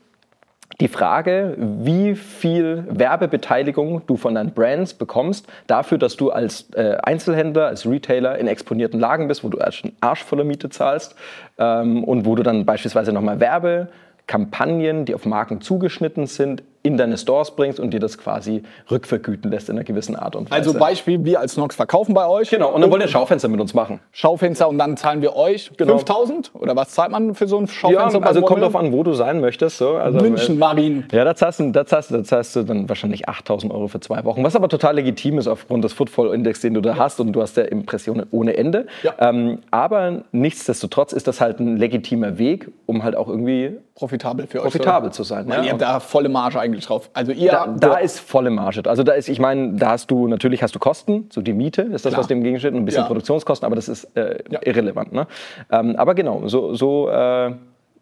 die 0.81 0.89
Frage, 0.89 1.55
wie 1.59 2.15
viel 2.15 2.85
Werbebeteiligung 2.89 4.03
du 4.07 4.17
von 4.17 4.35
deinen 4.35 4.53
Brands 4.53 4.95
bekommst, 4.95 5.47
dafür, 5.67 5.99
dass 5.99 6.17
du 6.17 6.31
als 6.31 6.71
äh, 6.75 6.97
Einzelhändler, 7.03 7.67
als 7.67 7.87
Retailer 7.87 8.39
in 8.39 8.49
exponierten 8.49 8.99
Lagen 8.99 9.29
bist, 9.29 9.45
wo 9.45 9.49
du 9.49 9.59
einen 9.59 9.97
Arsch 10.01 10.25
voller 10.25 10.45
Miete 10.45 10.71
zahlst 10.71 11.15
ähm, 11.59 12.03
und 12.05 12.25
wo 12.25 12.35
du 12.35 12.43
dann 12.43 12.65
beispielsweise 12.65 13.13
nochmal 13.13 13.41
Werbekampagnen, 13.41 15.05
die 15.05 15.15
auf 15.15 15.27
Marken 15.27 15.61
zugeschnitten 15.61 16.27
sind, 16.27 16.63
in 16.83 16.97
deine 16.97 17.19
Stores 17.19 17.51
bringst 17.51 17.79
und 17.79 17.91
dir 17.93 18.01
das 18.01 18.17
quasi 18.17 18.63
rückvergüten 18.91 19.51
lässt 19.51 19.69
in 19.69 19.77
einer 19.77 19.85
gewissen 19.85 20.17
Art 20.17 20.35
und 20.35 20.51
Weise. 20.51 20.69
Also 20.69 20.79
Beispiel, 20.79 21.25
wir 21.25 21.41
als 21.41 21.57
Nox 21.57 21.77
verkaufen 21.77 22.15
bei 22.15 22.27
euch. 22.27 22.49
Genau, 22.51 22.71
und 22.71 22.81
dann 22.81 22.91
wollen 22.91 23.03
wir 23.03 23.09
Schaufenster 23.09 23.49
mit 23.49 23.61
uns 23.61 23.75
machen. 23.75 24.01
Schaufenster 24.13 24.69
und 24.69 24.79
dann 24.79 24.97
zahlen 24.97 25.21
wir 25.21 25.37
euch 25.37 25.71
genau. 25.77 25.99
5000? 25.99 26.53
Oder 26.55 26.75
was 26.77 26.91
zahlt 26.91 27.11
man 27.11 27.35
für 27.35 27.47
so 27.47 27.59
ein 27.59 27.67
Schaufenster? 27.67 28.21
Ja, 28.21 28.27
also 28.27 28.41
kommt 28.43 28.63
darauf 28.63 28.77
an, 28.77 28.93
wo 28.93 29.03
du 29.03 29.13
sein 29.13 29.41
möchtest. 29.41 29.79
So. 29.79 29.91
Also, 29.91 30.21
München, 30.21 30.59
Marien. 30.59 31.05
Ja, 31.13 31.25
da 31.25 31.35
zahlst, 31.35 31.61
du, 31.61 31.71
da, 31.71 31.85
zahlst, 31.85 32.13
da 32.13 32.25
zahlst 32.25 32.57
du 32.57 32.63
dann 32.63 32.89
wahrscheinlich 32.89 33.29
8000 33.29 33.73
Euro 33.73 33.89
für 33.89 34.01
zwei 34.01 34.25
Wochen, 34.25 34.43
was 34.43 34.57
aber 34.57 34.69
total 34.69 34.95
legitim 34.95 35.39
ist 35.39 35.49
aufgrund 35.49 35.85
des 35.85 35.93
Footfall-Index, 35.93 36.61
den 36.61 36.75
du 36.75 36.81
da 36.81 36.91
ja. 36.91 36.99
hast 36.99 37.21
und 37.21 37.33
du 37.33 37.43
hast 37.43 37.57
ja 37.59 37.65
Impressionen 37.65 38.27
ohne 38.31 38.57
Ende. 38.57 38.87
Ja. 39.03 39.15
Ähm, 39.19 39.59
aber 39.71 40.25
nichtsdestotrotz 40.33 41.13
ist 41.13 41.27
das 41.27 41.41
halt 41.41 41.61
ein 41.61 41.77
legitimer 41.77 42.39
Weg, 42.39 42.71
um 42.87 43.03
halt 43.03 43.17
auch 43.17 43.29
irgendwie 43.29 43.77
profitabel 44.01 44.47
für 44.47 44.59
euch 44.59 44.65
profitabel 44.65 45.13
zu 45.13 45.25
sein. 45.25 45.47
Ja. 45.47 45.63
Ihr 45.63 45.71
habt 45.73 45.83
da 45.83 46.01
volle 46.01 46.31
Marge 46.31 46.59
eigentlich 46.59 46.87
drauf. 46.87 47.11
Also 47.13 47.33
ihr 47.33 47.51
da, 47.51 47.67
da 47.67 47.99
ist 47.99 48.19
volle 48.19 48.49
Marge. 48.49 48.89
Also 48.89 49.03
da 49.03 49.13
ist, 49.13 49.29
ich 49.29 49.39
meine, 49.39 49.75
da 49.75 49.91
hast 49.91 50.11
du 50.11 50.27
natürlich 50.27 50.63
hast 50.63 50.75
du 50.75 50.79
Kosten, 50.79 51.29
so 51.31 51.43
die 51.43 51.53
Miete 51.53 51.83
ist 51.83 52.07
das, 52.07 52.13
Klar. 52.13 52.21
was 52.21 52.27
dem 52.27 52.43
gegensteht, 52.43 52.75
ein 52.75 52.85
bisschen 52.87 53.03
ja. 53.03 53.07
Produktionskosten, 53.07 53.67
aber 53.67 53.77
das 53.77 53.89
ist 53.89 54.05
äh, 54.17 54.43
ja. 54.49 54.61
irrelevant. 54.65 55.13
Ne? 55.13 55.27
Ähm, 55.71 55.97
aber 55.97 56.15
genau, 56.15 56.49
so. 56.49 56.75
so 56.75 57.11
äh, 57.11 57.53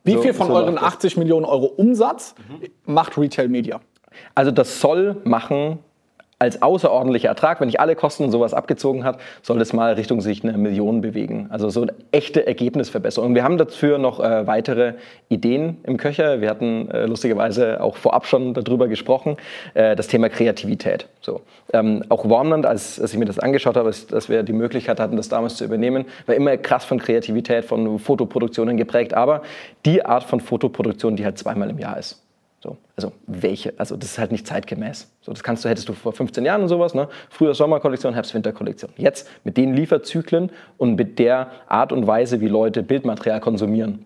Wie 0.04 0.12
so, 0.12 0.22
viel 0.22 0.34
von 0.34 0.46
so 0.46 0.54
euren 0.54 0.78
80 0.78 1.16
Millionen 1.16 1.44
Euro 1.44 1.66
Umsatz 1.66 2.36
mhm. 2.48 2.94
macht 2.94 3.18
Retail 3.18 3.48
Media? 3.48 3.80
Also 4.36 4.52
das 4.52 4.80
soll 4.80 5.16
machen 5.24 5.80
als 6.38 6.62
außerordentlicher 6.62 7.28
Ertrag, 7.28 7.60
wenn 7.60 7.68
ich 7.68 7.80
alle 7.80 7.96
Kosten 7.96 8.24
und 8.24 8.30
sowas 8.30 8.54
abgezogen 8.54 9.04
hat, 9.04 9.18
soll 9.42 9.58
das 9.58 9.72
mal 9.72 9.94
Richtung 9.94 10.20
sich 10.20 10.44
eine 10.44 10.56
Million 10.56 11.00
bewegen. 11.00 11.48
Also 11.50 11.68
so 11.68 11.82
eine 11.82 11.94
echte 12.12 12.46
Ergebnisverbesserung. 12.46 13.34
Wir 13.34 13.42
haben 13.42 13.58
dafür 13.58 13.98
noch 13.98 14.20
äh, 14.20 14.46
weitere 14.46 14.94
Ideen 15.28 15.78
im 15.82 15.96
Köcher. 15.96 16.40
Wir 16.40 16.48
hatten 16.48 16.90
äh, 16.90 17.06
lustigerweise 17.06 17.82
auch 17.82 17.96
vorab 17.96 18.26
schon 18.26 18.54
darüber 18.54 18.86
gesprochen, 18.86 19.36
äh, 19.74 19.96
das 19.96 20.06
Thema 20.06 20.28
Kreativität. 20.28 21.08
So. 21.20 21.40
Ähm, 21.72 22.04
auch 22.08 22.28
Warmland, 22.28 22.66
als, 22.66 23.00
als 23.00 23.12
ich 23.12 23.18
mir 23.18 23.24
das 23.24 23.40
angeschaut 23.40 23.76
habe, 23.76 23.88
ist, 23.88 24.12
dass 24.12 24.28
wir 24.28 24.44
die 24.44 24.52
Möglichkeit 24.52 25.00
hatten, 25.00 25.16
das 25.16 25.28
damals 25.28 25.56
zu 25.56 25.64
übernehmen, 25.64 26.04
war 26.26 26.36
immer 26.36 26.56
krass 26.56 26.84
von 26.84 26.98
Kreativität, 26.98 27.64
von 27.64 27.98
Fotoproduktionen 27.98 28.76
geprägt, 28.76 29.12
aber 29.12 29.42
die 29.84 30.04
Art 30.04 30.22
von 30.22 30.40
Fotoproduktion, 30.40 31.16
die 31.16 31.24
halt 31.24 31.36
zweimal 31.36 31.68
im 31.70 31.78
Jahr 31.78 31.98
ist. 31.98 32.22
So, 32.60 32.76
also 32.96 33.12
welche, 33.26 33.72
also 33.78 33.96
das 33.96 34.10
ist 34.10 34.18
halt 34.18 34.32
nicht 34.32 34.46
zeitgemäß. 34.46 35.08
So, 35.20 35.32
das 35.32 35.44
kannst 35.44 35.64
du, 35.64 35.68
hättest 35.68 35.88
du 35.88 35.92
vor 35.92 36.12
15 36.12 36.44
Jahren 36.44 36.62
und 36.62 36.68
sowas, 36.68 36.92
ne? 36.92 37.08
Früher 37.30 37.54
Sommerkollektion, 37.54 38.14
Herbst-Winter-Kollektion. 38.14 38.90
Jetzt 38.96 39.30
mit 39.44 39.56
den 39.56 39.74
Lieferzyklen 39.74 40.50
und 40.76 40.96
mit 40.96 41.20
der 41.20 41.52
Art 41.68 41.92
und 41.92 42.06
Weise, 42.08 42.40
wie 42.40 42.48
Leute 42.48 42.82
Bildmaterial 42.82 43.40
konsumieren, 43.40 44.04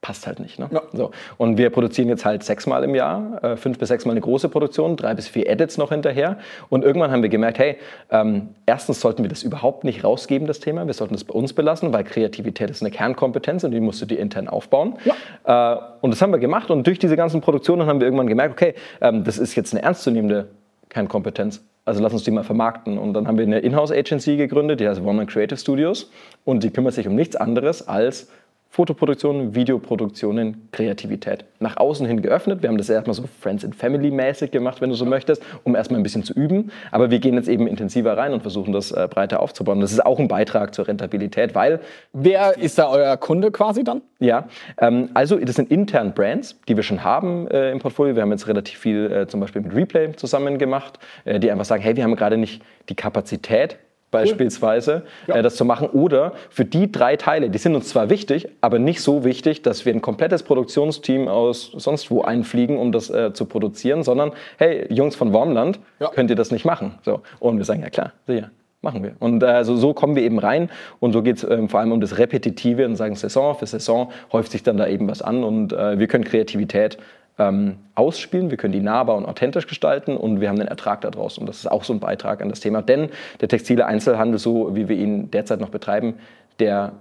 passt 0.00 0.26
halt 0.26 0.38
nicht. 0.38 0.58
Ne? 0.58 0.68
Ja. 0.70 0.82
So. 0.92 1.10
Und 1.36 1.58
wir 1.58 1.70
produzieren 1.70 2.08
jetzt 2.08 2.24
halt 2.24 2.44
sechsmal 2.44 2.84
im 2.84 2.94
Jahr, 2.94 3.42
äh, 3.42 3.56
fünf 3.56 3.78
bis 3.78 3.88
sechsmal 3.88 4.12
eine 4.12 4.20
große 4.20 4.48
Produktion, 4.48 4.96
drei 4.96 5.14
bis 5.14 5.26
vier 5.26 5.48
Edits 5.48 5.78
noch 5.78 5.90
hinterher. 5.90 6.38
Und 6.68 6.84
irgendwann 6.84 7.10
haben 7.10 7.22
wir 7.22 7.28
gemerkt, 7.28 7.58
hey, 7.58 7.76
ähm, 8.10 8.50
erstens 8.66 9.00
sollten 9.00 9.24
wir 9.24 9.28
das 9.28 9.42
überhaupt 9.42 9.84
nicht 9.84 10.04
rausgeben, 10.04 10.46
das 10.46 10.60
Thema. 10.60 10.86
Wir 10.86 10.94
sollten 10.94 11.14
das 11.14 11.24
bei 11.24 11.34
uns 11.34 11.54
belassen, 11.54 11.92
weil 11.92 12.04
Kreativität 12.04 12.70
ist 12.70 12.82
eine 12.82 12.90
Kernkompetenz 12.90 13.64
und 13.64 13.72
die 13.72 13.80
musst 13.80 14.00
du 14.00 14.06
dir 14.06 14.18
intern 14.18 14.48
aufbauen. 14.48 14.96
Ja. 15.04 15.74
Äh, 15.74 15.80
und 16.02 16.12
das 16.12 16.22
haben 16.22 16.30
wir 16.30 16.38
gemacht. 16.38 16.70
Und 16.70 16.86
durch 16.86 16.98
diese 16.98 17.16
ganzen 17.16 17.40
Produktionen 17.40 17.86
haben 17.86 18.00
wir 18.00 18.06
irgendwann 18.06 18.28
gemerkt, 18.28 18.52
okay, 18.52 18.74
ähm, 19.00 19.24
das 19.24 19.38
ist 19.38 19.56
jetzt 19.56 19.74
eine 19.74 19.82
ernstzunehmende 19.82 20.48
Kernkompetenz. 20.88 21.64
Also 21.84 22.02
lass 22.02 22.12
uns 22.12 22.24
die 22.24 22.30
mal 22.30 22.44
vermarkten. 22.44 22.98
Und 22.98 23.14
dann 23.14 23.26
haben 23.26 23.38
wir 23.38 23.44
eine 23.44 23.60
Inhouse-Agency 23.60 24.36
gegründet, 24.36 24.80
die 24.80 24.88
heißt 24.88 25.02
Woman 25.02 25.26
Creative 25.26 25.58
Studios. 25.58 26.10
Und 26.44 26.62
die 26.62 26.70
kümmert 26.70 26.94
sich 26.94 27.08
um 27.08 27.14
nichts 27.14 27.34
anderes 27.34 27.86
als 27.88 28.28
Fotoproduktionen, 28.76 29.54
Videoproduktionen, 29.54 30.68
Kreativität. 30.70 31.46
Nach 31.60 31.78
außen 31.78 32.06
hin 32.06 32.20
geöffnet. 32.20 32.60
Wir 32.60 32.68
haben 32.68 32.76
das 32.76 32.90
erstmal 32.90 33.14
so 33.14 33.24
Friends 33.40 33.64
and 33.64 33.74
Family 33.74 34.10
mäßig 34.10 34.50
gemacht, 34.50 34.82
wenn 34.82 34.90
du 34.90 34.96
so 34.96 35.06
möchtest, 35.06 35.42
um 35.64 35.74
erstmal 35.74 35.98
ein 35.98 36.02
bisschen 36.02 36.24
zu 36.24 36.34
üben. 36.34 36.70
Aber 36.90 37.10
wir 37.10 37.18
gehen 37.18 37.36
jetzt 37.36 37.48
eben 37.48 37.66
intensiver 37.66 38.18
rein 38.18 38.34
und 38.34 38.42
versuchen 38.42 38.74
das 38.74 38.92
äh, 38.92 39.08
breiter 39.10 39.40
aufzubauen. 39.40 39.80
Das 39.80 39.92
ist 39.92 40.04
auch 40.04 40.18
ein 40.18 40.28
Beitrag 40.28 40.74
zur 40.74 40.88
Rentabilität, 40.88 41.54
weil. 41.54 41.80
Wer 42.12 42.58
ist 42.58 42.76
da 42.78 42.90
euer 42.90 43.16
Kunde 43.16 43.50
quasi 43.50 43.82
dann? 43.82 44.02
Ja, 44.18 44.46
ähm, 44.78 45.08
also 45.14 45.38
das 45.38 45.56
sind 45.56 45.70
intern 45.70 46.12
Brands, 46.12 46.60
die 46.68 46.76
wir 46.76 46.82
schon 46.82 47.02
haben 47.02 47.48
äh, 47.48 47.70
im 47.70 47.78
Portfolio. 47.78 48.14
Wir 48.14 48.20
haben 48.20 48.32
jetzt 48.32 48.46
relativ 48.46 48.78
viel 48.78 49.10
äh, 49.10 49.26
zum 49.26 49.40
Beispiel 49.40 49.62
mit 49.62 49.74
Replay 49.74 50.12
zusammen 50.16 50.58
gemacht, 50.58 50.98
äh, 51.24 51.40
die 51.40 51.50
einfach 51.50 51.64
sagen, 51.64 51.82
hey, 51.82 51.96
wir 51.96 52.04
haben 52.04 52.14
gerade 52.14 52.36
nicht 52.36 52.62
die 52.90 52.94
Kapazität, 52.94 53.78
beispielsweise, 54.20 55.02
ja. 55.26 55.36
äh, 55.36 55.42
das 55.42 55.56
zu 55.56 55.64
machen. 55.64 55.88
Oder 55.88 56.32
für 56.50 56.64
die 56.64 56.90
drei 56.90 57.16
Teile, 57.16 57.50
die 57.50 57.58
sind 57.58 57.74
uns 57.74 57.88
zwar 57.88 58.10
wichtig, 58.10 58.48
aber 58.60 58.78
nicht 58.78 59.00
so 59.00 59.24
wichtig, 59.24 59.62
dass 59.62 59.84
wir 59.84 59.92
ein 59.92 60.02
komplettes 60.02 60.42
Produktionsteam 60.42 61.28
aus 61.28 61.72
sonst 61.76 62.10
wo 62.10 62.22
einfliegen, 62.22 62.78
um 62.78 62.92
das 62.92 63.10
äh, 63.10 63.32
zu 63.32 63.46
produzieren, 63.46 64.02
sondern 64.02 64.32
hey, 64.58 64.86
Jungs 64.92 65.16
von 65.16 65.32
Wormland, 65.32 65.78
ja. 66.00 66.08
könnt 66.08 66.30
ihr 66.30 66.36
das 66.36 66.50
nicht 66.50 66.64
machen? 66.64 66.94
So. 67.02 67.20
Und 67.38 67.58
wir 67.58 67.64
sagen, 67.64 67.82
ja 67.82 67.90
klar, 67.90 68.12
sicher. 68.26 68.50
Machen 68.82 69.02
wir. 69.02 69.16
Und 69.18 69.42
äh, 69.42 69.46
also 69.46 69.74
so 69.74 69.94
kommen 69.94 70.14
wir 70.14 70.22
eben 70.22 70.38
rein 70.38 70.70
und 71.00 71.12
so 71.12 71.22
geht 71.22 71.38
es 71.38 71.44
ähm, 71.44 71.68
vor 71.68 71.80
allem 71.80 71.92
um 71.92 72.00
das 72.00 72.18
Repetitive 72.18 72.84
und 72.84 72.94
sagen 72.94 73.16
Saison 73.16 73.56
für 73.56 73.66
Saison 73.66 74.12
häuft 74.30 74.52
sich 74.52 74.62
dann 74.62 74.76
da 74.76 74.86
eben 74.86 75.08
was 75.08 75.22
an 75.22 75.42
und 75.42 75.72
äh, 75.72 75.98
wir 75.98 76.06
können 76.06 76.24
Kreativität 76.24 76.98
ähm, 77.38 77.76
ausspielen, 77.94 78.50
wir 78.50 78.56
können 78.56 78.72
die 78.72 78.80
nahbar 78.80 79.16
und 79.16 79.26
authentisch 79.26 79.66
gestalten 79.66 80.16
und 80.16 80.40
wir 80.40 80.48
haben 80.48 80.58
den 80.58 80.68
Ertrag 80.68 81.02
daraus. 81.02 81.38
Und 81.38 81.46
das 81.46 81.58
ist 81.58 81.70
auch 81.70 81.84
so 81.84 81.92
ein 81.92 82.00
Beitrag 82.00 82.40
an 82.42 82.48
das 82.48 82.60
Thema. 82.60 82.82
Denn 82.82 83.10
der 83.40 83.48
textile 83.48 83.86
Einzelhandel, 83.86 84.38
so 84.38 84.74
wie 84.74 84.88
wir 84.88 84.96
ihn 84.96 85.30
derzeit 85.30 85.60
noch 85.60 85.70
betreiben, 85.70 86.14
der, 86.58 86.92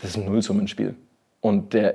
das 0.00 0.10
ist 0.10 0.16
ein 0.16 0.24
Nullsummenspiel. 0.24 0.94
Und 1.40 1.74
der 1.74 1.94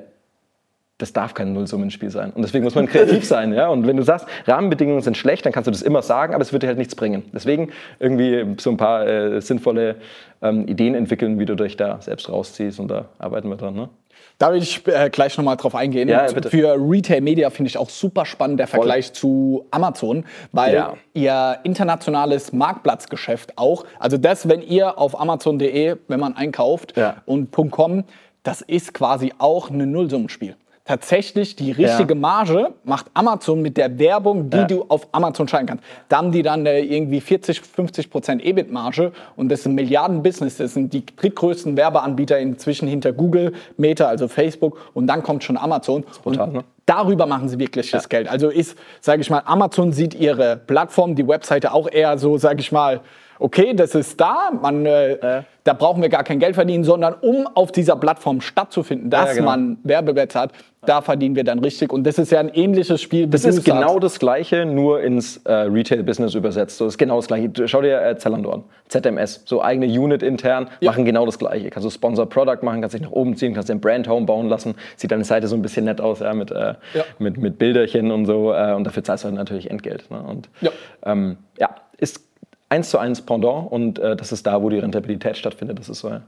das 0.98 1.14
darf 1.14 1.34
kein 1.34 1.54
Nullsummenspiel 1.54 2.10
sein. 2.10 2.32
Und 2.32 2.42
deswegen 2.42 2.64
muss 2.64 2.76
man 2.76 2.88
kreativ 2.88 3.24
sein. 3.28 3.54
Ja? 3.54 3.68
Und 3.68 3.86
wenn 3.86 3.98
du 3.98 4.04
sagst, 4.04 4.28
Rahmenbedingungen 4.46 5.02
sind 5.02 5.16
schlecht, 5.16 5.46
dann 5.46 5.54
kannst 5.54 5.68
du 5.68 5.72
das 5.72 5.82
immer 5.82 6.02
sagen, 6.02 6.34
aber 6.34 6.42
es 6.42 6.54
wird 6.54 6.64
dir 6.64 6.68
halt 6.68 6.78
nichts 6.78 6.96
bringen. 6.96 7.24
Deswegen 7.34 7.70
irgendwie 8.00 8.56
so 8.58 8.72
ein 8.72 8.78
paar 8.78 9.08
äh, 9.08 9.42
sinnvolle 9.42 9.98
ähm, 10.42 10.68
Ideen 10.68 10.96
entwickeln, 10.96 11.40
wie 11.40 11.46
du 11.46 11.56
dich 11.56 11.78
da 11.78 12.02
selbst 12.02 12.30
rausziehst. 12.30 12.80
Und 12.80 12.88
da 12.90 13.06
arbeiten 13.20 13.50
wir 13.50 13.58
dran. 13.58 13.76
Ne? 13.76 13.90
Da 14.38 14.54
will 14.54 14.62
ich 14.62 14.86
äh, 14.88 15.10
gleich 15.10 15.36
nochmal 15.38 15.58
drauf 15.58 15.74
eingehen. 15.74 16.08
Ja, 16.10 16.28
ja, 16.28 16.42
Für 16.50 16.76
Retail 16.78 17.22
Media 17.22 17.50
finde 17.50 17.70
ich 17.70 17.78
auch 17.78 17.90
super 17.90 18.26
spannend 18.26 18.60
der 18.60 18.68
Vergleich 18.68 19.08
Voll. 19.08 19.16
zu 19.16 19.66
Amazon, 19.72 20.26
weil 20.52 20.76
ja. 20.76 20.94
ihr 21.14 21.60
internationales 21.64 22.54
Marktplatzgeschäft 22.54 23.58
auch, 23.58 23.86
also 24.00 24.18
das, 24.18 24.48
wenn 24.48 24.62
ihr 24.62 24.98
auf 25.00 25.20
amazon.de, 25.20 25.96
wenn 26.08 26.20
man 26.20 26.36
einkauft 26.36 26.94
und 27.26 27.52
.com, 27.72 28.04
das 28.44 28.62
ist 28.62 28.94
quasi 28.94 29.34
auch 29.40 29.70
ein 29.72 29.92
Nullsummenspiel 29.92 30.56
tatsächlich 30.88 31.56
die 31.56 31.72
richtige 31.72 32.14
ja. 32.14 32.20
Marge 32.20 32.74
macht 32.86 33.08
Amazon 33.14 33.62
mit 33.62 33.76
der 33.76 34.00
Werbung, 34.00 34.50
die 34.50 34.58
ja. 34.58 34.66
du 34.66 34.86
auf 34.88 35.08
Amazon 35.12 35.48
schalten 35.48 35.68
kannst. 35.68 35.84
Da 36.08 36.18
haben 36.18 36.32
die 36.32 36.42
dann 36.42 36.66
äh, 36.66 36.80
irgendwie 36.80 37.20
40, 37.20 37.62
50 37.62 38.10
Prozent 38.10 38.44
EBIT-Marge 38.44 39.12
und 39.36 39.50
das 39.50 39.60
ist 39.60 39.66
ein 39.66 39.76
Milliarden-Business. 39.76 40.58
Das 40.58 40.74
sind 40.74 40.94
die 40.94 41.06
drittgrößten 41.06 41.76
Werbeanbieter 41.76 42.40
inzwischen 42.40 42.88
hinter 42.88 43.12
Google, 43.12 43.52
Meta, 43.76 44.08
also 44.08 44.30
Facebook 44.30 44.80
und 44.94 45.08
dann 45.08 45.24
kommt 45.24 45.44
schon 45.44 45.58
Amazon. 45.58 46.06
Brutal, 46.24 46.48
ne? 46.48 46.64
Darüber 46.86 47.26
machen 47.26 47.50
sie 47.50 47.60
wirklich 47.60 47.92
ja. 47.92 47.98
das 47.98 48.08
Geld. 48.08 48.30
Also 48.30 48.48
ist, 48.48 48.78
sage 49.02 49.22
ich 49.22 49.30
mal, 49.30 49.42
Amazon 49.44 49.92
sieht 49.92 50.16
ihre 50.16 50.56
Plattform, 50.56 51.16
die 51.16 51.28
Webseite 51.28 51.74
auch 51.74 51.92
eher 51.92 52.18
so, 52.18 52.38
sage 52.38 52.62
ich 52.62 52.72
mal, 52.72 53.02
okay, 53.40 53.74
das 53.74 53.96
ist 53.96 54.20
da, 54.20 54.50
man, 54.62 54.86
äh, 54.86 55.44
da 55.64 55.74
brauchen 55.74 56.02
wir 56.02 56.10
gar 56.10 56.24
kein 56.24 56.40
Geld 56.40 56.56
verdienen, 56.56 56.84
sondern 56.84 57.14
um 57.16 57.48
auf 57.54 57.72
dieser 57.72 57.96
Plattform 57.96 58.42
stattzufinden, 58.42 59.10
dass 59.10 59.30
Ja, 59.30 59.34
genau. 59.36 59.46
man 59.52 59.78
Werbeplätze 59.84 60.40
hat, 60.40 60.52
da 60.86 61.02
verdienen 61.02 61.36
wir 61.36 61.44
dann 61.44 61.60
richtig. 61.60 61.92
Und 61.92 62.06
das 62.06 62.18
ist 62.18 62.32
ja 62.32 62.40
ein 62.40 62.48
ähnliches 62.50 63.02
Spiel. 63.02 63.28
Das 63.28 63.44
ist 63.44 63.66
genau 63.66 64.00
das 64.00 64.20
Gleiche, 64.20 64.66
nur 64.66 65.02
ins 65.02 65.38
äh, 65.46 65.52
Retail-Business 65.52 66.34
übersetzt. 66.36 66.78
So, 66.78 66.86
das 66.86 66.94
ist 66.94 66.98
genau 66.98 67.18
das 67.18 67.28
Gleiche. 67.28 67.52
Schau 67.68 67.82
dir 67.82 68.02
äh, 68.02 68.18
Zalando 68.18 68.52
an. 68.52 68.64
ZMS, 68.88 69.42
so 69.46 69.62
eigene 69.62 69.88
Unit 69.88 70.24
intern, 70.24 70.70
Ja. 70.80 70.92
machen 70.92 71.04
genau 71.04 71.26
das 71.26 71.38
Gleiche. 71.38 71.70
Kannst 71.70 71.86
du 71.86 71.90
Sponsor 71.90 72.26
Product 72.30 72.60
machen, 72.64 72.80
kannst 72.80 72.94
dich 72.94 73.02
nach 73.02 73.12
oben 73.12 73.36
ziehen, 73.36 73.54
kannst 73.54 73.68
dir 73.68 73.74
ein 73.74 73.82
Brand 73.82 74.08
Home 74.08 74.26
bauen 74.26 74.48
lassen. 74.48 74.76
Sieht 74.96 75.12
deine 75.12 75.26
Seite 75.26 75.48
so 75.48 75.56
ein 75.58 75.62
bisschen 75.62 75.84
nett 75.84 76.00
aus, 76.00 76.20
ja, 76.22 76.34
mit, 76.34 76.52
äh, 76.52 76.76
Ja. 76.94 77.04
mit, 77.20 77.38
mit 77.38 77.58
Bilderchen 77.58 78.12
und 78.12 78.26
so. 78.26 78.54
Äh, 78.54 78.74
und 78.74 78.86
dafür 78.86 79.04
zahlst 79.04 79.26
du 79.26 79.32
natürlich 79.32 79.70
Entgelt. 79.70 80.10
Ne? 80.10 80.22
Und 80.22 80.48
Ja. 80.62 80.72
ähm, 81.06 81.38
ja, 81.60 81.72
ist 81.98 82.22
eins 82.70 82.90
zu 82.90 82.98
eins 82.98 83.22
Pendant 83.22 83.72
und 83.72 84.00
äh, 84.00 84.16
das 84.16 84.32
ist 84.32 84.46
da, 84.46 84.62
wo 84.62 84.70
die 84.70 84.80
Rentabilität 84.80 85.38
stattfindet. 85.38 85.80
Das 85.80 85.90
ist 85.90 86.00
so. 86.00 86.10
Ja. 86.10 86.22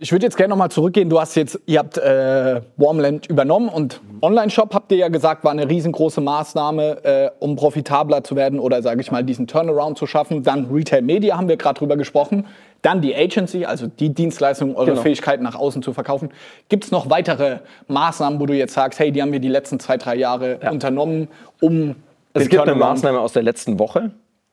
Ich 0.00 0.12
würde 0.12 0.24
jetzt 0.24 0.36
gerne 0.36 0.50
nochmal 0.50 0.70
zurückgehen. 0.70 1.10
Du 1.10 1.18
hast 1.20 1.34
jetzt, 1.34 1.58
ihr 1.66 1.80
habt 1.80 1.98
äh, 1.98 2.60
Warmland 2.76 3.26
übernommen 3.26 3.68
und 3.68 4.00
Online-Shop, 4.22 4.72
habt 4.72 4.92
ihr 4.92 4.98
ja 4.98 5.08
gesagt, 5.08 5.42
war 5.42 5.50
eine 5.50 5.68
riesengroße 5.68 6.20
Maßnahme, 6.20 7.04
äh, 7.04 7.30
um 7.40 7.56
profitabler 7.56 8.22
zu 8.22 8.36
werden 8.36 8.60
oder 8.60 8.80
sage 8.80 9.00
ich 9.00 9.10
mal, 9.10 9.24
diesen 9.24 9.48
Turnaround 9.48 9.98
zu 9.98 10.06
schaffen. 10.06 10.44
Dann 10.44 10.66
Retail 10.70 11.02
Media 11.02 11.36
haben 11.36 11.48
wir 11.48 11.56
gerade 11.56 11.80
drüber 11.80 11.96
gesprochen. 11.96 12.46
Dann 12.82 13.00
die 13.00 13.12
Agency, 13.12 13.64
also 13.64 13.88
die 13.88 14.10
Dienstleistung, 14.14 14.76
eure 14.76 14.90
Genau. 14.90 15.02
Fähigkeit 15.02 15.42
nach 15.42 15.56
außen 15.56 15.82
zu 15.82 15.92
verkaufen. 15.92 16.30
Gibt 16.68 16.84
es 16.84 16.92
noch 16.92 17.10
weitere 17.10 17.58
Maßnahmen, 17.88 18.38
wo 18.38 18.46
du 18.46 18.54
jetzt 18.54 18.74
sagst, 18.74 19.00
hey, 19.00 19.10
die 19.10 19.20
haben 19.20 19.32
wir 19.32 19.40
die 19.40 19.48
letzten 19.48 19.80
zwei, 19.80 19.96
drei 19.96 20.14
Jahre 20.14 20.60
unternommen, 20.70 21.26
um 21.60 21.96
Es 22.34 22.48
gibt 22.48 22.62
eine 22.62 22.76
Maßnahme 22.76 23.18
aus 23.18 23.32
der 23.32 23.42
letzten 23.42 23.80
Woche. 23.80 24.12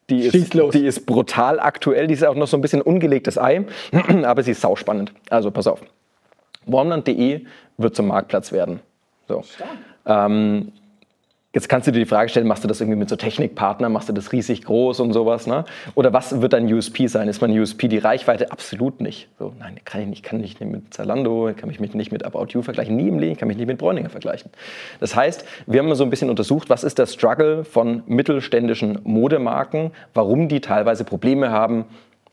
Die 0.10 0.20
ist, 0.20 0.54
die 0.54 0.86
ist 0.86 1.06
brutal 1.06 1.60
aktuell. 1.60 2.08
Die 2.08 2.13
ist 2.13 2.24
auch 2.24 2.36
noch 2.36 2.48
so 2.48 2.58
ein 2.58 2.62
bisschen 2.62 2.82
ungelegtes 2.82 3.38
Ei, 3.38 3.65
aber 4.24 4.44
sie 4.44 4.52
ist 4.52 4.62
sauspannend. 4.62 5.13
Also 5.30 5.50
pass 5.50 5.65
auf. 5.68 5.82
Warmland.de 6.68 7.46
wird 7.78 7.96
zum 7.96 8.08
Marktplatz 8.08 8.52
werden. 8.52 8.82
So. 9.28 9.44
Ähm, 10.06 10.72
Jetzt 11.56 11.70
kannst 11.70 11.88
du 11.88 11.94
dir 11.94 12.00
die 12.00 12.06
Frage 12.06 12.28
stellen, 12.28 12.48
machst 12.48 12.65
du 12.65 12.68
das 12.68 12.82
irgendwie 12.82 13.00
mit 13.00 13.08
so 13.08 13.15
Technikpartnern, 13.15 13.89
machst 13.89 14.10
du 14.10 14.13
das 14.13 14.34
riesig 14.34 14.65
groß 14.65 15.00
und 15.00 15.13
sowas, 15.13 15.48
ne? 15.48 15.63
Oder 15.96 16.12
was 16.12 16.41
wird 16.41 16.52
dein 16.52 16.72
USP 16.72 17.08
sein? 17.08 17.30
Ist 17.30 17.39
mein 17.39 17.58
USP 17.58 17.88
die 17.88 17.98
Reichweite? 17.98 18.52
Absolut 18.52 19.00
nicht. 19.00 19.30
So, 19.39 19.54
nein, 19.58 19.80
kann 19.86 20.02
ich 20.02 20.08
nicht, 20.08 20.24
kann 20.24 20.44
ich 20.44 20.60
nicht 20.60 20.70
mit 20.70 20.94
Zalando, 20.94 21.54
kann 21.56 21.70
ich 21.70 21.80
mich 21.80 21.94
nicht 21.94 22.12
mit 22.12 22.26
About 22.26 22.48
You 22.50 22.62
vergleichen, 22.62 22.98
nie 22.98 23.08
im 23.08 23.20
Leben, 23.20 23.38
kann 23.38 23.48
mich 23.48 23.56
nicht 23.56 23.68
mit 23.68 23.78
Bräuninger 23.78 24.10
vergleichen. 24.10 24.52
Das 25.00 25.15
heißt, 25.15 25.46
wir 25.65 25.80
haben 25.80 25.88
mal 25.88 25.96
so 25.96 26.04
ein 26.04 26.10
bisschen 26.10 26.30
untersucht, 26.30 26.70
was 26.70 26.84
ist 26.84 27.00
der 27.00 27.06
Struggle 27.06 27.63
von 27.63 28.04
mittelständischen 28.06 29.00
Modemarken, 29.06 29.91
warum 30.13 30.50
die 30.50 30.60
teilweise 30.60 31.06
Probleme 31.06 31.52
haben, 31.52 31.86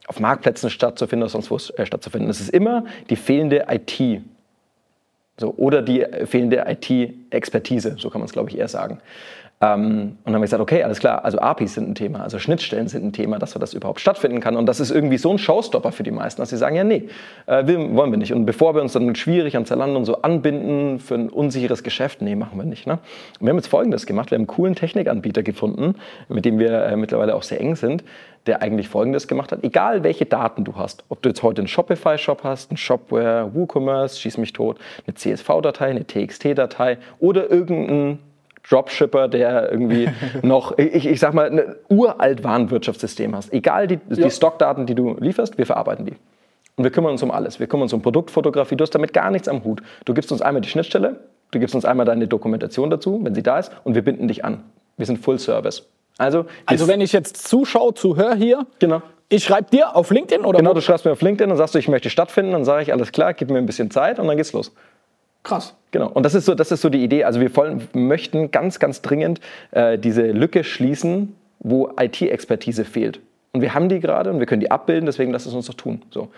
auf 0.09 0.19
Marktplätzen 0.19 0.69
stattzufinden 0.69 1.23
oder 1.23 1.31
sonst 1.31 1.49
wo 1.53 1.59
äh, 1.81 1.87
stattzufinden. 1.87 2.29
Es 2.29 2.41
ist 2.41 2.51
immer 2.51 2.87
die 3.09 3.17
fehlende 3.17 3.67
IT. 3.69 4.23
So, 5.38 5.55
oder 5.57 5.83
die 5.83 6.05
fehlende 6.27 6.64
IT-Expertise, 6.66 7.97
so 7.99 8.11
kann 8.11 8.21
man 8.21 8.27
es, 8.27 8.33
glaube 8.33 8.51
ich, 8.51 8.59
eher 8.59 8.68
sagen. 8.68 9.01
Ähm, 9.62 9.79
und 9.79 10.18
dann 10.25 10.35
haben 10.35 10.40
wir 10.40 10.47
gesagt, 10.47 10.61
okay, 10.61 10.83
alles 10.83 10.99
klar, 10.99 11.25
also 11.25 11.38
APIs 11.38 11.75
sind 11.75 11.88
ein 11.88 11.95
Thema, 11.95 12.21
also 12.23 12.40
Schnittstellen 12.40 12.88
sind 12.88 13.05
ein 13.05 13.12
Thema, 13.12 13.38
dass 13.38 13.53
das 13.53 13.75
überhaupt 13.75 14.01
stattfinden 14.01 14.40
kann. 14.40 14.57
Und 14.57 14.66
das 14.66 14.81
ist 14.81 14.90
irgendwie 14.90 15.18
so 15.18 15.31
ein 15.31 15.38
Showstopper 15.38 15.92
für 15.92 16.03
die 16.03 16.11
meisten, 16.11 16.42
dass 16.42 16.51
sie 16.51 16.57
sagen, 16.57 16.75
ja, 16.75 16.83
nee, 16.83 17.09
äh, 17.47 17.64
wollen 17.66 18.11
wir 18.11 18.18
nicht. 18.18 18.33
Und 18.33 18.45
bevor 18.45 18.75
wir 18.75 18.83
uns 18.83 18.92
dann 18.92 19.14
schwierig 19.14 19.57
an 19.57 19.64
Zalando 19.64 19.97
und 19.99 20.05
so 20.05 20.21
anbinden 20.23 20.99
für 20.99 21.14
ein 21.14 21.31
unsicheres 21.31 21.85
Geschäft, 21.85 22.23
nee, 22.23 22.35
machen 22.35 22.59
wir 22.59 22.64
nicht. 22.64 22.88
Ne? 22.88 22.95
Und 23.38 23.47
wir 23.47 23.51
haben 23.51 23.57
jetzt 23.57 23.68
Folgendes 23.68 24.05
gemacht, 24.05 24.33
wir 24.33 24.37
haben 24.37 24.42
einen 24.42 24.47
coolen 24.49 24.75
Technikanbieter 24.75 25.45
gefunden, 25.45 25.95
mit 26.29 26.45
dem 26.45 26.59
wir 26.59 26.85
äh, 26.85 26.97
mittlerweile 26.97 27.37
auch 27.37 27.45
sehr 27.45 27.61
eng 27.61 27.77
sind, 27.77 28.03
der 28.47 28.63
eigentlich 28.63 28.89
Folgendes 28.89 29.29
gemacht 29.29 29.53
hat. 29.53 29.63
Egal, 29.63 30.03
welche 30.03 30.27
Daten 30.27 30.65
du 30.65 30.77
hast, 30.77 31.05
ob 31.09 31.23
du 31.23 31.29
jetzt 31.29 31.43
heute 31.43 31.61
einen 31.61 31.69
Shopify-Shop 31.69 32.43
hast, 32.45 32.71
einen 32.71 32.77
Shopware, 32.77 33.51
WooCommerce, 33.55 34.19
schieß 34.21 34.39
mich 34.39 34.53
tot, 34.53 34.79
eine 35.07 35.15
CSV-Datei, 35.15 35.87
eine 35.91 36.05
TXT-Datei 36.07 36.99
oder 37.21 37.51
irgendein 37.51 38.19
Dropshipper, 38.69 39.29
der 39.29 39.71
irgendwie 39.71 40.09
noch, 40.43 40.77
ich, 40.79 41.07
ich 41.07 41.21
sag 41.21 41.35
mal, 41.35 41.51
ein 41.51 41.75
uralt 41.89 42.43
Warenwirtschaftssystem 42.45 43.35
hast. 43.35 43.53
Egal 43.53 43.87
die, 43.87 43.99
Ja. 44.11 44.25
die 44.25 44.31
Stockdaten, 44.31 44.87
die 44.87 44.95
du 44.95 45.17
lieferst, 45.19 45.59
wir 45.59 45.67
verarbeiten 45.67 46.07
die. 46.07 46.15
Und 46.77 46.85
wir 46.85 46.91
kümmern 46.91 47.13
uns 47.13 47.23
um 47.23 47.31
alles. 47.31 47.61
Wir 47.61 47.67
kümmern 47.67 47.85
uns 47.85 47.93
um 47.93 48.01
Produktfotografie. 48.03 48.77
Du 48.77 48.83
hast 48.83 48.95
damit 48.95 49.13
gar 49.13 49.31
nichts 49.31 49.47
am 49.47 49.63
Hut. 49.63 49.83
Du 50.05 50.15
gibst 50.15 50.33
uns 50.33 50.41
einmal 50.41 50.63
die 50.63 50.69
Schnittstelle, 50.69 51.17
du 51.51 51.59
gibst 51.59 51.75
uns 51.75 51.85
einmal 51.85 52.07
deine 52.07 52.27
Dokumentation 52.29 52.89
dazu, 52.91 53.21
wenn 53.23 53.35
sie 53.35 53.43
da 53.43 53.59
ist, 53.59 53.71
und 53.85 53.95
wir 53.95 54.03
binden 54.03 54.27
dich 54.27 54.45
an. 54.45 54.65
Wir 54.97 55.07
sind 55.07 55.19
Full 55.19 55.39
Service. 55.39 55.87
Also, 56.23 56.47
Also 56.67 56.89
wenn 56.89 57.01
ich 57.01 57.13
jetzt 57.13 57.37
zuschaue, 57.49 57.95
zuhöre 57.95 58.35
hier, 58.35 58.67
Genau. 58.79 59.03
ich 59.29 59.45
schreibe 59.45 59.71
dir 59.71 59.97
auf 59.97 60.11
LinkedIn 60.11 60.45
oder 60.45 60.59
Genau, 60.59 60.71
wo? 60.71 60.75
du 60.75 60.81
schreibst 60.81 61.05
mir 61.05 61.13
auf 61.13 61.21
LinkedIn 61.23 61.51
und 61.51 61.57
sagst, 61.57 61.75
du, 61.75 61.79
ich 61.79 61.89
möchte 61.89 62.11
stattfinden, 62.11 62.53
dann 62.53 62.65
sage 62.65 62.83
ich, 62.83 62.93
alles 62.93 63.13
klar, 63.13 63.35
gib 63.35 63.51
mir 63.51 63.59
ein 63.59 63.67
bisschen 63.67 63.91
Zeit 63.91 64.19
und 64.19 64.27
dann 64.29 64.37
geht's 64.37 64.53
los. 64.53 64.73
Krass. 65.43 65.75
Genau. 65.91 66.09
Und 66.09 66.23
das 66.25 66.35
ist 66.35 66.45
so, 66.47 66.55
das 66.55 66.71
ist 66.71 66.81
so 66.83 66.89
die 66.89 67.03
Idee. 67.03 67.25
Also 67.25 67.41
wir 67.41 67.55
wollen, 67.57 67.89
möchten 67.93 68.51
ganz, 68.53 68.79
ganz 68.79 69.03
dringend 69.03 69.41
äh, 69.73 69.99
diese 69.99 70.23
Lücke 70.31 70.63
schließen, 70.65 71.35
wo 71.59 71.91
IT-Expertise 72.01 72.85
fehlt. 72.85 73.21
Und 73.53 73.61
wir 73.61 73.75
haben 73.75 73.89
die 73.89 74.01
gerade 74.01 74.31
und 74.31 74.39
wir 74.39 74.47
können 74.47 74.61
die 74.61 74.71
abbilden, 74.71 75.07
deswegen 75.07 75.33
lass 75.33 75.45
es 75.47 75.53
uns 75.55 75.67
doch 75.67 75.75
tun. 75.75 76.03
So. 76.11 76.29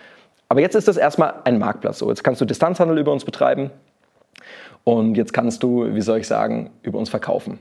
Aber 0.49 0.59
jetzt 0.61 0.75
ist 0.75 0.87
das 0.87 0.97
erstmal 0.97 1.35
ein 1.45 1.59
Marktplatz. 1.59 1.99
So. 1.99 2.09
Jetzt 2.09 2.23
kannst 2.23 2.41
du 2.41 2.45
Distanzhandel 2.45 2.97
über 2.97 3.11
uns 3.11 3.23
betreiben 3.23 3.69
und 4.83 5.15
jetzt 5.15 5.33
kannst 5.33 5.63
du, 5.63 5.93
wie 5.95 6.01
soll 6.01 6.19
ich 6.19 6.27
sagen, 6.27 6.71
über 6.81 6.97
uns 6.99 7.09
verkaufen. 7.09 7.59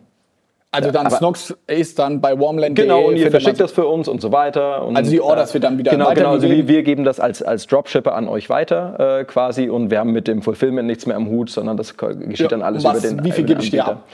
Also 0.75 0.91
dann 0.91 1.07
aber- 1.07 1.17
Snox 1.17 1.55
ist 1.67 1.99
dann 1.99 2.21
bei 2.21 2.39
warmland.de. 2.39 2.85
Genau, 2.85 3.07
und 3.09 3.17
ihr 3.17 3.31
verschickt 3.31 3.61
das 3.61 3.73
für 3.73 3.87
uns 3.87 4.09
und 4.09 4.21
so 4.21 4.33
weiter. 4.33 4.85
Und, 4.85 4.97
Also 4.97 5.11
die 5.11 5.21
Orders 5.21 5.55
wird 5.55 5.65
dann 5.65 5.79
wieder 5.79 5.91
Genau, 5.93 6.13
genau 6.13 6.33
also 6.33 6.49
wir, 6.49 6.67
wir 6.69 6.83
geben 6.83 7.05
das 7.05 7.21
als, 7.21 7.43
als 7.43 7.67
Dropshipper 7.67 8.15
an 8.15 8.29
euch 8.29 8.51
weiter 8.51 9.21
äh, 9.21 9.25
quasi 9.25 9.69
und 9.69 9.91
wir 9.91 9.99
haben 10.01 10.13
mit 10.13 10.27
dem 10.29 10.43
Fulfillment 10.43 10.87
nichts 10.87 11.07
mehr 11.07 11.17
am 11.17 11.29
Hut, 11.29 11.51
sondern 11.51 11.77
das 11.77 11.97
geschieht 11.97 12.39
Ja, 12.39 12.49
dann 12.49 12.63
alles 12.63 12.85
was- 12.85 13.05
über 13.05 13.15
den 13.17 13.25
wie 13.25 13.33
viel 13.33 13.45
gebe 13.45 13.63
ich 13.63 13.71
dir 13.71 13.87
ab? 13.87 14.05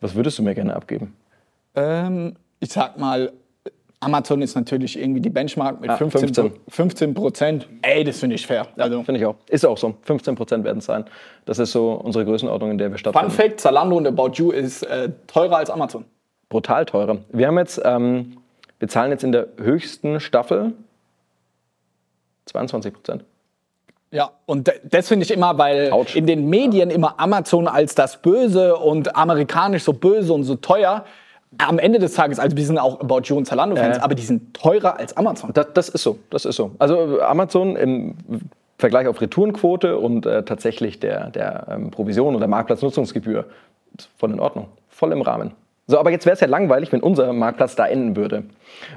Was 0.00 0.14
würdest 0.14 0.38
du 0.38 0.42
mir 0.42 0.54
gerne 0.54 0.76
abgeben? 0.76 1.14
Ähm, 1.74 2.36
ich 2.60 2.70
sag 2.70 2.98
mal, 2.98 3.32
Amazon 4.04 4.42
ist 4.42 4.54
natürlich 4.54 4.98
irgendwie 4.98 5.20
die 5.20 5.30
Benchmark 5.30 5.80
mit 5.80 5.90
Ja, 5.90 5.96
15, 5.96 6.20
15. 6.34 6.52
15 6.68 7.14
Prozent. 7.14 7.68
Ey, 7.82 8.04
das 8.04 8.18
finde 8.18 8.36
ich 8.36 8.46
fair. 8.46 8.66
Also, 8.76 9.02
Finde 9.02 9.20
ich 9.20 9.26
auch. 9.26 9.36
Ist 9.48 9.64
auch 9.64 9.78
so. 9.78 9.94
15 10.02 10.34
Prozent 10.34 10.64
werden 10.64 10.78
es 10.78 10.84
sein. 10.84 11.04
Das 11.44 11.58
ist 11.58 11.72
so 11.72 11.92
unsere 11.92 12.24
Größenordnung, 12.24 12.70
in 12.72 12.78
der 12.78 12.88
wir 12.88 12.98
Fun 12.98 13.12
stattfinden. 13.12 13.30
Fact: 13.30 13.60
Zalando 13.60 13.96
und 13.96 14.06
About 14.06 14.32
You 14.34 14.50
ist 14.50 14.82
äh, 14.82 15.10
teurer 15.26 15.56
als 15.56 15.70
Amazon. 15.70 16.04
Brutal 16.48 16.84
teurer. 16.86 17.18
Wir 17.30 17.46
haben 17.48 17.58
jetzt, 17.58 17.80
ähm, 17.84 18.36
wir 18.78 18.88
zahlen 18.88 19.10
jetzt 19.10 19.24
in 19.24 19.32
der 19.32 19.48
höchsten 19.58 20.20
Staffel 20.20 20.72
22 22.46 22.92
Prozent. 22.92 23.24
Ja, 24.10 24.30
und 24.46 24.70
das 24.84 25.08
finde 25.08 25.24
ich 25.24 25.32
immer, 25.32 25.58
weil 25.58 25.90
Autsch. 25.90 26.14
in 26.14 26.26
den 26.26 26.48
Medien 26.48 26.90
immer 26.90 27.18
Amazon 27.18 27.66
als 27.66 27.96
das 27.96 28.22
Böse 28.22 28.76
und 28.76 29.16
amerikanisch 29.16 29.82
so 29.82 29.92
böse 29.92 30.32
und 30.32 30.44
so 30.44 30.54
teuer. 30.54 31.04
Am 31.58 31.78
Ende 31.78 31.98
des 31.98 32.14
Tages, 32.14 32.38
also 32.38 32.56
wir 32.56 32.64
sind 32.64 32.78
auch 32.78 33.00
About 33.00 33.22
You 33.24 33.36
und 33.36 33.46
Zalando-Fans, 33.46 33.98
Ja. 33.98 34.02
aber 34.02 34.14
die 34.14 34.22
sind 34.22 34.54
teurer 34.54 34.98
als 34.98 35.16
Amazon. 35.16 35.50
Das, 35.54 35.72
das 35.74 35.88
ist 35.88 36.02
so, 36.02 36.18
das 36.30 36.44
ist 36.44 36.56
so. 36.56 36.72
Also 36.78 37.18
äh, 37.18 37.22
Amazon 37.22 37.76
im 37.76 38.14
Vergleich 38.78 39.06
auf 39.06 39.20
Retourenquote 39.20 39.98
und 39.98 40.26
äh, 40.26 40.42
tatsächlich 40.42 41.00
der, 41.00 41.30
der 41.30 41.66
ähm, 41.70 41.90
Provision 41.90 42.34
oder 42.34 42.46
Marktplatznutzungsgebühr 42.48 43.44
voll 44.18 44.32
in 44.32 44.40
Ordnung, 44.40 44.66
voll 44.88 45.12
im 45.12 45.22
Rahmen. 45.22 45.52
So, 45.86 45.98
aber 45.98 46.10
jetzt 46.10 46.24
wäre 46.24 46.32
es 46.34 46.40
ja 46.40 46.46
langweilig, 46.46 46.92
wenn 46.92 47.00
unser 47.00 47.32
Marktplatz 47.34 47.76
da 47.76 47.86
enden 47.86 48.16
würde. 48.16 48.44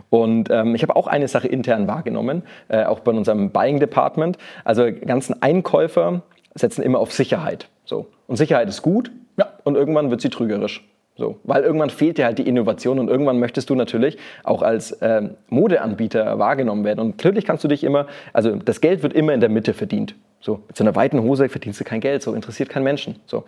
Und 0.10 0.50
ähm, 0.50 0.74
ich 0.74 0.82
habe 0.84 0.96
auch 0.96 1.08
eine 1.08 1.28
Sache 1.28 1.48
intern 1.48 1.88
wahrgenommen, 1.88 2.44
äh, 2.70 2.86
auch 2.86 3.02
bei 3.02 3.12
unserem 3.12 3.52
Buying 3.52 3.80
Department. 3.80 4.38
Also 4.64 4.86
ganzen 5.06 5.42
Einkäufer 5.42 6.22
setzen 6.56 6.82
immer 6.84 7.00
auf 7.00 7.12
Sicherheit. 7.12 7.68
So. 7.84 8.08
Und 8.28 8.38
Sicherheit 8.38 8.70
ist 8.70 8.82
gut 8.82 9.12
Ja. 9.38 9.48
und 9.66 9.76
irgendwann 9.76 10.10
wird 10.12 10.22
sie 10.22 10.30
trügerisch. 10.30 10.88
So, 11.18 11.40
weil 11.44 11.64
irgendwann 11.64 11.90
fehlt 11.90 12.20
dir 12.20 12.26
halt 12.26 12.38
die 12.38 12.48
Innovation 12.48 13.00
und 13.00 13.10
irgendwann 13.10 13.40
möchtest 13.40 13.72
du 13.72 13.76
natürlich 13.76 14.18
auch 14.44 14.62
als 14.62 14.98
ähm, 15.02 15.32
Modeanbieter 15.50 16.38
wahrgenommen 16.38 16.86
werden. 16.86 17.00
Und 17.00 17.08
natürlich 17.18 17.44
kannst 17.44 17.64
du 17.64 17.68
dich 17.68 17.84
immer, 17.84 18.06
also 18.34 18.56
das 18.56 18.82
Geld 18.82 19.02
wird 19.02 19.14
immer 19.14 19.34
in 19.34 19.40
der 19.40 19.50
Mitte 19.50 19.74
verdient. 19.74 20.14
So, 20.40 20.62
mit 20.68 20.78
so 20.78 20.84
einer 20.84 20.96
weiten 20.96 21.22
Hose 21.24 21.50
verdienst 21.50 21.80
du 21.80 21.84
kein 21.84 22.02
Geld, 22.02 22.22
so 22.22 22.34
interessiert 22.34 22.70
kein 22.70 22.84
Menschen. 22.84 23.16
So. 23.26 23.46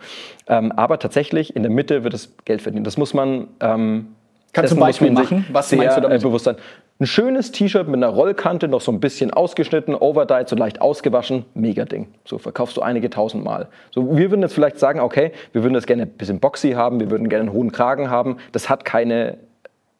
Ähm, 0.48 0.72
aber 0.72 0.98
tatsächlich 0.98 1.54
in 1.54 1.62
der 1.62 1.70
Mitte 1.70 2.02
wird 2.02 2.12
das 2.12 2.34
Geld 2.44 2.60
verdient. 2.60 2.86
Das 2.86 2.96
muss 2.96 3.14
man. 3.14 3.46
Ähm, 3.60 4.08
Kannst 4.52 4.72
du 4.72 4.76
ein 4.76 4.78
muss 4.78 4.88
Beispiel 4.88 5.10
machen? 5.10 5.46
Was 5.52 5.68
sehr, 5.68 5.78
meinst 5.78 5.96
du 5.96 6.00
damit? 6.00 6.20
Äh, 6.20 6.22
bewusst 6.22 6.44
sein. 6.44 6.56
Ein 6.98 7.06
schönes 7.06 7.50
T-Shirt 7.52 7.86
mit 7.86 7.96
einer 7.96 8.08
Rollkante, 8.08 8.68
noch 8.68 8.80
so 8.80 8.92
ein 8.92 9.00
bisschen 9.00 9.32
ausgeschnitten, 9.32 9.94
overdyed, 9.94 10.48
so 10.48 10.56
leicht 10.56 10.82
ausgewaschen, 10.82 11.46
mega 11.54 11.84
Ding. 11.84 12.08
So 12.26 12.38
verkaufst 12.38 12.76
du 12.76 12.82
einige 12.82 13.08
tausend 13.08 13.42
Mal. 13.42 13.68
So, 13.90 14.16
wir 14.16 14.30
würden 14.30 14.42
jetzt 14.42 14.52
vielleicht 14.52 14.78
sagen, 14.78 15.00
okay, 15.00 15.32
wir 15.52 15.62
würden 15.62 15.74
das 15.74 15.86
gerne 15.86 16.02
ein 16.02 16.10
bisschen 16.10 16.40
boxy 16.40 16.72
haben, 16.72 17.00
wir 17.00 17.10
würden 17.10 17.28
gerne 17.28 17.48
einen 17.48 17.52
hohen 17.52 17.72
Kragen 17.72 18.10
haben. 18.10 18.36
Das 18.52 18.68
hat 18.68 18.84
keine 18.84 19.38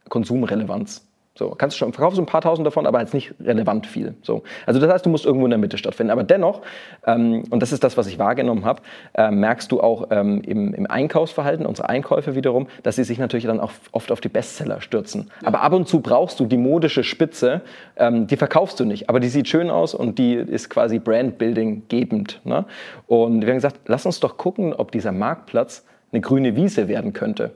Konsumrelevanz. 0.08 1.06
So, 1.40 1.54
kannst 1.56 1.74
du 1.74 1.78
schon, 1.78 1.94
verkaufst 1.94 2.18
du 2.18 2.22
ein 2.22 2.26
paar 2.26 2.42
tausend 2.42 2.66
davon, 2.66 2.86
aber 2.86 3.00
jetzt 3.00 3.14
nicht 3.14 3.32
relevant 3.40 3.86
viel. 3.86 4.14
So. 4.20 4.42
Also 4.66 4.78
das 4.78 4.92
heißt, 4.92 5.06
du 5.06 5.08
musst 5.08 5.24
irgendwo 5.24 5.46
in 5.46 5.50
der 5.50 5.58
Mitte 5.58 5.78
stattfinden. 5.78 6.10
Aber 6.10 6.22
dennoch, 6.22 6.60
ähm, 7.06 7.44
und 7.48 7.62
das 7.62 7.72
ist 7.72 7.82
das, 7.82 7.96
was 7.96 8.08
ich 8.08 8.18
wahrgenommen 8.18 8.66
habe, 8.66 8.82
äh, 9.14 9.30
merkst 9.30 9.72
du 9.72 9.80
auch 9.80 10.08
ähm, 10.10 10.42
im, 10.42 10.74
im, 10.74 10.86
Einkaufsverhalten, 10.86 11.64
unsere 11.64 11.88
Einkäufe 11.88 12.34
wiederum, 12.34 12.66
dass 12.82 12.96
sie 12.96 13.04
sich 13.04 13.18
natürlich 13.18 13.46
dann 13.46 13.58
auch 13.58 13.72
oft 13.92 14.12
auf 14.12 14.20
die 14.20 14.28
Bestseller 14.28 14.82
stürzen. 14.82 15.30
Ja. 15.40 15.48
Aber 15.48 15.62
ab 15.62 15.72
und 15.72 15.88
zu 15.88 16.00
brauchst 16.00 16.38
du 16.40 16.44
die 16.44 16.58
modische 16.58 17.04
Spitze, 17.04 17.62
ähm, 17.96 18.26
die 18.26 18.36
verkaufst 18.36 18.78
du 18.78 18.84
nicht, 18.84 19.08
aber 19.08 19.18
die 19.18 19.28
sieht 19.28 19.48
schön 19.48 19.70
aus 19.70 19.94
und 19.94 20.18
die 20.18 20.34
ist 20.34 20.68
quasi 20.68 20.98
Brandbuilding 20.98 21.84
gebend. 21.88 22.42
Ne? 22.44 22.66
Und 23.06 23.40
wir 23.40 23.48
haben 23.48 23.56
gesagt, 23.56 23.80
lass 23.86 24.04
uns 24.04 24.20
doch 24.20 24.36
gucken, 24.36 24.74
ob 24.74 24.92
dieser 24.92 25.12
Marktplatz 25.12 25.86
eine 26.12 26.20
grüne 26.20 26.54
Wiese 26.54 26.86
werden 26.86 27.14
könnte. 27.14 27.52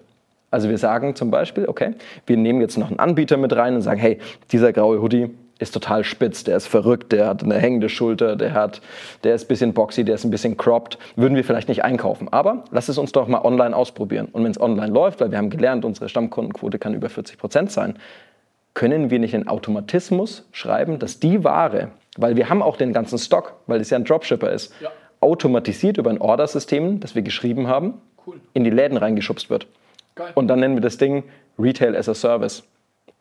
Also 0.55 0.69
wir 0.69 0.79
sagen 0.79 1.17
zum 1.17 1.33
Beispiel, 1.33 1.67
okay, 1.67 1.95
wir 2.27 2.37
nehmen 2.37 2.61
jetzt 2.61 2.79
noch 2.79 2.87
einen 2.87 3.01
Anbieter 3.01 3.37
mit 3.37 3.57
rein 3.57 3.75
und 3.75 3.83
sagen, 3.83 3.99
hey, 3.99 4.21
dieser 4.53 4.73
graue 4.73 5.03
Hoodie 5.03 5.31
ist 5.59 5.75
total 5.75 6.05
spitz, 6.05 6.45
der 6.45 6.57
ist 6.57 6.69
verrückt, 6.69 7.11
der 7.11 7.27
hat 7.27 7.43
eine 7.43 7.57
hängende 7.57 7.89
Schulter, 7.89 8.37
der, 8.37 8.55
hat, 8.55 8.81
der 9.25 9.35
ist 9.35 9.47
ein 9.47 9.49
bisschen 9.49 9.75
boxy, 9.75 10.05
der 10.05 10.15
ist 10.15 10.25
ein 10.25 10.31
bisschen 10.31 10.57
cropped, 10.57 10.97
würden 11.17 11.35
wir 11.35 11.43
vielleicht 11.43 11.69
nicht 11.69 11.83
einkaufen. 11.83 12.33
Aber 12.33 12.67
lass 12.71 12.89
es 12.89 12.99
uns 12.99 13.11
doch 13.11 13.27
mal 13.27 13.41
online 13.41 13.75
ausprobieren. 13.75 14.29
Und 14.31 14.45
wenn 14.45 14.53
es 14.53 14.61
online 14.61 14.93
läuft, 14.93 15.21
weil 15.21 15.33
wir 15.33 15.39
haben 15.39 15.51
gelernt, 15.51 15.85
unsere 15.85 16.09
Stammkundenquote 16.09 16.79
kann 16.79 16.95
über 16.95 17.09
40 17.09 17.37
Prozent 17.37 17.73
sein, 17.73 17.99
können 18.75 19.11
wir 19.11 19.19
nicht 19.19 19.35
einen 19.35 19.49
Automatismus 19.49 20.47
schreiben, 20.53 21.01
dass 21.01 21.19
die 21.19 21.43
Ware, 21.43 21.89
weil 22.17 22.37
wir 22.37 22.49
haben 22.49 22.63
auch 22.63 22.77
den 22.77 22.93
ganzen 22.93 23.19
Stock, 23.19 23.55
weil 23.67 23.81
es 23.81 23.91
ja 23.91 23.99
ein 23.99 24.05
Dropshipper 24.05 24.53
ist, 24.53 24.73
ja. 24.81 24.93
automatisiert 25.19 25.99
über 25.99 26.11
ein 26.11 26.21
Ordersystem, 26.21 27.01
das 27.01 27.17
wir 27.17 27.23
geschrieben 27.23 27.67
haben, 27.67 27.95
cool. 28.25 28.37
in 28.53 28.63
die 28.63 28.71
Läden 28.71 28.97
reingeschubst 28.97 29.51
wird. 29.51 29.67
Geil. 30.15 30.33
Und 30.35 30.49
dann 30.49 30.61
nennen 30.61 30.75
wir 30.75 30.83
das 30.83 30.97
Ding 30.97 31.25
Retail 31.59 31.97
as 31.97 32.09
a 32.09 32.15
Service. 32.15 32.65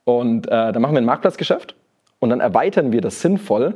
Und 0.05 0.47
äh, 0.47 0.49
dann 0.49 0.81
machen 0.81 0.93
wir 0.93 1.01
ein 1.01 1.05
Marktplatzgeschäft 1.05 1.75
und 2.19 2.29
dann 2.29 2.39
erweitern 2.39 2.91
wir 2.91 3.01
das 3.01 3.21
sinnvoll. 3.21 3.75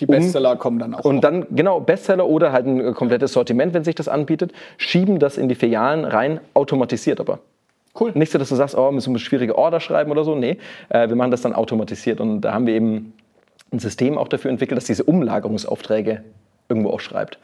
Die 0.00 0.06
Bestseller 0.06 0.52
um, 0.52 0.58
kommen 0.58 0.78
dann 0.78 0.94
auch. 0.94 1.04
Und 1.04 1.16
noch. 1.16 1.22
dann, 1.22 1.46
genau, 1.50 1.80
Bestseller 1.80 2.26
oder 2.26 2.52
halt 2.52 2.66
ein 2.66 2.94
komplettes 2.94 3.32
Sortiment, 3.32 3.74
wenn 3.74 3.84
sich 3.84 3.94
das 3.94 4.08
anbietet, 4.08 4.52
schieben 4.78 5.18
das 5.18 5.38
in 5.38 5.48
die 5.48 5.54
Filialen 5.54 6.04
rein, 6.04 6.40
automatisiert 6.54 7.20
aber. 7.20 7.40
Cool. 7.98 8.12
Nicht 8.14 8.30
so, 8.30 8.38
dass 8.38 8.48
du 8.48 8.54
sagst, 8.54 8.76
oh, 8.76 8.90
müssen 8.92 9.12
wir 9.12 9.18
schwierige 9.18 9.58
Order 9.58 9.80
schreiben 9.80 10.10
oder 10.10 10.24
so. 10.24 10.34
Nee, 10.34 10.58
äh, 10.90 11.08
wir 11.08 11.16
machen 11.16 11.30
das 11.30 11.42
dann 11.42 11.54
automatisiert. 11.54 12.20
Und 12.20 12.42
da 12.42 12.52
haben 12.52 12.66
wir 12.66 12.74
eben 12.74 13.12
ein 13.72 13.78
System 13.78 14.16
auch 14.16 14.28
dafür 14.28 14.50
entwickelt, 14.50 14.76
dass 14.76 14.84
diese 14.84 15.04
Umlagerungsaufträge 15.04 16.22
irgendwo 16.68 16.90
auch 16.90 17.00
schreibt. 17.00 17.38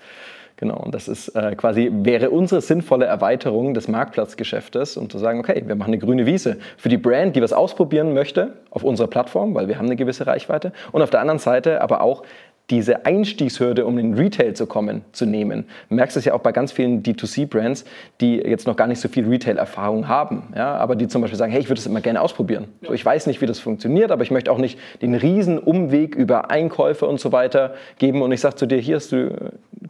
Genau, 0.59 0.79
und 0.79 0.95
das 0.95 1.07
ist 1.07 1.29
äh, 1.37 1.55
quasi, 1.55 1.91
wäre 1.93 2.31
unsere 2.31 2.63
sinnvolle 2.63 3.05
Erweiterung 3.05 3.75
des 3.75 3.89
Marktplatzgeschäftes, 3.89 4.97
um 4.97 5.11
zu 5.11 5.19
sagen, 5.19 5.39
okay, 5.39 5.63
wir 5.67 5.77
machen 5.77 5.91
eine 5.91 5.99
grüne 5.99 6.25
Wiese 6.25 6.57
für 6.79 6.89
die 6.89 6.97
Brand, 6.97 7.37
die 7.37 7.43
was 7.43 7.53
ausprobieren 7.53 8.15
möchte 8.15 8.55
auf 8.71 8.83
unserer 8.83 9.09
Plattform, 9.09 9.55
weil 9.55 9.69
wir 9.69 9.77
haben 9.77 9.85
eine 9.85 9.97
gewisse 9.97 10.27
Reichweite. 10.27 10.73
Und 10.93 11.03
auf 11.03 11.11
der 11.11 11.21
anderen 11.21 11.39
Seite 11.39 11.83
aber 11.83 12.01
auch 12.01 12.23
diese 12.71 13.07
Einstiegshürde, 13.07 13.87
um 13.87 13.97
in 13.99 14.15
Retail 14.15 14.55
zu 14.55 14.67
kommen, 14.67 15.03
zu 15.13 15.25
nehmen. 15.25 15.67
Du 15.89 15.95
merkst 15.95 16.17
es 16.17 16.25
ja 16.25 16.35
auch 16.35 16.41
bei 16.41 16.51
ganz 16.51 16.73
vielen 16.73 17.03
D2C-Brands, 17.03 17.85
die 18.21 18.37
jetzt 18.37 18.67
noch 18.67 18.77
gar 18.77 18.89
nicht 18.89 19.01
so 19.01 19.09
viel 19.09 19.29
Retail-Erfahrung 19.29 20.09
haben, 20.09 20.53
ja, 20.57 20.75
aber 20.75 20.97
die 20.97 21.07
zum 21.07 21.23
Beispiel 21.23 21.39
sagen, 21.39 21.53
hey, 21.53 21.61
ich 21.61 21.69
würde 21.69 21.79
das 21.79 21.87
immer 21.87 22.01
gerne 22.01 22.21
ausprobieren. 22.21 22.67
Ja. 22.81 22.89
So, 22.89 22.95
ich 22.95 23.05
weiß 23.05 23.29
nicht, 23.29 23.41
wie 23.41 23.47
das 23.47 23.61
funktioniert, 23.61 24.11
aber 24.11 24.25
ich 24.25 24.33
möchte 24.33 24.51
auch 24.51 24.59
nicht 24.59 24.79
den 25.01 25.15
riesen 25.15 25.59
Umweg 25.59 26.17
über 26.17 26.51
Einkäufe 26.51 27.07
und 27.07 27.21
so 27.21 27.31
weiter 27.31 27.75
geben 27.99 28.21
und 28.23 28.33
ich 28.33 28.41
sage 28.41 28.57
zu 28.57 28.67
dir, 28.67 28.79
hier 28.79 28.97
hast 28.97 29.13
du, 29.13 29.31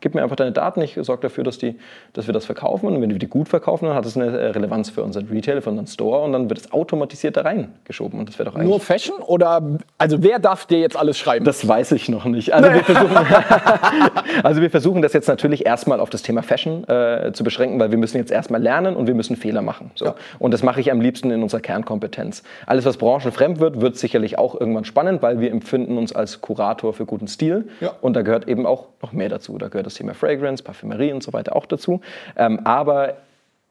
gib 0.00 0.14
mir 0.14 0.22
einfach 0.22 0.36
deine 0.36 0.52
Daten, 0.52 0.82
ich 0.82 0.98
sorge 1.00 1.22
dafür, 1.22 1.44
dass, 1.44 1.56
die, 1.56 1.76
dass 2.12 2.26
wir 2.26 2.34
das 2.34 2.44
verkaufen 2.44 2.86
und 2.86 3.00
wenn 3.00 3.10
wir 3.10 3.18
die 3.18 3.26
gut 3.26 3.48
verkaufen, 3.48 3.86
dann 3.86 3.94
hat 3.94 4.04
das 4.04 4.18
eine 4.18 4.54
Relevanz 4.54 4.90
für 4.90 5.02
unseren 5.02 5.28
Retail, 5.28 5.62
für 5.62 5.70
unseren 5.70 5.86
Store 5.86 6.22
und 6.22 6.32
dann 6.32 6.50
wird 6.50 6.58
es 6.58 6.72
automatisiert 6.72 7.38
da 7.38 7.42
reingeschoben 7.42 8.18
und 8.18 8.28
das 8.28 8.38
wäre 8.38 8.50
doch 8.50 8.56
eigentlich... 8.56 8.68
Nur 8.68 8.80
Fashion 8.80 9.16
oder, 9.22 9.62
also 9.96 10.22
wer 10.22 10.38
darf 10.38 10.66
dir 10.66 10.78
jetzt 10.78 10.96
alles 10.96 11.16
schreiben? 11.16 11.46
Das 11.46 11.66
weiß 11.66 11.92
ich 11.92 12.10
noch 12.10 12.26
nicht. 12.26 12.52
Also 12.52 12.65
also 12.66 12.74
wir, 12.74 12.84
versuchen, 12.84 13.16
also 14.42 14.60
wir 14.62 14.70
versuchen 14.70 15.02
das 15.02 15.12
jetzt 15.12 15.28
natürlich 15.28 15.66
erstmal 15.66 16.00
auf 16.00 16.10
das 16.10 16.22
Thema 16.22 16.42
Fashion 16.42 16.84
äh, 16.88 17.32
zu 17.32 17.44
beschränken, 17.44 17.78
weil 17.78 17.90
wir 17.90 17.98
müssen 17.98 18.18
jetzt 18.18 18.30
erstmal 18.30 18.62
lernen 18.62 18.96
und 18.96 19.06
wir 19.06 19.14
müssen 19.14 19.36
Fehler 19.36 19.62
machen. 19.62 19.90
So. 19.94 20.06
Ja. 20.06 20.14
Und 20.38 20.52
das 20.52 20.62
mache 20.62 20.80
ich 20.80 20.90
am 20.90 21.00
liebsten 21.00 21.30
in 21.30 21.42
unserer 21.42 21.60
Kernkompetenz. 21.60 22.42
Alles, 22.66 22.84
was 22.84 22.96
branchenfremd 22.96 23.60
wird, 23.60 23.80
wird 23.80 23.96
sicherlich 23.96 24.38
auch 24.38 24.58
irgendwann 24.58 24.84
spannend, 24.84 25.22
weil 25.22 25.40
wir 25.40 25.50
empfinden 25.50 25.98
uns 25.98 26.14
als 26.14 26.40
Kurator 26.40 26.92
für 26.92 27.06
guten 27.06 27.28
Stil. 27.28 27.68
Ja. 27.80 27.92
Und 28.00 28.14
da 28.14 28.22
gehört 28.22 28.48
eben 28.48 28.66
auch 28.66 28.88
noch 29.02 29.12
mehr 29.12 29.28
dazu. 29.28 29.58
Da 29.58 29.68
gehört 29.68 29.86
das 29.86 29.94
Thema 29.94 30.14
Fragrance, 30.14 30.62
Parfümerie 30.62 31.12
und 31.12 31.22
so 31.22 31.32
weiter 31.32 31.56
auch 31.56 31.66
dazu. 31.66 32.00
Ähm, 32.36 32.60
aber 32.64 33.14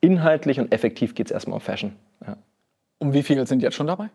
inhaltlich 0.01 0.59
und 0.59 0.71
effektiv 0.71 1.15
geht 1.15 1.27
es 1.27 1.31
erstmal 1.31 1.55
um 1.55 1.61
Fashion. 1.61 1.93
Ja. 2.25 2.37
Und 2.99 3.13
wie 3.13 3.23
viele 3.23 3.45
sind 3.45 3.61
jetzt 3.61 3.75
schon 3.75 3.87
dabei? 3.87 4.09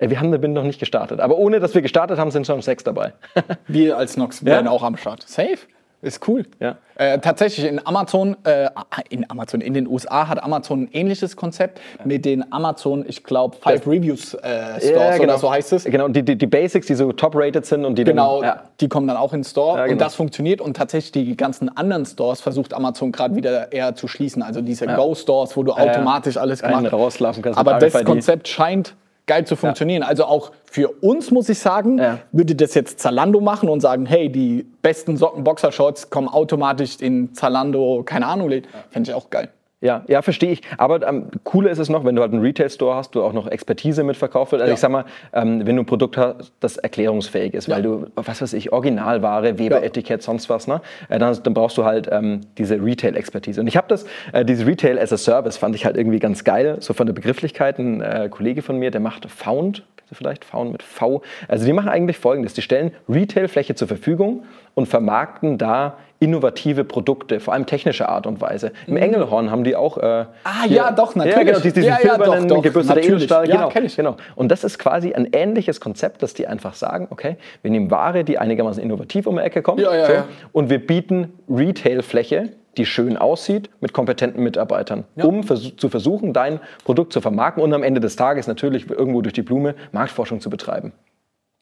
Äh, 0.00 0.10
wir 0.10 0.18
haben 0.18 0.30
Bin 0.40 0.52
noch 0.52 0.64
nicht 0.64 0.80
gestartet. 0.80 1.20
Aber 1.20 1.38
ohne, 1.38 1.60
dass 1.60 1.74
wir 1.74 1.82
gestartet 1.82 2.18
haben, 2.18 2.30
sind 2.30 2.46
schon 2.46 2.60
sechs 2.62 2.82
dabei. 2.82 3.12
wir 3.68 3.96
als 3.96 4.16
Nox 4.16 4.44
werden 4.44 4.66
auch 4.66 4.82
am 4.82 4.96
Start. 4.96 5.28
Safe? 5.28 5.58
Ist 6.02 6.26
cool. 6.26 6.46
Ja. 6.60 6.78
Äh, 6.94 7.18
tatsächlich 7.18 7.66
in 7.66 7.86
Amazon, 7.86 8.34
äh, 8.44 8.70
in 9.10 9.30
Amazon, 9.30 9.60
in 9.60 9.74
den 9.74 9.86
USA 9.86 10.28
hat 10.28 10.42
Amazon 10.42 10.84
ein 10.84 10.88
ähnliches 10.92 11.36
Konzept 11.36 11.78
ja. 11.98 12.06
mit 12.06 12.24
den 12.24 12.50
Amazon, 12.50 13.04
ich 13.06 13.22
glaube, 13.22 13.58
Five 13.60 13.86
Reviews 13.86 14.32
äh, 14.32 14.80
Stores 14.80 14.84
ja, 14.88 15.10
genau. 15.12 15.24
oder 15.24 15.38
so 15.38 15.50
heißt 15.50 15.74
es. 15.74 15.84
Genau, 15.84 16.08
die, 16.08 16.22
die, 16.22 16.36
die, 16.38 16.46
Basics, 16.46 16.86
die 16.86 16.94
so 16.94 17.12
top-rated 17.12 17.66
sind 17.66 17.84
und 17.84 17.98
die 17.98 18.04
Genau, 18.04 18.40
dann, 18.40 18.48
ja. 18.48 18.62
die 18.80 18.88
kommen 18.88 19.08
dann 19.08 19.18
auch 19.18 19.34
in 19.34 19.40
den 19.40 19.44
Store 19.44 19.82
genau. 19.82 19.92
und 19.92 20.00
das 20.00 20.14
funktioniert 20.14 20.62
und 20.62 20.74
tatsächlich 20.74 21.12
die 21.12 21.36
ganzen 21.36 21.76
anderen 21.76 22.06
Stores 22.06 22.40
versucht 22.40 22.72
Amazon 22.72 23.12
gerade 23.12 23.36
wieder 23.36 23.70
eher 23.70 23.94
zu 23.94 24.08
schließen. 24.08 24.42
Also 24.42 24.62
diese 24.62 24.86
Go-Stores, 24.86 25.54
wo 25.54 25.64
du 25.64 25.72
automatisch 25.72 26.38
alles 26.38 26.62
gemacht 26.62 26.90
rauslaufen 26.90 27.42
kannst. 27.42 27.58
Aber 27.58 27.74
das 27.74 28.04
Konzept 28.04 28.48
scheint 28.48 28.94
geil 29.30 29.46
zu 29.46 29.54
funktionieren. 29.54 30.02
Ja. 30.02 30.08
Also 30.08 30.24
auch 30.24 30.50
für 30.64 30.88
uns 30.88 31.30
muss 31.30 31.48
ich 31.48 31.60
sagen, 31.60 31.98
ja. 31.98 32.18
würde 32.32 32.56
das 32.56 32.74
jetzt 32.74 32.98
Zalando 32.98 33.40
machen 33.40 33.68
und 33.68 33.80
sagen, 33.80 34.04
hey, 34.04 34.28
die 34.28 34.66
besten 34.82 35.16
Socken 35.16 35.44
Boxershorts 35.44 36.10
kommen 36.10 36.26
automatisch 36.26 36.96
in 36.98 37.32
Zalando, 37.32 38.02
keine 38.04 38.26
Ahnung, 38.26 38.50
ja. 38.50 38.60
fände 38.90 39.10
ich 39.10 39.14
auch 39.14 39.30
geil. 39.30 39.50
Ja, 39.82 40.04
ja, 40.08 40.20
verstehe 40.20 40.52
ich. 40.52 40.60
Aber 40.76 41.06
ähm, 41.08 41.28
cooler 41.42 41.70
ist 41.70 41.78
es 41.78 41.88
noch, 41.88 42.04
wenn 42.04 42.14
du 42.14 42.20
halt 42.20 42.32
einen 42.32 42.42
Retail-Store 42.42 42.96
hast, 42.96 43.14
du 43.14 43.22
auch 43.22 43.32
noch 43.32 43.46
Expertise 43.46 44.04
mitverkauft 44.04 44.52
wird. 44.52 44.60
Also 44.60 44.70
ja. 44.70 44.74
ich 44.74 44.80
sag 44.80 44.90
mal, 44.90 45.06
ähm, 45.32 45.66
wenn 45.66 45.76
du 45.76 45.82
ein 45.82 45.86
Produkt 45.86 46.18
hast, 46.18 46.52
das 46.60 46.76
erklärungsfähig 46.76 47.54
ist, 47.54 47.66
ja. 47.66 47.76
weil 47.76 47.82
du, 47.82 48.06
was 48.14 48.42
weiß 48.42 48.52
ich, 48.52 48.72
Originalware, 48.72 49.58
Weberetikett, 49.58 50.22
sonst 50.22 50.50
was, 50.50 50.66
ne? 50.66 50.82
Äh, 51.08 51.18
dann, 51.18 51.38
dann, 51.42 51.54
brauchst 51.54 51.78
du 51.78 51.84
halt 51.84 52.08
ähm, 52.12 52.42
diese 52.58 52.82
Retail-Expertise. 52.82 53.58
Und 53.60 53.68
ich 53.68 53.76
habe 53.78 53.88
das, 53.88 54.04
äh, 54.32 54.44
diese 54.44 54.66
Retail 54.66 54.98
as 54.98 55.14
a 55.14 55.16
Service 55.16 55.56
fand 55.56 55.74
ich 55.74 55.86
halt 55.86 55.96
irgendwie 55.96 56.18
ganz 56.18 56.44
geil, 56.44 56.76
so 56.80 56.92
von 56.92 57.06
der 57.06 57.14
Begrifflichkeit. 57.14 57.78
Ein 57.78 58.02
äh, 58.02 58.28
Kollege 58.30 58.60
von 58.60 58.76
mir, 58.76 58.90
der 58.90 59.00
macht 59.00 59.30
Found, 59.30 59.82
vielleicht 60.12 60.44
Faun 60.44 60.72
mit 60.72 60.82
V. 60.82 61.22
Also 61.48 61.64
die 61.64 61.72
machen 61.72 61.88
eigentlich 61.88 62.18
folgendes: 62.18 62.52
Die 62.52 62.62
stellen 62.62 62.92
Retailfläche 63.08 63.74
zur 63.74 63.88
Verfügung 63.88 64.44
und 64.74 64.86
vermarkten 64.86 65.56
da 65.56 65.96
innovative 66.20 66.84
Produkte, 66.84 67.40
vor 67.40 67.54
allem 67.54 67.66
technische 67.66 68.08
Art 68.08 68.26
und 68.26 68.40
Weise. 68.40 68.72
Im 68.86 68.94
mhm. 68.94 69.02
Engelhorn 69.02 69.50
haben 69.50 69.64
die 69.64 69.74
auch. 69.74 69.98
Äh, 69.98 70.26
ah, 70.44 70.62
hier, 70.66 70.76
ja, 70.76 70.90
doch, 70.92 71.14
natürlich. 71.14 71.36
Ja, 71.36 71.42
genau, 71.42 71.58
diesen 71.58 71.82
ja, 71.82 71.98
ja, 72.02 72.14
silbernen 72.14 72.46
doch, 72.46 72.62
gebürstete 72.62 73.00
Edelstahl. 73.00 73.48
Ja, 73.48 73.68
genau, 73.68 73.86
ich. 73.86 73.96
genau. 73.96 74.16
Und 74.36 74.50
das 74.50 74.62
ist 74.62 74.78
quasi 74.78 75.14
ein 75.14 75.28
ähnliches 75.32 75.80
Konzept, 75.80 76.22
dass 76.22 76.34
die 76.34 76.46
einfach 76.46 76.74
sagen: 76.74 77.08
Okay, 77.10 77.36
wir 77.62 77.70
nehmen 77.70 77.90
Ware, 77.90 78.22
die 78.22 78.38
einigermaßen 78.38 78.82
innovativ 78.82 79.26
um 79.26 79.36
die 79.36 79.42
Ecke 79.42 79.62
kommt, 79.62 79.80
ja, 79.80 79.94
ja, 79.94 80.06
so, 80.06 80.12
und 80.52 80.70
wir 80.70 80.86
bieten 80.86 81.32
Retailfläche 81.48 82.50
die 82.76 82.86
schön 82.86 83.16
aussieht, 83.16 83.68
mit 83.80 83.92
kompetenten 83.92 84.44
Mitarbeitern, 84.44 85.04
ja. 85.16 85.24
um 85.24 85.42
vers 85.42 85.76
zu 85.76 85.88
versuchen, 85.88 86.32
dein 86.32 86.60
Produkt 86.84 87.12
zu 87.12 87.20
vermarkten 87.20 87.62
und 87.62 87.74
am 87.74 87.82
Ende 87.82 88.00
des 88.00 88.14
Tages 88.14 88.46
natürlich 88.46 88.88
irgendwo 88.88 89.22
durch 89.22 89.32
die 89.32 89.42
Blume 89.42 89.74
Marktforschung 89.90 90.40
zu 90.40 90.50
betreiben. 90.50 90.92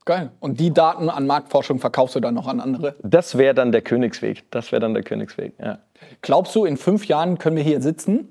Geil. 0.09 0.31
Und 0.41 0.59
die 0.59 0.73
Daten 0.73 1.11
an 1.11 1.27
Marktforschung 1.27 1.81
verkaufst 1.81 2.17
du 2.17 2.21
dann 2.21 2.33
noch 2.33 2.47
an 2.47 2.61
andere? 2.61 2.95
Das 3.03 3.37
wäre 3.37 3.53
dann 3.53 3.73
der 3.73 3.83
Königsweg. 3.83 4.51
Das 4.51 4.73
wäre 4.73 4.81
dann 4.81 4.95
der 4.95 5.03
Königsweg, 5.03 5.53
ja. 5.63 5.81
Glaubst 6.23 6.55
du, 6.55 6.65
in 6.65 6.79
fünf 6.79 7.05
Jahren 7.09 7.37
können 7.37 7.57
wir 7.57 7.63
hier 7.63 7.83
sitzen 7.83 8.27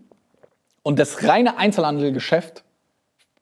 und 0.81 0.97
das 0.97 1.27
reine 1.27 1.59
Einzelhandelgeschäft 1.59 2.63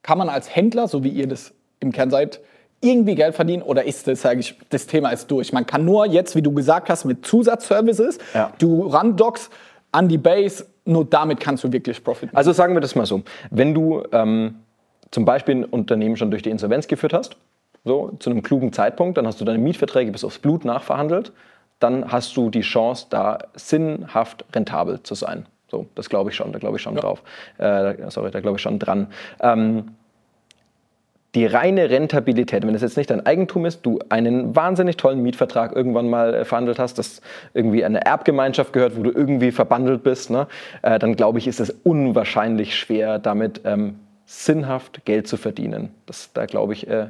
kann 0.02 0.18
man 0.18 0.28
als 0.28 0.54
Händler, 0.54 0.86
so 0.86 1.02
wie 1.02 1.08
ihr 1.08 1.26
das 1.26 1.54
im 1.80 1.92
Kern 1.92 2.10
seid, 2.10 2.40
irgendwie 2.82 3.14
Geld 3.14 3.34
verdienen 3.34 3.62
oder 3.62 3.84
ist 3.84 4.06
das, 4.06 4.20
sage 4.20 4.40
ich, 4.40 4.54
das 4.68 4.86
Thema 4.86 5.12
ist 5.12 5.30
durch? 5.30 5.54
Man 5.54 5.64
kann 5.64 5.86
nur 5.86 6.04
jetzt, 6.04 6.36
wie 6.36 6.42
du 6.42 6.52
gesagt 6.52 6.90
hast, 6.90 7.06
mit 7.06 7.24
Zusatzservices, 7.24 8.18
ja. 8.34 8.52
du 8.58 8.86
randockst 8.86 9.50
an 9.92 10.08
die 10.08 10.18
Base, 10.18 10.66
nur 10.84 11.06
damit 11.06 11.40
kannst 11.40 11.64
du 11.64 11.72
wirklich 11.72 12.04
Profit 12.04 12.34
machen. 12.34 12.36
Also 12.36 12.52
sagen 12.52 12.74
wir 12.74 12.82
das 12.82 12.94
mal 12.94 13.06
so, 13.06 13.22
wenn 13.50 13.72
du 13.72 14.02
ähm, 14.12 14.56
zum 15.10 15.24
Beispiel 15.24 15.54
ein 15.54 15.64
Unternehmen 15.64 16.18
schon 16.18 16.30
durch 16.30 16.42
die 16.42 16.50
Insolvenz 16.50 16.86
geführt 16.86 17.14
hast, 17.14 17.38
so 17.86 18.10
zu 18.18 18.30
einem 18.30 18.42
klugen 18.42 18.72
Zeitpunkt, 18.72 19.16
dann 19.16 19.26
hast 19.26 19.40
du 19.40 19.44
deine 19.44 19.58
Mietverträge 19.58 20.10
bis 20.10 20.24
aufs 20.24 20.38
Blut 20.38 20.64
nachverhandelt, 20.64 21.32
dann 21.78 22.10
hast 22.10 22.36
du 22.36 22.50
die 22.50 22.62
Chance, 22.62 23.06
da 23.08 23.38
sinnhaft 23.54 24.44
rentabel 24.54 25.02
zu 25.02 25.14
sein. 25.14 25.46
So, 25.68 25.86
das 25.94 26.08
glaube 26.08 26.30
ich 26.30 26.36
schon, 26.36 26.52
da 26.52 26.58
glaube 26.58 26.76
ich 26.76 26.82
schon 26.82 26.96
ja. 26.96 27.00
drauf. 27.00 27.22
Äh, 27.58 28.10
sorry, 28.10 28.30
da 28.30 28.40
glaube 28.40 28.56
ich 28.56 28.62
schon 28.62 28.78
dran. 28.78 29.06
Ähm, 29.40 29.92
die 31.36 31.46
reine 31.46 31.90
Rentabilität, 31.90 32.66
wenn 32.66 32.74
es 32.74 32.82
jetzt 32.82 32.96
nicht 32.96 33.10
dein 33.10 33.24
Eigentum 33.24 33.66
ist, 33.66 33.84
du 33.84 33.98
einen 34.08 34.56
wahnsinnig 34.56 34.96
tollen 34.96 35.22
Mietvertrag 35.22 35.76
irgendwann 35.76 36.08
mal 36.08 36.34
äh, 36.34 36.44
verhandelt 36.44 36.78
hast, 36.78 36.98
das 36.98 37.20
irgendwie 37.52 37.84
eine 37.84 38.04
Erbgemeinschaft 38.04 38.72
gehört, 38.72 38.96
wo 38.96 39.02
du 39.02 39.10
irgendwie 39.10 39.52
verbandelt 39.52 40.02
bist, 40.02 40.30
ne, 40.30 40.48
äh, 40.82 40.98
dann 40.98 41.14
glaube 41.14 41.38
ich, 41.38 41.46
ist 41.46 41.60
es 41.60 41.70
unwahrscheinlich 41.84 42.76
schwer, 42.76 43.18
damit 43.18 43.60
ähm, 43.64 44.00
sinnhaft 44.24 45.04
Geld 45.04 45.28
zu 45.28 45.36
verdienen. 45.36 45.90
Das, 46.06 46.32
da 46.32 46.46
glaube 46.46 46.72
ich, 46.72 46.88
äh, 46.88 47.08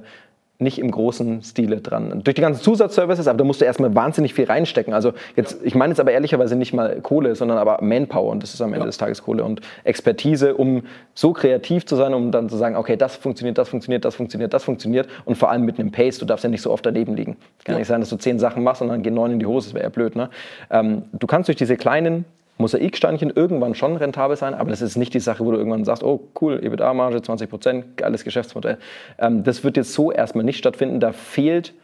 nicht 0.58 0.78
im 0.78 0.90
großen 0.90 1.42
Stile 1.42 1.80
dran. 1.80 2.22
Durch 2.24 2.34
die 2.34 2.40
ganzen 2.40 2.62
Zusatzservices, 2.62 3.28
aber 3.28 3.38
da 3.38 3.44
musst 3.44 3.60
du 3.60 3.64
erstmal 3.64 3.94
wahnsinnig 3.94 4.32
viel 4.34 4.46
reinstecken. 4.46 4.94
Also 4.94 5.12
jetzt, 5.36 5.58
ich 5.62 5.74
meine 5.74 5.92
jetzt 5.92 6.00
aber 6.00 6.12
ehrlicherweise 6.12 6.56
nicht 6.56 6.72
mal 6.72 7.00
Kohle, 7.02 7.34
sondern 7.34 7.58
aber 7.58 7.78
Manpower 7.82 8.30
und 8.30 8.42
das 8.42 8.54
ist 8.54 8.60
am 8.60 8.72
Ende 8.72 8.80
ja. 8.80 8.86
des 8.86 8.96
Tages 8.96 9.22
Kohle 9.22 9.44
und 9.44 9.60
Expertise, 9.84 10.54
um 10.54 10.82
so 11.14 11.32
kreativ 11.32 11.84
zu 11.84 11.96
sein, 11.96 12.14
um 12.14 12.30
dann 12.30 12.48
zu 12.48 12.56
sagen, 12.56 12.76
okay, 12.76 12.96
das 12.96 13.16
funktioniert, 13.16 13.58
das 13.58 13.68
funktioniert, 13.68 14.04
das 14.04 14.14
funktioniert, 14.14 14.54
das 14.54 14.64
funktioniert 14.64 15.08
und 15.24 15.36
vor 15.36 15.50
allem 15.50 15.62
mit 15.62 15.78
einem 15.78 15.92
Pace, 15.92 16.18
du 16.18 16.24
darfst 16.24 16.44
ja 16.44 16.50
nicht 16.50 16.62
so 16.62 16.70
oft 16.70 16.86
daneben 16.86 17.14
liegen. 17.16 17.36
Kann 17.64 17.74
ja. 17.74 17.78
nicht 17.80 17.88
sein, 17.88 18.00
dass 18.00 18.10
du 18.10 18.16
zehn 18.16 18.38
Sachen 18.38 18.62
machst 18.62 18.80
und 18.80 18.88
dann 18.88 19.02
gehen 19.02 19.14
neun 19.14 19.32
in 19.32 19.38
die 19.38 19.46
Hose, 19.46 19.68
das 19.68 19.74
wäre 19.74 19.84
ja 19.84 19.90
blöd. 19.90 20.16
Ne? 20.16 20.30
Ähm, 20.70 21.02
du 21.12 21.26
kannst 21.26 21.48
durch 21.48 21.56
diese 21.56 21.76
kleinen 21.76 22.24
Mosaiksteinchen 22.58 23.30
irgendwann 23.30 23.74
schon 23.74 23.96
rentabel 23.96 24.36
sein, 24.36 24.54
aber 24.54 24.70
das 24.70 24.82
ist 24.82 24.96
nicht 24.96 25.14
die 25.14 25.20
Sache, 25.20 25.44
wo 25.44 25.50
du 25.50 25.58
irgendwann 25.58 25.84
sagst, 25.84 26.02
oh 26.02 26.28
cool, 26.40 26.58
EBITDA-Marge 26.62 27.22
20 27.22 27.50
Prozent, 27.50 27.96
geiles 27.96 28.24
Geschäftsmodell. 28.24 28.78
Ähm, 29.18 29.44
das 29.44 29.64
wird 29.64 29.76
jetzt 29.76 29.92
so 29.92 30.10
erstmal 30.10 30.44
nicht 30.44 30.58
stattfinden. 30.58 31.00
Da 31.00 31.12
fehlt 31.12 31.74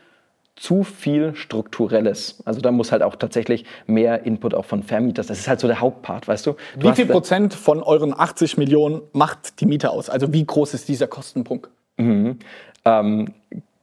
zu 0.57 0.83
viel 0.83 1.35
Strukturelles. 1.35 2.43
Also 2.45 2.61
da 2.61 2.70
muss 2.70 2.93
halt 2.93 3.03
auch 3.03 3.16
tatsächlich 3.16 3.64
mehr 3.87 4.25
Input 4.27 4.55
auch 4.55 4.64
von 4.64 4.83
Vermieters. 4.83 5.27
Das 5.27 5.39
ist 5.39 5.49
halt 5.49 5.61
so 5.61 5.66
der 5.66 5.81
Hauptpart, 5.81 6.29
weißt 6.29 6.47
du? 6.47 6.57
du 6.79 6.89
wie 6.89 6.95
viel 6.95 7.07
Prozent 7.07 7.55
von 7.55 7.83
euren 7.83 8.18
80 8.18 8.59
Millionen 8.59 9.03
macht 9.12 9.61
die 9.61 9.66
Miete 9.66 9.91
aus? 9.91 10.11
Also 10.11 10.33
wie 10.33 10.45
groß 10.45 10.75
ist 10.75 10.89
dieser 10.89 11.07
Kostenpunkt? 11.07 11.70
Mhm. 11.97 12.39
Ähm, 12.85 13.29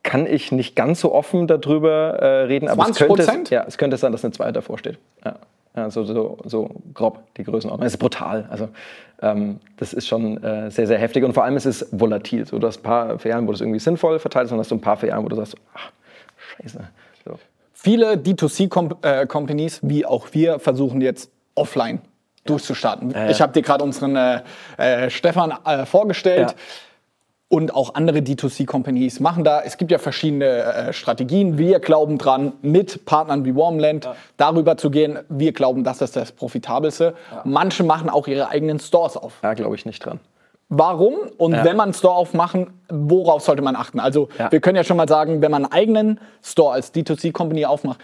kann 0.04 0.26
ich 0.26 0.52
nicht 0.52 0.76
ganz 0.76 1.02
so 1.02 1.14
offen 1.14 1.48
darüber 1.48 2.20
äh, 2.20 2.44
reden, 2.44 2.70
20%? 2.70 2.72
aber 2.72 2.90
es 2.90 2.98
könnte, 3.28 3.54
ja, 3.56 3.66
es 3.68 3.78
könnte 3.78 3.98
sein, 3.98 4.12
dass 4.12 4.24
eine 4.24 4.32
2 4.32 4.52
davor 4.52 4.78
steht. 4.78 4.98
Ja. 5.26 5.36
Ja, 5.80 5.89
so, 5.89 6.03
so, 6.03 6.38
so 6.43 6.69
grob 6.93 7.23
die 7.38 7.43
Größenordnung. 7.43 7.88
Es 7.88 7.93
ist 7.93 7.99
brutal. 7.99 8.47
Also 8.49 8.67
ähm, 9.21 9.59
das 9.77 9.93
ist 9.93 10.07
schon 10.07 10.43
äh, 10.43 10.69
sehr, 10.69 10.88
sehr 10.88 10.97
heftig 10.97 11.23
und 11.23 11.34
vor 11.34 11.45
allem 11.45 11.55
ist 11.55 11.65
es 11.65 11.88
volatil. 11.91 12.45
So, 12.45 12.59
du 12.59 12.67
hast 12.67 12.80
ein 12.80 12.84
paar 12.84 13.17
Ferialen, 13.17 13.47
wo 13.47 13.53
das 13.53 13.61
irgendwie 13.61 13.80
sinnvoll 13.80 14.19
verteilt 14.19 14.47
ist 14.47 14.51
und 14.51 14.59
hast 14.59 14.71
du 14.71 14.75
ein 14.75 14.82
paar 14.82 14.97
Ferialen, 14.97 15.23
wo 15.23 15.30
du 15.30 15.38
sagst, 15.38 15.55
ach, 15.73 15.91
scheiße. 16.57 16.80
So. 17.25 17.39
Viele 17.71 18.15
D2C-Companies, 18.15 19.77
äh, 19.77 19.89
wie 19.89 20.05
auch 20.05 20.27
wir, 20.34 20.59
versuchen 20.59 20.99
jetzt 20.99 21.32
offline 21.55 22.01
durchzustarten. 22.43 23.15
Äh, 23.15 23.32
ich 23.32 23.41
habe 23.41 23.53
dir 23.53 23.61
gerade 23.61 23.86
unseren 23.86 24.17
äh, 24.17 24.41
äh 24.77 25.09
Stefan 25.09 25.53
äh, 25.65 25.86
vorgestellt. 25.86 26.51
Ja 26.51 26.55
und 27.50 27.74
auch 27.74 27.95
andere 27.95 28.20
D2C-Companies 28.20 29.20
machen 29.20 29.43
da. 29.43 29.62
Es 29.62 29.78
gibt 29.78 29.91
ja 29.91 29.97
verschiedene 29.97 30.45
äh, 30.45 30.93
Strategien. 30.93 31.58
Wir 31.58 31.80
glauben 31.80 32.20
dran, 32.20 32.54
mit 32.62 33.06
Partnern 33.06 33.43
wie 33.43 33.56
Warmland 33.56 34.06
ja. 34.06 34.16
darüber 34.38 34.78
zu 34.78 34.91
gehen. 34.91 35.20
Wir 35.30 35.52
glauben, 35.52 35.84
das 35.84 36.02
ist 36.02 36.16
das 36.16 36.32
Profitabelste. 36.32 37.16
Ja. 37.32 37.41
Manche 37.45 37.84
machen 37.84 38.10
auch 38.10 38.28
ihre 38.28 38.50
eigenen 38.50 38.80
Stores 38.80 39.18
auf. 39.18 39.34
Da 39.41 39.56
glaube 39.56 39.76
ich 39.76 39.86
nicht 39.86 40.06
dran. 40.06 40.20
Warum? 40.70 41.16
Und 41.39 41.54
ja. 41.54 41.66
wenn 41.66 41.76
man 41.76 41.86
einen 41.86 41.93
Store 41.95 42.14
aufmachen, 42.14 42.68
worauf 42.89 43.41
sollte 43.41 43.64
man 43.64 43.76
achten? 43.76 44.00
Also 44.00 44.30
wir 44.52 44.62
können 44.62 44.76
ja 44.76 44.84
schon 44.84 44.97
mal 44.97 45.08
sagen, 45.08 45.41
wenn 45.41 45.50
man 45.50 45.66
einen 45.66 45.74
eigenen 45.74 46.20
Store 46.43 46.74
als 46.74 46.93
D2C-Company 46.93 47.66
aufmacht, 47.66 48.00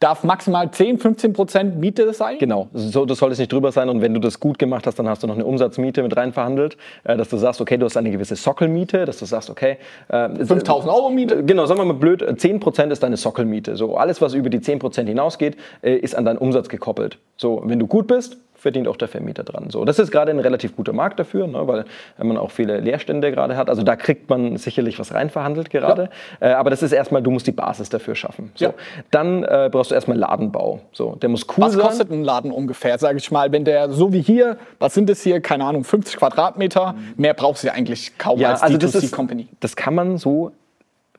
darf 0.00 0.24
maximal 0.24 0.70
10, 0.70 0.98
15 0.98 1.32
Prozent 1.32 1.78
Miete 1.78 2.12
sein? 2.12 2.36
Genau, 2.38 2.68
so, 2.74 3.06
das 3.06 3.18
sollte 3.18 3.32
es 3.32 3.38
nicht 3.38 3.52
drüber 3.52 3.72
sein. 3.72 3.88
Und 3.88 4.02
wenn 4.02 4.12
du 4.12 4.20
das 4.20 4.40
gut 4.40 4.58
gemacht 4.58 4.86
hast, 4.86 4.98
dann 4.98 5.08
hast 5.08 5.22
du 5.22 5.26
noch 5.26 5.34
eine 5.34 5.44
Umsatzmiete 5.44 6.02
mit 6.02 6.16
rein 6.16 6.32
verhandelt, 6.32 6.76
äh, 7.04 7.16
dass 7.16 7.28
du 7.28 7.36
sagst, 7.38 7.60
okay, 7.60 7.78
du 7.78 7.86
hast 7.86 7.96
eine 7.96 8.10
gewisse 8.10 8.36
Sockelmiete, 8.36 9.06
dass 9.06 9.18
du 9.18 9.24
sagst, 9.24 9.48
okay. 9.48 9.78
Äh, 10.08 10.44
5000 10.44 10.92
Euro 10.92 11.10
Miete? 11.10 11.42
Genau, 11.44 11.66
sagen 11.66 11.80
wir 11.80 11.84
mal 11.86 11.94
blöd, 11.94 12.24
10 12.38 12.60
Prozent 12.60 12.92
ist 12.92 13.02
deine 13.02 13.16
Sockelmiete. 13.16 13.76
So, 13.76 13.96
alles, 13.96 14.20
was 14.20 14.34
über 14.34 14.50
die 14.50 14.60
10 14.60 14.78
Prozent 14.78 15.08
hinausgeht, 15.08 15.56
äh, 15.82 15.96
ist 15.96 16.14
an 16.14 16.24
deinen 16.24 16.38
Umsatz 16.38 16.68
gekoppelt. 16.68 17.18
So, 17.36 17.62
wenn 17.64 17.78
du 17.78 17.86
gut 17.86 18.06
bist, 18.06 18.36
verdient 18.66 18.88
auch 18.88 18.96
der 18.96 19.06
Vermieter 19.06 19.44
dran. 19.44 19.70
So, 19.70 19.84
das 19.84 20.00
ist 20.00 20.10
gerade 20.10 20.32
ein 20.32 20.40
relativ 20.40 20.74
guter 20.74 20.92
Markt 20.92 21.20
dafür, 21.20 21.46
ne, 21.46 21.68
weil 21.68 21.84
man 22.18 22.36
auch 22.36 22.50
viele 22.50 22.80
Leerstände 22.80 23.30
gerade 23.30 23.56
hat. 23.56 23.70
Also 23.70 23.84
da 23.84 23.94
kriegt 23.94 24.28
man 24.28 24.56
sicherlich 24.56 24.98
was 24.98 25.14
reinverhandelt 25.14 25.70
gerade. 25.70 26.10
Ja. 26.40 26.48
Äh, 26.48 26.52
aber 26.54 26.70
das 26.70 26.82
ist 26.82 26.90
erstmal, 26.90 27.22
du 27.22 27.30
musst 27.30 27.46
die 27.46 27.52
Basis 27.52 27.90
dafür 27.90 28.16
schaffen. 28.16 28.50
So. 28.56 28.64
Ja. 28.64 28.74
Dann 29.12 29.44
äh, 29.44 29.68
brauchst 29.70 29.92
du 29.92 29.94
erstmal 29.94 30.18
Ladenbau. 30.18 30.80
So, 30.90 31.14
der 31.14 31.28
muss 31.28 31.46
cool 31.50 31.54
was 31.58 31.74
sein. 31.74 31.80
Was 31.80 31.88
kostet 31.90 32.10
ein 32.10 32.24
Laden 32.24 32.50
ungefähr, 32.50 32.98
sage 32.98 33.18
ich 33.18 33.30
mal, 33.30 33.52
wenn 33.52 33.64
der 33.64 33.88
so 33.90 34.12
wie 34.12 34.20
hier, 34.20 34.56
was 34.80 34.94
sind 34.94 35.08
es 35.10 35.22
hier, 35.22 35.40
keine 35.40 35.64
Ahnung, 35.64 35.84
50 35.84 36.16
Quadratmeter, 36.16 36.94
mhm. 36.94 37.14
mehr 37.18 37.34
brauchst 37.34 37.62
du 37.62 37.68
ja 37.68 37.74
eigentlich 37.74 38.18
kaum 38.18 38.40
ja, 38.40 38.50
als 38.50 38.62
also 38.62 38.78
D2C-Company. 38.78 39.46
Das 39.60 39.76
kann 39.76 39.94
man 39.94 40.18
so 40.18 40.50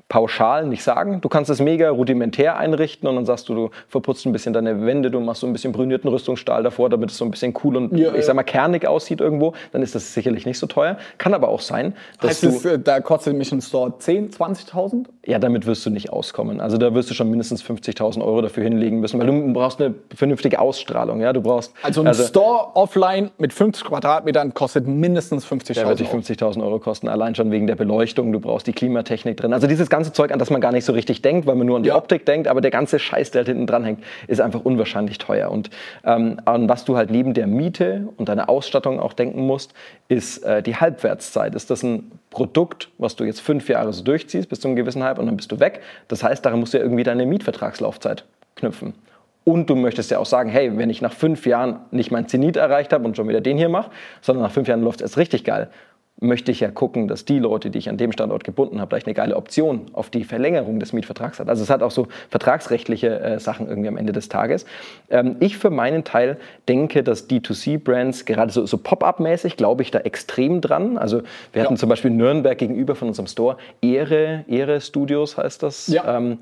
pauschal 0.10 0.66
nicht 0.66 0.84
sagen. 0.84 1.20
Du 1.20 1.28
kannst 1.28 1.49
es 1.49 1.60
mega 1.60 1.89
rudimentär 1.89 2.58
einrichten 2.58 3.10
und 3.10 3.16
dann 3.16 3.26
sagst 3.26 3.49
du, 3.49 3.55
du 3.55 3.70
verputzt 3.89 4.26
ein 4.26 4.32
bisschen 4.32 4.53
deine 4.53 4.86
Wände, 4.86 5.12
du 5.12 5.20
machst 5.20 5.41
so 5.41 5.47
ein 5.47 5.53
bisschen 5.53 5.74
brünierten 5.74 6.10
Rüstungsstahl 6.10 6.64
davor, 6.64 6.89
damit 6.89 7.12
es 7.12 7.18
so 7.18 7.26
ein 7.26 7.32
bisschen 7.32 7.53
cool 7.64 7.76
und 7.76 7.97
ja, 7.97 8.14
ich 8.16 8.26
sag 8.26 8.36
mal 8.36 8.43
kernig 8.43 8.88
aussieht 8.88 9.20
irgendwo. 9.20 9.53
Dann 9.74 9.82
ist 9.82 9.95
das 9.95 10.14
sicherlich 10.14 10.45
nicht 10.45 10.60
so 10.60 10.68
teuer. 10.68 10.97
Kann 11.18 11.34
aber 11.34 11.49
auch 11.49 11.60
sein, 11.60 11.93
dass 12.22 12.41
heißt 12.41 12.43
du... 12.43 12.70
Es, 12.70 12.84
da 12.84 13.01
kostet 13.01 13.36
mich 13.36 13.51
ein 13.51 13.62
Store 13.62 13.97
10, 13.97 14.32
20.000? 14.32 15.05
Ja, 15.26 15.39
damit 15.39 15.66
wirst 15.66 15.86
du 15.86 15.89
nicht 15.89 16.12
auskommen. 16.14 16.62
Also 16.62 16.78
da 16.78 16.93
wirst 16.93 17.10
du 17.10 17.14
schon 17.14 17.30
mindestens 17.30 17.62
50.000 17.62 18.22
Euro 18.22 18.41
dafür 18.41 18.64
hinlegen 18.64 19.01
müssen, 19.01 19.20
weil 19.20 19.28
du 19.28 19.53
brauchst 19.53 19.82
eine 19.82 19.93
vernünftige 20.16 20.60
Ausstrahlung. 20.60 21.20
Ja? 21.20 21.34
Du 21.34 21.41
brauchst, 21.41 21.74
also 21.84 21.99
ein 21.99 22.08
also, 22.08 22.24
Store 22.24 22.76
offline 22.76 23.32
mit 23.38 23.51
50 23.51 23.84
Quadratmetern 23.84 24.53
kostet 24.53 24.88
mindestens 24.88 25.45
50.000 25.45 25.49
Euro. 25.51 25.74
Der 25.74 25.88
wird 25.89 25.99
dich 25.99 26.08
50.000 26.08 26.64
Euro 26.64 26.80
kosten, 26.80 27.10
allein 27.10 27.36
schon 27.36 27.51
wegen 27.51 27.68
der 27.68 27.76
Beleuchtung. 27.76 28.32
Du 28.32 28.39
brauchst 28.39 28.68
die 28.68 28.74
Klimatechnik 28.74 29.36
drin. 29.36 29.51
Also 29.51 29.68
dieses 29.68 29.89
ganze 29.89 29.96
Zeug, 30.03 30.31
an 30.31 30.39
das 30.39 30.49
man 30.49 30.61
gar 30.61 30.71
nicht 30.71 30.85
so 30.85 30.93
richtig 30.93 31.21
denkt, 31.21 31.47
weil 31.47 31.55
man 31.55 31.67
nur 31.67 31.77
an 31.77 31.83
die 31.83 31.89
ja. 31.89 31.95
Optik 31.95 32.25
denkt, 32.25 32.47
aber 32.47 32.61
der 32.61 32.71
ganze 32.71 32.99
Scheiß, 32.99 33.31
der 33.31 33.39
halt 33.39 33.47
hinten 33.47 33.67
dran 33.67 33.83
hängt, 33.83 34.03
ist 34.27 34.41
einfach 34.41 34.61
unwahrscheinlich 34.61 35.17
teuer. 35.17 35.51
Und 35.51 35.69
ähm, 36.03 36.39
an 36.45 36.69
was 36.69 36.85
du 36.85 36.97
halt 36.97 37.11
neben 37.11 37.33
der 37.33 37.47
Miete 37.47 38.07
und 38.17 38.29
deiner 38.29 38.49
Ausstattung 38.49 38.99
auch 38.99 39.13
denken 39.13 39.45
musst, 39.45 39.73
ist 40.07 40.43
äh, 40.43 40.61
die 40.61 40.75
Halbwertszeit. 40.75 41.55
Ist 41.55 41.69
das 41.69 41.83
ein 41.83 42.11
Produkt, 42.29 42.89
was 42.97 43.15
du 43.15 43.23
jetzt 43.23 43.41
fünf 43.41 43.69
Jahre 43.69 43.93
so 43.93 44.03
durchziehst 44.03 44.49
bis 44.49 44.59
zu 44.59 44.67
einem 44.67 44.75
gewissen 44.75 45.03
Halb 45.03 45.19
und 45.19 45.25
dann 45.25 45.37
bist 45.37 45.51
du 45.51 45.59
weg? 45.59 45.81
Das 46.07 46.23
heißt, 46.23 46.45
daran 46.45 46.59
musst 46.59 46.73
du 46.73 46.77
ja 46.77 46.83
irgendwie 46.83 47.03
deine 47.03 47.25
Mietvertragslaufzeit 47.25 48.25
knüpfen. 48.55 48.93
Und 49.47 49.69
du 49.69 49.75
möchtest 49.75 50.11
ja 50.11 50.19
auch 50.19 50.25
sagen, 50.25 50.49
hey, 50.49 50.77
wenn 50.77 50.89
ich 50.89 51.01
nach 51.01 51.13
fünf 51.13 51.45
Jahren 51.45 51.79
nicht 51.91 52.11
mein 52.11 52.27
Zenit 52.27 52.57
erreicht 52.57 52.91
habe 52.91 53.05
und 53.05 53.15
schon 53.15 53.29
wieder 53.29 53.39
den 53.39 53.57
hier 53.57 53.69
mache, 53.69 53.91
sondern 54.19 54.43
nach 54.43 54.51
fünf 54.51 54.67
Jahren 54.67 54.81
läuft 54.81 54.99
es 54.99 55.03
erst 55.03 55.17
richtig 55.17 55.45
geil, 55.45 55.69
möchte 56.20 56.51
ich 56.51 56.59
ja 56.59 56.72
gucken, 56.72 57.07
dass 57.07 57.26
die 57.26 57.38
Leute, 57.38 57.70
die 57.70 57.78
ich 57.78 57.89
an 57.89 57.97
dem 57.97 58.11
Standort 58.11 58.43
gebunden 58.43 58.82
habe, 58.82 58.89
vielleicht 58.89 59.05
eine 59.05 59.13
geile 59.13 59.36
Option 59.36 59.82
auf 59.93 60.09
die 60.09 60.24
Verlängerung 60.24 60.80
des 60.80 60.91
Mietvertrags 60.91 61.39
hat. 61.39 61.47
Also 61.47 61.63
es 61.63 61.70
hat 61.70 61.84
auch 61.84 61.91
so 61.91 62.07
vertragsrechtliche 62.30 63.20
äh, 63.20 63.39
Sachen 63.39 63.68
irgendwie 63.68 63.88
am 63.88 63.97
Ende 63.97 64.13
des 64.13 64.28
Tages. 64.28 64.65
Ähm, 65.09 65.36
ich 65.39 65.57
für 65.57 65.70
meinen 65.70 66.03
Teil 66.03 66.38
denke, 66.68 67.03
dass 67.03 67.30
D2C-Brands 67.30 68.26
gerade 68.26 68.51
so, 68.51 68.65
so 68.65 68.78
Pop-up-mäßig, 68.78 69.57
glaube 69.57 69.84
ich 69.84 69.91
da 69.91 69.99
extrem 69.99 70.59
dran. 70.59 70.97
Also 70.97 71.22
wir 71.53 71.63
hatten 71.63 71.78
zum 71.78 71.89
Beispiel 71.89 72.11
Nürnberg 72.11 72.57
gegenüber 72.57 72.95
von 72.95 73.09
unserem 73.09 73.28
Store 73.28 73.57
Ehre, 73.82 74.43
Ehre 74.47 74.82
Studios 74.82 75.38
heißt 75.38 75.61
das. 75.61 75.88
Ja. 75.88 76.18
Ähm, 76.18 76.39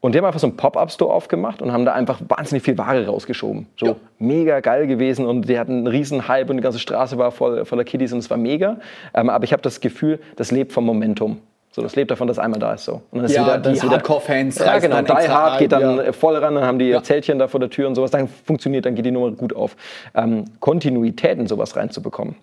und 0.00 0.14
die 0.14 0.18
haben 0.18 0.24
einfach 0.24 0.38
so 0.38 0.46
einen 0.46 0.56
Pop-Up-Store 0.56 1.12
aufgemacht 1.12 1.60
und 1.60 1.72
haben 1.72 1.84
da 1.84 1.92
einfach 1.92 2.20
wahnsinnig 2.28 2.62
viel 2.62 2.78
Ware 2.78 3.06
rausgeschoben. 3.06 3.66
So 3.76 3.86
ja. 3.86 3.96
mega 4.18 4.60
geil 4.60 4.86
gewesen 4.86 5.26
und 5.26 5.48
die 5.48 5.58
hatten 5.58 5.78
einen 5.78 5.86
riesen 5.88 6.28
Hype 6.28 6.50
und 6.50 6.56
die 6.56 6.62
ganze 6.62 6.78
Straße 6.78 7.18
war 7.18 7.32
voll, 7.32 7.64
voller 7.64 7.84
Kiddies 7.84 8.12
und 8.12 8.20
es 8.20 8.30
war 8.30 8.36
mega. 8.36 8.78
Ähm, 9.14 9.28
aber 9.28 9.44
ich 9.44 9.52
habe 9.52 9.62
das 9.62 9.80
Gefühl, 9.80 10.20
das 10.36 10.52
lebt 10.52 10.72
vom 10.72 10.86
Momentum. 10.86 11.38
So, 11.70 11.82
das 11.82 11.96
lebt 11.96 12.10
davon, 12.10 12.26
dass 12.28 12.38
einmal 12.38 12.60
da 12.60 12.74
ist 12.74 12.84
so. 12.84 13.02
Und 13.10 13.22
dann 13.22 13.30
ja, 13.30 13.60
wieder, 13.60 13.72
die 13.72 13.80
Hardcore-Fans. 13.80 14.58
Ja, 14.58 14.78
genau. 14.78 15.02
Die 15.02 15.12
Hard 15.12 15.58
geht 15.58 15.72
dann 15.72 15.98
ja. 15.98 16.12
voll 16.12 16.36
ran, 16.36 16.54
dann 16.54 16.64
haben 16.64 16.78
die 16.78 16.86
ja. 16.86 17.02
Zeltchen 17.02 17.38
da 17.38 17.46
vor 17.46 17.60
der 17.60 17.70
Tür 17.70 17.88
und 17.88 17.94
sowas. 17.94 18.10
Dann 18.10 18.28
funktioniert, 18.28 18.86
dann 18.86 18.94
geht 18.94 19.04
die 19.04 19.10
Nummer 19.10 19.32
gut 19.32 19.54
auf. 19.54 19.76
Ähm, 20.14 20.44
Kontinuität 20.60 21.38
in 21.38 21.46
sowas 21.46 21.76
reinzubekommen 21.76 22.36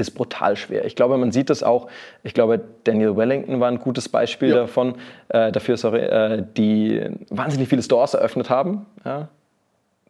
ist 0.00 0.12
brutal 0.12 0.56
schwer. 0.56 0.84
Ich 0.84 0.96
glaube, 0.96 1.16
man 1.16 1.32
sieht 1.32 1.50
das 1.50 1.62
auch. 1.62 1.88
Ich 2.22 2.34
glaube, 2.34 2.60
Daniel 2.84 3.16
Wellington 3.16 3.60
war 3.60 3.68
ein 3.68 3.78
gutes 3.78 4.08
Beispiel 4.08 4.50
ja. 4.50 4.56
davon, 4.56 4.94
äh, 5.28 5.52
dafür, 5.52 5.76
sorry, 5.76 6.00
äh, 6.00 6.44
die 6.56 7.02
wahnsinnig 7.30 7.68
viele 7.68 7.82
Stores 7.82 8.14
eröffnet 8.14 8.50
haben. 8.50 8.86
Ja, 9.04 9.28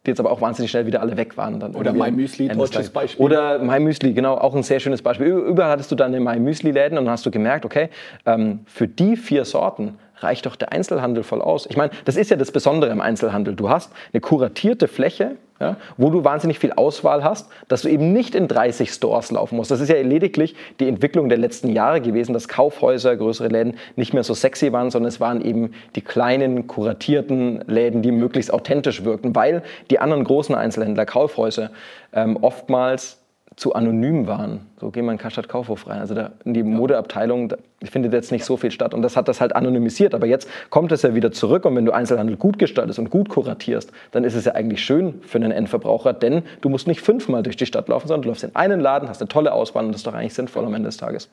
die 0.06 0.10
jetzt 0.10 0.20
aber 0.20 0.30
auch 0.30 0.40
wahnsinnig 0.40 0.70
schnell 0.70 0.86
wieder 0.86 1.02
alle 1.02 1.16
weg 1.16 1.36
waren. 1.36 1.60
Dann 1.60 1.74
Oder 1.74 1.92
My 1.92 2.10
Müsli, 2.10 2.48
deutsches 2.48 2.88
Beispiel. 2.88 3.22
Oder 3.22 3.58
My 3.58 3.78
Müsli, 3.78 4.14
genau, 4.14 4.34
auch 4.34 4.54
ein 4.54 4.62
sehr 4.62 4.80
schönes 4.80 5.02
Beispiel. 5.02 5.26
Überall 5.26 5.70
hattest 5.70 5.90
du 5.90 5.94
deine 5.94 6.20
My 6.20 6.38
Müsli-Läden 6.38 6.96
und 6.96 7.04
dann 7.04 7.12
hast 7.12 7.26
du 7.26 7.30
gemerkt, 7.30 7.66
okay, 7.66 7.90
ähm, 8.24 8.60
für 8.64 8.88
die 8.88 9.16
vier 9.16 9.44
Sorten 9.44 9.98
reicht 10.20 10.46
doch 10.46 10.56
der 10.56 10.72
Einzelhandel 10.72 11.22
voll 11.22 11.42
aus. 11.42 11.66
Ich 11.66 11.76
meine, 11.76 11.90
das 12.04 12.16
ist 12.16 12.30
ja 12.30 12.36
das 12.36 12.52
Besondere 12.52 12.90
im 12.90 13.00
Einzelhandel. 13.00 13.54
Du 13.54 13.68
hast 13.68 13.92
eine 14.12 14.20
kuratierte 14.20 14.88
Fläche, 14.88 15.36
ja, 15.60 15.76
wo 15.98 16.08
du 16.08 16.24
wahnsinnig 16.24 16.58
viel 16.58 16.72
Auswahl 16.72 17.22
hast, 17.22 17.50
dass 17.68 17.82
du 17.82 17.88
eben 17.88 18.12
nicht 18.12 18.34
in 18.34 18.48
30 18.48 18.90
Stores 18.90 19.30
laufen 19.30 19.56
musst. 19.56 19.70
Das 19.70 19.80
ist 19.80 19.90
ja 19.90 20.00
lediglich 20.00 20.56
die 20.80 20.88
Entwicklung 20.88 21.28
der 21.28 21.36
letzten 21.36 21.70
Jahre 21.70 22.00
gewesen, 22.00 22.32
dass 22.32 22.48
Kaufhäuser, 22.48 23.14
größere 23.16 23.48
Läden 23.48 23.74
nicht 23.96 24.14
mehr 24.14 24.24
so 24.24 24.32
sexy 24.32 24.72
waren, 24.72 24.90
sondern 24.90 25.08
es 25.08 25.20
waren 25.20 25.44
eben 25.44 25.72
die 25.96 26.00
kleinen, 26.00 26.66
kuratierten 26.66 27.62
Läden, 27.66 28.00
die 28.00 28.10
möglichst 28.10 28.52
authentisch 28.52 29.04
wirkten, 29.04 29.34
weil 29.34 29.62
die 29.90 29.98
anderen 29.98 30.24
großen 30.24 30.54
Einzelhändler, 30.54 31.04
Kaufhäuser, 31.04 31.70
ähm, 32.14 32.38
oftmals 32.40 33.19
zu 33.60 33.74
anonym 33.74 34.26
waren. 34.26 34.60
So 34.80 34.90
gehen 34.90 35.04
wir 35.04 35.12
in 35.12 35.18
Karstadt 35.18 35.46
Kaufhof 35.46 35.86
rein. 35.86 36.00
Also 36.00 36.14
da 36.14 36.30
in 36.46 36.54
die 36.54 36.62
Modeabteilung 36.62 37.50
da 37.50 37.58
findet 37.84 38.14
jetzt 38.14 38.32
nicht 38.32 38.46
so 38.46 38.56
viel 38.56 38.70
statt. 38.70 38.94
Und 38.94 39.02
das 39.02 39.18
hat 39.18 39.28
das 39.28 39.42
halt 39.42 39.54
anonymisiert. 39.54 40.14
Aber 40.14 40.24
jetzt 40.24 40.48
kommt 40.70 40.92
es 40.92 41.02
ja 41.02 41.14
wieder 41.14 41.30
zurück. 41.30 41.66
Und 41.66 41.76
wenn 41.76 41.84
du 41.84 41.92
Einzelhandel 41.92 42.38
gut 42.38 42.58
gestaltest 42.58 42.98
und 42.98 43.10
gut 43.10 43.28
kuratierst, 43.28 43.92
dann 44.12 44.24
ist 44.24 44.34
es 44.34 44.46
ja 44.46 44.54
eigentlich 44.54 44.82
schön 44.82 45.20
für 45.20 45.36
einen 45.36 45.52
Endverbraucher. 45.52 46.14
Denn 46.14 46.42
du 46.62 46.70
musst 46.70 46.86
nicht 46.86 47.02
fünfmal 47.02 47.42
durch 47.42 47.58
die 47.58 47.66
Stadt 47.66 47.86
laufen, 47.88 48.08
sondern 48.08 48.22
du 48.22 48.28
läufst 48.30 48.44
in 48.44 48.56
einen 48.56 48.80
Laden, 48.80 49.10
hast 49.10 49.20
eine 49.20 49.28
tolle 49.28 49.52
Auswahl 49.52 49.84
und 49.84 49.92
das 49.92 50.00
ist 50.00 50.06
doch 50.06 50.14
eigentlich 50.14 50.32
sinnvoll 50.32 50.64
am 50.64 50.72
Ende 50.72 50.88
des 50.88 50.96
Tages. 50.96 51.28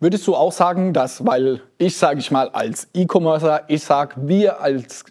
Würdest 0.00 0.26
du 0.26 0.34
auch 0.34 0.52
sagen, 0.52 0.94
dass, 0.94 1.26
weil 1.26 1.60
ich 1.76 1.98
sage 1.98 2.18
ich 2.20 2.30
mal 2.30 2.48
als 2.48 2.88
E-Commercer, 2.94 3.64
ich 3.68 3.84
sage, 3.84 4.14
wir 4.16 4.62
als 4.62 5.04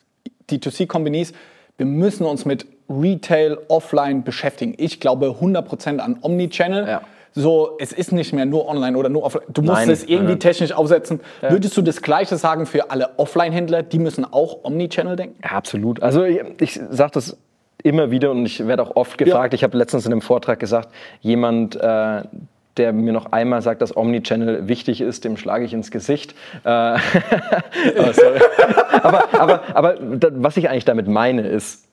D2C-Companies, 0.49 1.33
wir 1.77 1.85
müssen 1.85 2.25
uns 2.25 2.45
mit 2.45 2.65
Retail, 2.89 3.57
Offline 3.67 4.23
beschäftigen. 4.23 4.73
Ich 4.77 4.99
glaube 4.99 5.35
100% 5.41 5.99
an 5.99 6.17
Omnichannel. 6.21 6.87
Ja. 6.87 7.01
So, 7.33 7.77
es 7.79 7.93
ist 7.93 8.11
nicht 8.11 8.33
mehr 8.33 8.47
nur 8.47 8.67
online 8.67 8.97
oder 8.97 9.09
nur 9.09 9.23
offline. 9.23 9.43
Du 9.49 9.61
musst 9.61 9.73
Nein. 9.73 9.89
es 9.91 10.03
irgendwie 10.03 10.37
technisch 10.37 10.71
aufsetzen. 10.71 11.19
Würdest 11.47 11.77
du 11.77 11.83
das 11.83 12.01
Gleiche 12.01 12.35
sagen 12.35 12.65
für 12.65 12.89
alle 12.89 13.11
Offline-Händler? 13.17 13.83
Die 13.83 13.99
müssen 13.99 14.25
auch 14.25 14.63
Omnichannel 14.63 15.15
denken? 15.15 15.35
Ja, 15.43 15.51
absolut. 15.51 16.01
Also 16.01 16.23
ich, 16.23 16.41
ich 16.59 16.79
sage 16.89 17.11
das 17.13 17.37
immer 17.83 18.09
wieder 18.09 18.31
und 18.31 18.43
ich 18.45 18.65
werde 18.65 18.81
auch 18.81 18.95
oft 18.95 19.19
gefragt. 19.19 19.53
Ich 19.53 19.63
habe 19.63 19.77
letztens 19.77 20.07
in 20.07 20.13
einem 20.13 20.21
Vortrag 20.21 20.59
gesagt, 20.59 20.89
jemand, 21.21 21.75
äh, 21.75 22.23
der 22.77 22.93
mir 22.93 23.13
noch 23.13 23.31
einmal 23.31 23.61
sagt, 23.61 23.83
dass 23.83 23.95
Omnichannel 23.95 24.67
wichtig 24.67 25.01
ist, 25.01 25.23
dem 25.23 25.37
schlage 25.37 25.65
ich 25.65 25.73
ins 25.73 25.91
Gesicht. 25.91 26.33
Äh, 26.63 26.69
oh, 26.69 26.71
aber, 29.03 29.25
aber, 29.33 29.61
aber 29.75 29.93
da, 29.93 30.29
was 30.33 30.57
ich 30.57 30.69
eigentlich 30.69 30.85
damit 30.85 31.07
meine 31.07 31.47
ist, 31.47 31.86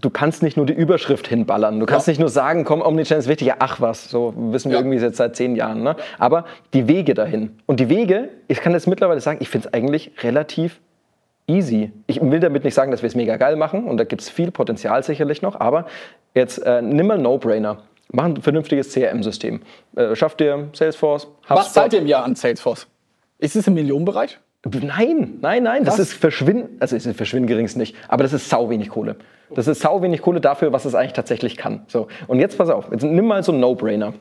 du 0.00 0.10
kannst 0.10 0.42
nicht 0.42 0.56
nur 0.56 0.66
die 0.66 0.72
Überschrift 0.72 1.26
hinballern. 1.28 1.80
Du 1.80 1.86
kannst 1.86 2.06
Ja. 2.06 2.10
nicht 2.12 2.20
nur 2.20 2.28
sagen, 2.28 2.64
komm, 2.64 2.82
Omnichannel 2.82 3.20
ist 3.20 3.28
wichtig. 3.28 3.48
Ja, 3.48 3.56
ach 3.58 3.80
was, 3.80 4.08
so 4.10 4.32
wissen 4.36 4.70
wir 4.70 4.78
Ja. 4.78 4.84
irgendwie 4.84 4.98
jetzt 4.98 5.16
seit 5.16 5.36
zehn 5.36 5.56
Jahren. 5.56 5.82
Ne? 5.82 5.96
Aber 6.18 6.44
die 6.74 6.88
Wege 6.88 7.14
dahin. 7.14 7.58
Und 7.66 7.80
die 7.80 7.88
Wege, 7.88 8.28
ich 8.48 8.60
kann 8.60 8.72
jetzt 8.72 8.86
mittlerweile 8.86 9.20
sagen, 9.20 9.38
ich 9.40 9.48
finde 9.48 9.68
es 9.68 9.74
eigentlich 9.74 10.12
relativ 10.22 10.80
easy. 11.46 11.92
Ich 12.06 12.20
will 12.20 12.40
damit 12.40 12.64
nicht 12.64 12.74
sagen, 12.74 12.90
dass 12.90 13.02
wir 13.02 13.06
es 13.06 13.14
mega 13.14 13.36
geil 13.36 13.56
machen 13.56 13.84
und 13.84 13.96
da 13.98 14.04
gibt 14.04 14.22
es 14.22 14.28
viel 14.28 14.50
Potenzial 14.50 15.02
sicherlich 15.02 15.42
noch, 15.42 15.58
aber 15.60 15.86
jetzt 16.34 16.58
äh, 16.58 16.82
nimm 16.82 17.06
mal 17.06 17.18
No-Brainer. 17.18 17.78
Mach 18.12 18.24
ein 18.24 18.36
vernünftiges 18.40 18.92
CRM-System. 18.92 19.60
Äh, 19.96 20.14
schaff 20.14 20.34
dir 20.36 20.68
Salesforce, 20.72 21.28
Was 21.48 21.72
zahlt 21.72 21.92
ihr 21.92 22.00
im 22.00 22.06
Jahr 22.06 22.24
an 22.24 22.34
Salesforce? 22.34 22.86
Ist 23.38 23.56
es 23.56 23.66
im 23.66 23.74
Millionenbereich? 23.74 24.38
Nein, 24.82 25.38
nein, 25.40 25.62
nein, 25.62 25.84
das 25.84 25.94
Was? 25.94 26.10
ist 26.10 26.12
verschwinden, 26.14 26.76
also 26.80 26.96
ist 26.96 27.08
verschwinden 27.16 27.46
geringst 27.46 27.76
nicht, 27.76 27.94
aber 28.08 28.22
das 28.22 28.32
ist 28.32 28.48
sau 28.48 28.68
wenig 28.70 28.88
Kohle. 28.88 29.16
Das 29.54 29.68
ist 29.68 29.80
sau 29.80 30.02
wenig 30.02 30.22
Kohle 30.22 30.40
dafür, 30.40 30.72
was 30.72 30.84
es 30.84 30.94
eigentlich 30.94 31.12
tatsächlich 31.12 31.56
kann. 31.56 31.82
So, 31.86 32.08
und 32.26 32.40
jetzt 32.40 32.58
pass 32.58 32.68
auf, 32.68 32.90
jetzt 32.90 33.04
nimm 33.04 33.26
mal 33.26 33.42
so 33.42 33.52
einen 33.52 33.60
No-Brainer. 33.60 34.14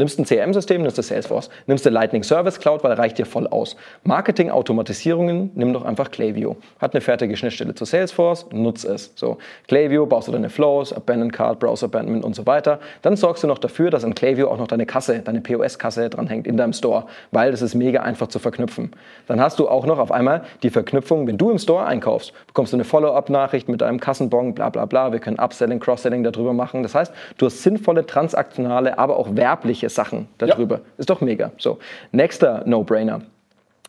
Nimmst 0.00 0.18
ein 0.18 0.24
CRM-System, 0.24 0.80
nimmst 0.80 0.96
du 0.96 1.02
Salesforce, 1.02 1.50
nimmst 1.66 1.84
du 1.84 1.90
Lightning 1.90 2.22
Service 2.22 2.58
Cloud, 2.58 2.82
weil 2.82 2.94
reicht 2.94 3.18
dir 3.18 3.26
voll 3.26 3.46
aus. 3.46 3.76
Marketing-Automatisierungen, 4.04 5.50
nimm 5.54 5.74
doch 5.74 5.84
einfach 5.84 6.10
Klaviyo. 6.10 6.56
Hat 6.78 6.94
eine 6.94 7.02
fertige 7.02 7.36
Schnittstelle 7.36 7.74
zu 7.74 7.84
Salesforce, 7.84 8.46
nutz 8.50 8.84
es. 8.84 9.12
So, 9.14 9.36
Klaviyo, 9.68 10.06
baust 10.06 10.28
du 10.28 10.32
deine 10.32 10.48
Flows, 10.48 10.94
Abandoned 10.94 11.34
Card, 11.34 11.60
Browser 11.60 11.84
Abandonment 11.84 12.24
und 12.24 12.34
so 12.34 12.46
weiter. 12.46 12.80
Dann 13.02 13.14
sorgst 13.14 13.44
du 13.44 13.46
noch 13.46 13.58
dafür, 13.58 13.90
dass 13.90 14.02
in 14.02 14.14
Klaviyo 14.14 14.50
auch 14.50 14.56
noch 14.56 14.68
deine 14.68 14.86
Kasse, 14.86 15.18
deine 15.18 15.42
POS-Kasse 15.42 16.08
dranhängt 16.08 16.46
in 16.46 16.56
deinem 16.56 16.72
Store, 16.72 17.04
weil 17.30 17.50
das 17.50 17.60
ist 17.60 17.74
mega 17.74 18.00
einfach 18.00 18.28
zu 18.28 18.38
verknüpfen. 18.38 18.92
Dann 19.26 19.38
hast 19.38 19.58
du 19.58 19.68
auch 19.68 19.84
noch 19.84 19.98
auf 19.98 20.12
einmal 20.12 20.44
die 20.62 20.70
Verknüpfung, 20.70 21.26
wenn 21.26 21.36
du 21.36 21.50
im 21.50 21.58
Store 21.58 21.84
einkaufst, 21.84 22.32
bekommst 22.46 22.72
du 22.72 22.78
eine 22.78 22.84
Follow-up-Nachricht 22.84 23.68
mit 23.68 23.82
deinem 23.82 24.00
Kassenbon, 24.00 24.54
bla 24.54 24.70
bla 24.70 24.86
bla. 24.86 25.12
Wir 25.12 25.18
können 25.18 25.38
Upselling, 25.38 25.78
Cross-Selling 25.78 26.22
darüber 26.22 26.54
machen. 26.54 26.82
Das 26.82 26.94
heißt, 26.94 27.12
du 27.36 27.44
hast 27.44 27.62
sinnvolle 27.62 28.06
transaktionale, 28.06 28.98
aber 28.98 29.18
auch 29.18 29.36
werbliche 29.36 29.89
Sachen 29.94 30.28
darüber. 30.38 30.80
Ist 30.96 31.10
doch 31.10 31.20
mega. 31.20 31.52
So, 31.58 31.78
nächster 32.12 32.62
No-Brainer. 32.66 33.22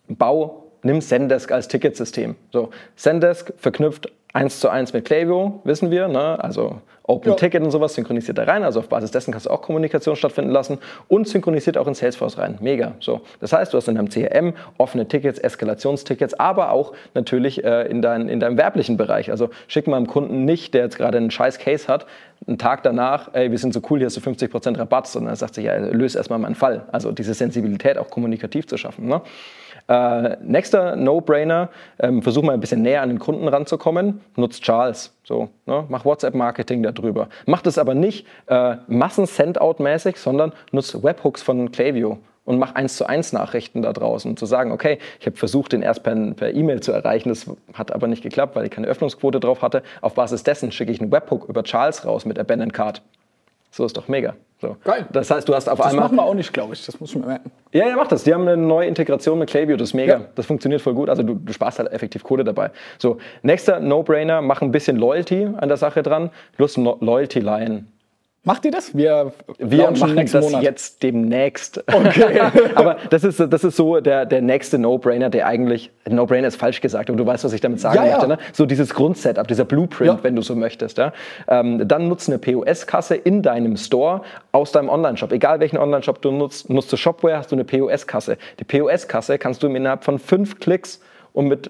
Bau, 0.07 0.71
nimm 0.83 1.01
Zendesk 1.01 1.51
als 1.51 1.67
Ticketsystem. 1.67 2.35
So, 2.51 2.71
Zendesk 2.95 3.53
verknüpft 3.57 4.11
eins 4.33 4.59
zu 4.59 4.69
eins 4.69 4.93
mit 4.93 5.05
Klaviyo, 5.05 5.61
wissen 5.63 5.91
wir, 5.91 6.07
ne? 6.07 6.41
also 6.41 6.81
Open 7.03 7.31
Ja. 7.31 7.35
Ticket 7.35 7.63
und 7.63 7.71
sowas 7.71 7.95
synchronisiert 7.95 8.37
da 8.37 8.43
rein, 8.43 8.63
also 8.63 8.79
auf 8.79 8.87
Basis 8.87 9.11
dessen 9.11 9.31
kannst 9.31 9.47
du 9.47 9.49
auch 9.49 9.61
Kommunikation 9.61 10.15
stattfinden 10.15 10.51
lassen 10.51 10.77
und 11.07 11.27
synchronisiert 11.27 11.77
auch 11.77 11.87
in 11.87 11.93
Salesforce 11.93 12.37
rein. 12.37 12.57
Mega. 12.61 12.93
So, 12.99 13.21
das 13.39 13.53
heißt, 13.53 13.73
du 13.73 13.77
hast 13.77 13.87
in 13.87 13.95
deinem 13.95 14.09
CRM 14.09 14.53
offene 14.77 15.07
Tickets, 15.07 15.39
Eskalationstickets, 15.39 16.35
aber 16.35 16.71
auch 16.71 16.93
natürlich 17.13 17.63
äh, 17.63 17.87
in, 17.87 18.01
dein, 18.01 18.29
in 18.29 18.39
deinem 18.39 18.57
werblichen 18.57 18.97
Bereich. 18.97 19.31
Also 19.31 19.49
schick 19.67 19.87
mal 19.87 19.97
einem 19.97 20.07
Kunden 20.07 20.45
nicht, 20.45 20.73
der 20.73 20.83
jetzt 20.83 20.97
gerade 20.97 21.17
einen 21.17 21.31
scheiß 21.31 21.59
Case 21.59 21.87
hat, 21.87 22.05
einen 22.47 22.57
Tag 22.57 22.83
danach, 22.83 23.33
ey, 23.33 23.51
wir 23.51 23.57
sind 23.57 23.73
so 23.73 23.81
cool, 23.89 23.99
hier 23.99 24.05
hast 24.05 24.17
du 24.17 24.21
50% 24.21 24.77
Rabatt, 24.77 25.07
sondern 25.07 25.33
er 25.33 25.35
sagt 25.35 25.55
sich, 25.55 25.65
ja, 25.65 25.75
löse 25.77 26.17
erstmal 26.17 26.39
meinen 26.39 26.55
Fall. 26.55 26.85
Also 26.91 27.11
diese 27.11 27.33
Sensibilität 27.33 27.97
auch 27.97 28.09
kommunikativ 28.09 28.67
zu 28.67 28.77
schaffen. 28.77 29.07
Ne? 29.07 29.21
Äh, 29.87 30.37
nächster 30.41 30.95
No-Brainer, 30.95 31.69
ähm, 31.99 32.21
versuch 32.21 32.43
mal 32.43 32.53
ein 32.53 32.59
bisschen 32.59 32.81
näher 32.81 33.01
an 33.01 33.09
den 33.09 33.19
Kunden 33.19 33.47
ranzukommen, 33.47 34.21
nutzt 34.35 34.63
Charles. 34.63 35.15
So, 35.23 35.49
ne? 35.65 35.85
Mach 35.89 36.05
WhatsApp-Marketing 36.05 36.83
darüber. 36.83 37.29
Mach 37.45 37.61
das 37.61 37.77
aber 37.77 37.93
nicht 37.93 38.25
äh, 38.47 38.75
Massen-Send-Out-mäßig, 38.87 40.17
sondern 40.17 40.53
nutzt 40.71 41.03
Webhooks 41.03 41.41
von 41.41 41.71
Klaviyo 41.71 42.17
und 42.45 42.59
mach 42.59 42.75
eins 42.75 42.97
zu 42.97 43.05
eins 43.05 43.33
Nachrichten 43.33 43.81
da 43.81 43.93
draußen. 43.93 44.35
Zu 44.37 44.45
sagen, 44.45 44.71
okay, 44.71 44.97
ich 45.19 45.25
habe 45.25 45.37
versucht, 45.37 45.73
den 45.73 45.81
erst 45.81 46.03
per 46.03 46.53
E-Mail 46.53 46.81
zu 46.81 46.91
erreichen, 46.91 47.29
das 47.29 47.49
hat 47.73 47.91
aber 47.91 48.07
nicht 48.07 48.23
geklappt, 48.23 48.55
weil 48.55 48.65
ich 48.65 48.71
keine 48.71 48.87
Öffnungsquote 48.87 49.39
drauf 49.39 49.61
hatte. 49.61 49.83
Auf 50.01 50.15
Basis 50.15 50.43
dessen 50.43 50.71
schicke 50.71 50.91
ich 50.91 51.01
einen 51.01 51.11
Webhook 51.11 51.47
über 51.47 51.63
Charles 51.63 52.05
raus 52.05 52.25
mit 52.25 52.39
Abandoned 52.39 52.73
Card. 52.73 53.01
So 53.71 53.85
ist 53.85 53.95
doch 53.97 54.07
mega. 54.07 54.35
So. 54.59 54.77
Geil. 54.83 55.07
Das 55.11 55.31
heißt, 55.31 55.47
du 55.49 55.55
hast 55.55 55.67
auf 55.67 55.77
Das 55.79 55.87
einmal. 55.87 56.03
machen 56.05 56.17
wir 56.17 56.23
auch 56.23 56.33
nicht, 56.35 56.53
glaube 56.53 56.73
ich. 56.73 56.85
Das 56.85 56.99
muss 56.99 57.09
ich 57.11 57.15
mir 57.15 57.25
merken. 57.25 57.49
Ja, 57.71 57.87
ja, 57.87 57.95
mach 57.95 58.07
das. 58.07 58.23
Die 58.25 58.33
haben 58.33 58.47
eine 58.47 58.57
neue 58.57 58.87
Integration 58.87 59.39
mit 59.39 59.49
Klaviyo, 59.49 59.75
das 59.77 59.89
ist 59.89 59.93
mega. 59.95 60.13
Ja. 60.19 60.25
Das 60.35 60.45
funktioniert 60.45 60.81
voll 60.81 60.93
gut. 60.93 61.09
Also 61.09 61.23
du, 61.23 61.33
du 61.35 61.51
sparst 61.53 61.79
halt 61.79 61.91
effektiv 61.91 62.21
Kohle 62.23 62.43
dabei. 62.43 62.69
So, 62.99 63.17
nächster 63.41 63.79
No-Brainer, 63.79 64.41
mach 64.41 64.61
ein 64.61 64.71
bisschen 64.71 64.97
Loyalty 64.97 65.47
an 65.57 65.67
der 65.67 65.77
Sache 65.77 66.03
dran. 66.03 66.29
Lust 66.57 66.77
Lo- 66.77 66.97
Loyalty 66.99 67.39
Line. 67.39 67.85
Macht 68.43 68.65
ihr 68.65 68.71
das? 68.71 68.97
Wir, 68.97 69.33
Wir 69.59 69.91
machen 69.91 70.15
das 70.15 70.33
Monat. 70.33 70.63
jetzt 70.63 71.03
demnächst. 71.03 71.83
aber 72.75 72.97
das 73.11 73.23
ist, 73.23 73.39
das 73.39 73.63
ist 73.63 73.75
so 73.75 73.99
der, 73.99 74.25
der 74.25 74.41
nächste 74.41 74.79
No-Brainer, 74.79 75.29
der 75.29 75.45
eigentlich, 75.45 75.91
No-Brainer 76.09 76.47
ist 76.47 76.55
falsch 76.55 76.81
gesagt, 76.81 77.09
aber 77.11 77.17
du 77.17 77.25
weißt, 77.25 77.43
was 77.43 77.53
ich 77.53 77.61
damit 77.61 77.79
sagen 77.79 77.97
Ja, 77.97 78.05
ja. 78.05 78.11
möchte. 78.13 78.27
Ne? 78.27 78.37
So 78.51 78.65
dieses 78.65 78.95
Grundsetup, 78.95 79.47
dieser 79.47 79.63
Blueprint, 79.65 80.07
Ja. 80.09 80.23
wenn 80.23 80.35
du 80.35 80.41
so 80.41 80.55
möchtest. 80.55 80.97
Ja? 80.97 81.13
Ähm, 81.47 81.87
dann 81.87 82.07
nutze 82.07 82.31
eine 82.31 82.39
POS-Kasse 82.39 83.13
in 83.15 83.43
deinem 83.43 83.77
Store 83.77 84.21
aus 84.53 84.71
deinem 84.71 84.89
Online-Shop. 84.89 85.31
Egal 85.31 85.59
welchen 85.59 85.77
Online-Shop 85.77 86.19
du 86.23 86.31
nutzt, 86.31 86.67
nutzt 86.67 86.91
du 86.91 86.97
Shopware, 86.97 87.37
hast 87.37 87.51
du 87.51 87.55
eine 87.55 87.63
POS-Kasse. 87.63 88.39
Die 88.59 88.63
POS-Kasse 88.63 89.37
kannst 89.37 89.61
du 89.61 89.67
innerhalb 89.67 90.03
von 90.03 90.17
fünf 90.17 90.59
Klicks 90.59 90.99
und 91.33 91.47
mit 91.47 91.69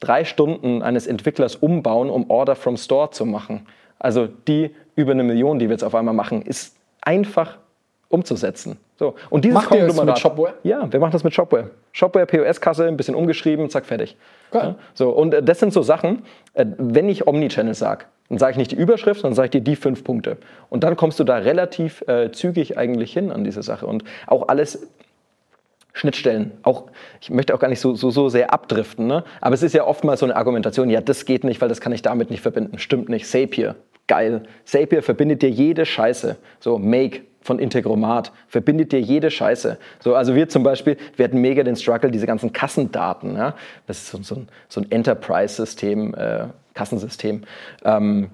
drei 0.00 0.26
Stunden 0.26 0.82
eines 0.82 1.06
Entwicklers 1.06 1.56
umbauen, 1.56 2.10
um 2.10 2.28
Order 2.28 2.54
from 2.54 2.76
Store 2.76 3.10
zu 3.12 3.24
machen. 3.24 3.66
Also 3.98 4.26
die 4.26 4.72
über 4.94 5.12
eine 5.12 5.22
Million, 5.22 5.58
die 5.58 5.66
wir 5.66 5.72
jetzt 5.72 5.84
auf 5.84 5.94
einmal 5.94 6.14
machen, 6.14 6.42
ist 6.42 6.76
einfach 7.00 7.58
umzusetzen. 8.08 8.76
So. 8.98 9.14
Und 9.30 9.44
dieses 9.44 9.54
Macht 9.54 9.74
ihr 9.74 9.92
mit 9.92 10.18
Shopware? 10.18 10.54
Ja, 10.62 10.92
wir 10.92 11.00
machen 11.00 11.12
das 11.12 11.24
mit 11.24 11.34
Shopware. 11.34 11.70
Shopware, 11.92 12.26
POS-Kasse, 12.26 12.86
ein 12.86 12.96
bisschen 12.96 13.14
umgeschrieben, 13.14 13.70
zack, 13.70 13.86
fertig. 13.86 14.16
Ja, 14.52 14.76
so, 14.94 15.10
und 15.10 15.32
äh, 15.32 15.42
das 15.42 15.60
sind 15.60 15.72
so 15.72 15.82
Sachen, 15.82 16.22
äh, 16.52 16.66
wenn 16.76 17.08
ich 17.08 17.26
Omnichannel 17.26 17.74
sage, 17.74 18.04
dann 18.28 18.38
sage 18.38 18.52
ich 18.52 18.58
nicht 18.58 18.72
die 18.72 18.76
Überschrift, 18.76 19.22
sondern 19.22 19.34
sage 19.34 19.46
ich 19.46 19.50
dir 19.50 19.60
die 19.62 19.76
fünf 19.76 20.04
Punkte. 20.04 20.36
Und 20.68 20.84
dann 20.84 20.96
kommst 20.96 21.18
du 21.20 21.24
da 21.24 21.36
relativ 21.36 22.02
äh, 22.06 22.30
zügig 22.32 22.76
eigentlich 22.76 23.12
hin 23.12 23.32
an 23.32 23.44
diese 23.44 23.62
Sache. 23.62 23.86
Und 23.86 24.04
auch 24.26 24.48
alles 24.48 24.86
Schnittstellen. 25.94 26.52
Auch, 26.62 26.84
ich 27.20 27.30
möchte 27.30 27.54
auch 27.54 27.58
gar 27.58 27.68
nicht 27.68 27.80
so, 27.80 27.94
so, 27.94 28.10
so 28.10 28.28
sehr 28.28 28.52
abdriften, 28.52 29.06
ne? 29.06 29.24
aber 29.40 29.54
es 29.54 29.62
ist 29.62 29.74
ja 29.74 29.86
oftmals 29.86 30.20
so 30.20 30.26
eine 30.26 30.36
Argumentation, 30.36 30.88
ja, 30.88 31.00
das 31.00 31.24
geht 31.26 31.44
nicht, 31.44 31.60
weil 31.60 31.68
das 31.68 31.80
kann 31.80 31.92
ich 31.92 32.02
damit 32.02 32.30
nicht 32.30 32.40
verbinden. 32.40 32.78
Stimmt 32.78 33.08
nicht. 33.08 33.26
Zapier, 33.26 33.74
geil. 34.12 34.42
Zapier 34.66 35.02
verbindet 35.02 35.40
dir 35.40 35.48
jede 35.48 35.86
Scheiße. 35.86 36.36
So, 36.60 36.78
Make 36.78 37.22
von 37.40 37.58
Integromat 37.58 38.30
verbindet 38.46 38.92
dir 38.92 39.00
jede 39.00 39.30
Scheiße. 39.30 39.78
So, 40.00 40.14
also 40.14 40.34
wir 40.34 40.50
zum 40.50 40.62
Beispiel, 40.62 40.98
wir 41.16 41.24
hatten 41.24 41.40
mega 41.40 41.62
den 41.62 41.76
Struggle, 41.76 42.10
diese 42.10 42.26
ganzen 42.26 42.52
Kassendaten. 42.52 43.34
Ja? 43.36 43.54
Das 43.86 43.96
ist 44.02 44.08
so, 44.10 44.22
so 44.22 44.34
ein, 44.34 44.48
so 44.68 44.82
ein 44.82 44.90
Enterprise-System, 44.90 46.14
äh, 46.14 46.44
Kassensystem, 46.74 47.44
ähm, 47.84 48.28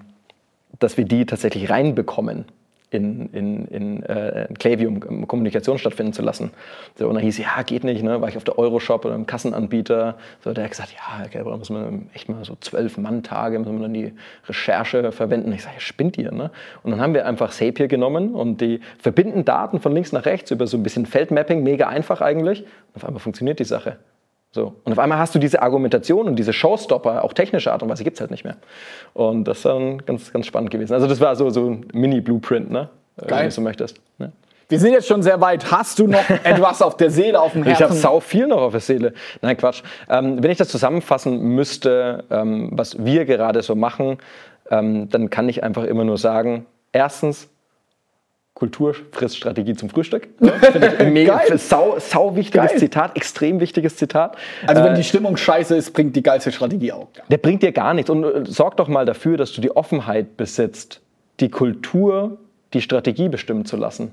dass 0.80 0.96
wir 0.96 1.04
die 1.04 1.26
tatsächlich 1.26 1.70
reinbekommen 1.70 2.46
in, 2.90 3.28
in, 3.32 3.66
in 3.66 4.02
äh, 4.04 4.48
Klaviyo, 4.58 4.88
um 4.88 5.28
Kommunikation 5.28 5.78
stattfinden 5.78 6.12
zu 6.12 6.22
lassen. 6.22 6.50
So, 6.96 7.08
und 7.08 7.14
dann 7.14 7.22
hieß, 7.22 7.38
ja, 7.38 7.62
geht 7.62 7.84
nicht, 7.84 8.02
ne? 8.02 8.20
war 8.20 8.28
ich 8.28 8.36
auf 8.36 8.44
der 8.44 8.58
Euroshop 8.58 9.04
oder 9.04 9.14
im 9.14 9.26
Kassenanbieter. 9.26 10.16
So, 10.42 10.52
der 10.52 10.64
hat 10.64 10.70
gesagt, 10.70 10.92
ja, 10.92 11.24
okay, 11.24 11.42
da 11.44 11.56
muss 11.56 11.70
man 11.70 12.08
echt 12.14 12.28
mal 12.28 12.44
so 12.44 12.56
zwölf 12.60 12.96
Mann-Tage, 12.96 13.58
müssen 13.58 13.76
wir 13.76 13.82
dann 13.82 13.94
die 13.94 14.12
Recherche 14.46 15.12
verwenden. 15.12 15.52
Ich 15.52 15.62
sage, 15.62 15.74
ja, 15.76 15.80
spinnt 15.80 16.16
ihr, 16.16 16.32
ne? 16.32 16.50
Und 16.82 16.92
dann 16.92 17.00
haben 17.00 17.14
wir 17.14 17.26
einfach 17.26 17.50
Zapier 17.50 17.88
genommen 17.88 18.34
und 18.34 18.60
die 18.60 18.80
verbinden 18.98 19.44
Daten 19.44 19.80
von 19.80 19.92
links 19.92 20.12
nach 20.12 20.24
rechts 20.24 20.50
über 20.50 20.66
so 20.66 20.76
ein 20.76 20.82
bisschen 20.82 21.04
Feldmapping, 21.04 21.62
mega 21.62 21.88
einfach 21.88 22.20
eigentlich. 22.20 22.62
Und 22.62 22.96
auf 22.96 23.04
einmal 23.04 23.20
funktioniert 23.20 23.58
die 23.58 23.64
Sache. 23.64 23.98
So. 24.50 24.74
Und 24.84 24.92
auf 24.92 24.98
einmal 24.98 25.18
hast 25.18 25.34
du 25.34 25.38
diese 25.38 25.60
Argumentation 25.60 26.26
und 26.26 26.36
diese 26.36 26.52
Showstopper, 26.52 27.22
auch 27.22 27.32
technische 27.32 27.72
Art 27.72 27.82
und 27.82 27.90
Weise, 27.90 28.02
gibt 28.02 28.16
es 28.16 28.20
halt 28.20 28.30
nicht 28.30 28.44
mehr. 28.44 28.56
Und 29.12 29.44
das 29.44 29.58
ist 29.58 29.66
dann 29.66 29.98
ganz, 29.98 30.32
ganz 30.32 30.46
spannend 30.46 30.70
gewesen. 30.70 30.94
Also 30.94 31.06
das 31.06 31.20
war 31.20 31.36
so, 31.36 31.50
so 31.50 31.68
ein 31.68 31.86
Mini-Blueprint, 31.92 32.70
ne? 32.70 32.88
Wenn 33.16 33.28
Geil. 33.28 33.44
du 33.46 33.50
so 33.50 33.60
möchtest. 33.60 34.00
Ne? 34.18 34.32
Wir 34.68 34.78
sind 34.78 34.92
jetzt 34.92 35.06
schon 35.06 35.22
sehr 35.22 35.40
weit. 35.40 35.70
Hast 35.70 35.98
du 35.98 36.06
noch 36.06 36.28
etwas 36.44 36.82
auf 36.82 36.96
der 36.96 37.10
Seele, 37.10 37.40
auf 37.40 37.52
dem 37.52 37.62
Herzen? 37.62 37.82
Ich 37.82 37.82
habe 37.82 37.94
sau 37.94 38.20
viel 38.20 38.46
noch 38.46 38.60
auf 38.60 38.72
der 38.72 38.80
Seele. 38.80 39.12
Nein, 39.42 39.56
Quatsch. 39.56 39.82
Ähm, 40.08 40.42
wenn 40.42 40.50
ich 40.50 40.58
das 40.58 40.68
zusammenfassen 40.68 41.40
müsste, 41.40 42.24
ähm, 42.30 42.70
was 42.72 43.04
wir 43.04 43.24
gerade 43.24 43.62
so 43.62 43.74
machen, 43.74 44.18
ähm, 44.70 45.08
dann 45.08 45.30
kann 45.30 45.48
ich 45.48 45.62
einfach 45.62 45.84
immer 45.84 46.04
nur 46.04 46.18
sagen, 46.18 46.66
erstens, 46.92 47.48
Kultur 48.58 48.92
frisst 49.12 49.36
Strategie 49.36 49.74
zum 49.74 49.88
Frühstück. 49.88 50.30
Finde 50.40 50.96
ich 50.98 51.06
mega, 51.12 51.40
sau, 51.56 51.94
sau 52.00 52.34
wichtiges 52.34 52.72
Geil. 52.72 52.78
Zitat, 52.80 53.16
extrem 53.16 53.60
wichtiges 53.60 53.94
Zitat. 53.94 54.36
Also 54.66 54.82
wenn 54.82 54.94
äh, 54.94 54.96
die 54.96 55.04
Stimmung 55.04 55.36
scheiße 55.36 55.76
ist, 55.76 55.92
bringt 55.92 56.16
die 56.16 56.24
geilste 56.24 56.50
Strategie 56.50 56.90
auch. 56.90 57.06
Der 57.30 57.38
bringt 57.38 57.62
dir 57.62 57.70
gar 57.70 57.94
nichts. 57.94 58.10
Und 58.10 58.24
äh, 58.24 58.44
sorg 58.46 58.76
doch 58.76 58.88
mal 58.88 59.06
dafür, 59.06 59.36
dass 59.36 59.52
du 59.52 59.60
die 59.60 59.70
Offenheit 59.70 60.36
besitzt, 60.36 61.00
die 61.38 61.50
Kultur, 61.50 62.38
die 62.72 62.80
Strategie 62.80 63.28
bestimmen 63.28 63.64
zu 63.64 63.76
lassen. 63.76 64.10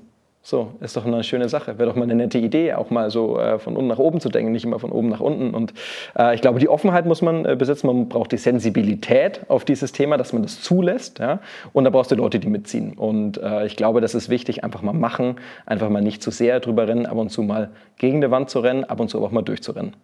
So, 0.48 0.70
ist 0.78 0.96
doch 0.96 1.04
eine 1.04 1.24
schöne 1.24 1.48
Sache. 1.48 1.76
Wäre 1.76 1.88
doch 1.88 1.96
mal 1.96 2.04
eine 2.04 2.14
nette 2.14 2.38
Idee, 2.38 2.74
auch 2.74 2.88
mal 2.88 3.10
so 3.10 3.36
äh, 3.36 3.58
von 3.58 3.74
unten 3.74 3.88
nach 3.88 3.98
oben 3.98 4.20
zu 4.20 4.28
denken, 4.28 4.52
nicht 4.52 4.64
immer 4.64 4.78
von 4.78 4.92
oben 4.92 5.08
nach 5.08 5.18
unten. 5.18 5.52
Und 5.54 5.74
äh, 6.16 6.36
ich 6.36 6.40
glaube, 6.40 6.60
die 6.60 6.68
Offenheit 6.68 7.04
muss 7.04 7.20
man 7.20 7.44
äh, 7.44 7.56
besitzen. 7.56 7.88
Man 7.88 8.08
braucht 8.08 8.30
die 8.30 8.36
Sensibilität 8.36 9.40
auf 9.48 9.64
dieses 9.64 9.90
Thema, 9.90 10.18
dass 10.18 10.32
man 10.32 10.42
das 10.42 10.60
zulässt. 10.60 11.18
Ja? 11.18 11.40
Und 11.72 11.82
da 11.82 11.90
brauchst 11.90 12.12
du 12.12 12.14
Leute, 12.14 12.38
die 12.38 12.46
mitziehen. 12.46 12.92
Und 12.92 13.38
äh, 13.38 13.66
ich 13.66 13.74
glaube, 13.74 14.00
das 14.00 14.14
ist 14.14 14.28
wichtig. 14.28 14.62
Einfach 14.62 14.82
mal 14.82 14.92
machen, 14.92 15.34
einfach 15.66 15.88
mal 15.88 16.00
nicht 16.00 16.22
zu 16.22 16.30
sehr 16.30 16.60
drüber 16.60 16.86
rennen, 16.86 17.06
ab 17.06 17.16
und 17.16 17.30
zu 17.30 17.42
mal 17.42 17.70
gegen 17.98 18.20
die 18.20 18.30
Wand 18.30 18.48
zu 18.48 18.60
rennen, 18.60 18.84
ab 18.84 19.00
und 19.00 19.08
zu 19.08 19.18
aber 19.18 19.26
auch 19.26 19.32
mal 19.32 19.42
durchzurennen. 19.42 19.96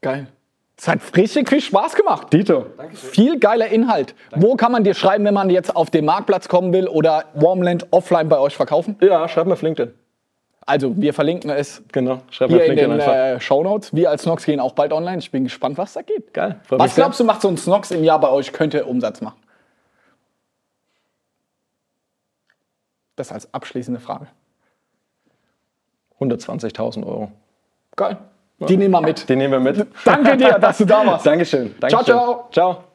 Geil. 0.00 0.28
Es 0.76 0.88
hat 0.88 0.98
richtig 1.16 1.48
viel 1.48 1.60
Spaß 1.60 1.94
gemacht. 1.94 2.32
Dito. 2.32 2.66
Dankeschön. 2.76 3.10
Viel 3.10 3.38
geiler 3.38 3.68
Inhalt. 3.68 4.14
Danke. 4.30 4.46
Wo 4.46 4.56
kann 4.56 4.72
man 4.72 4.84
dir 4.84 4.94
schreiben, 4.94 5.24
wenn 5.24 5.34
man 5.34 5.50
jetzt 5.50 5.76
auf 5.76 5.90
den 5.90 6.04
Marktplatz 6.04 6.48
kommen 6.48 6.72
will 6.72 6.88
oder 6.88 7.26
Warmland 7.34 7.86
offline 7.90 8.28
bei 8.28 8.38
euch 8.38 8.56
verkaufen? 8.56 8.96
Ja, 9.00 9.28
schreib 9.28 9.46
mal 9.46 9.52
auf 9.52 9.62
LinkedIn. 9.62 9.94
Also, 10.64 10.96
wir 10.96 11.12
verlinken 11.12 11.50
es 11.50 11.82
genau, 11.90 12.22
schreib 12.30 12.50
hier 12.50 12.64
in 12.64 12.76
den 12.76 13.00
äh, 13.00 13.40
Shownotes. 13.40 13.94
Wir 13.94 14.10
als 14.10 14.22
Snox 14.22 14.44
gehen 14.44 14.60
auch 14.60 14.72
bald 14.74 14.92
online. 14.92 15.18
Ich 15.18 15.30
bin 15.30 15.44
gespannt, 15.44 15.76
was 15.76 15.92
da 15.92 16.02
geht. 16.02 16.32
Geil. 16.32 16.60
Was 16.68 16.94
glaubst 16.94 17.18
du, 17.18 17.24
macht 17.24 17.42
so 17.42 17.48
ein 17.48 17.56
Snox 17.56 17.90
im 17.90 18.04
Jahr 18.04 18.20
bei 18.20 18.30
euch, 18.30 18.52
könnte 18.52 18.84
Umsatz 18.84 19.20
machen? 19.20 19.40
Das 23.16 23.32
als 23.32 23.52
abschließende 23.52 24.00
Frage. 24.00 24.28
120.000 26.20 27.04
Euro. 27.04 27.32
Geil. 27.96 28.18
Die 28.68 28.76
nehmen 28.76 28.92
wir 28.92 29.00
mit. 29.00 29.28
Die 29.28 29.36
nehmen 29.36 29.52
wir 29.52 29.60
mit. 29.60 29.86
Danke 30.04 30.36
dir, 30.36 30.58
dass 30.58 30.78
du 30.78 30.84
da 30.84 31.06
warst. 31.06 31.26
Dankeschön. 31.26 31.74
Dankeschön. 31.80 32.04
Ciao, 32.04 32.24
ciao. 32.24 32.48
Ciao. 32.52 32.91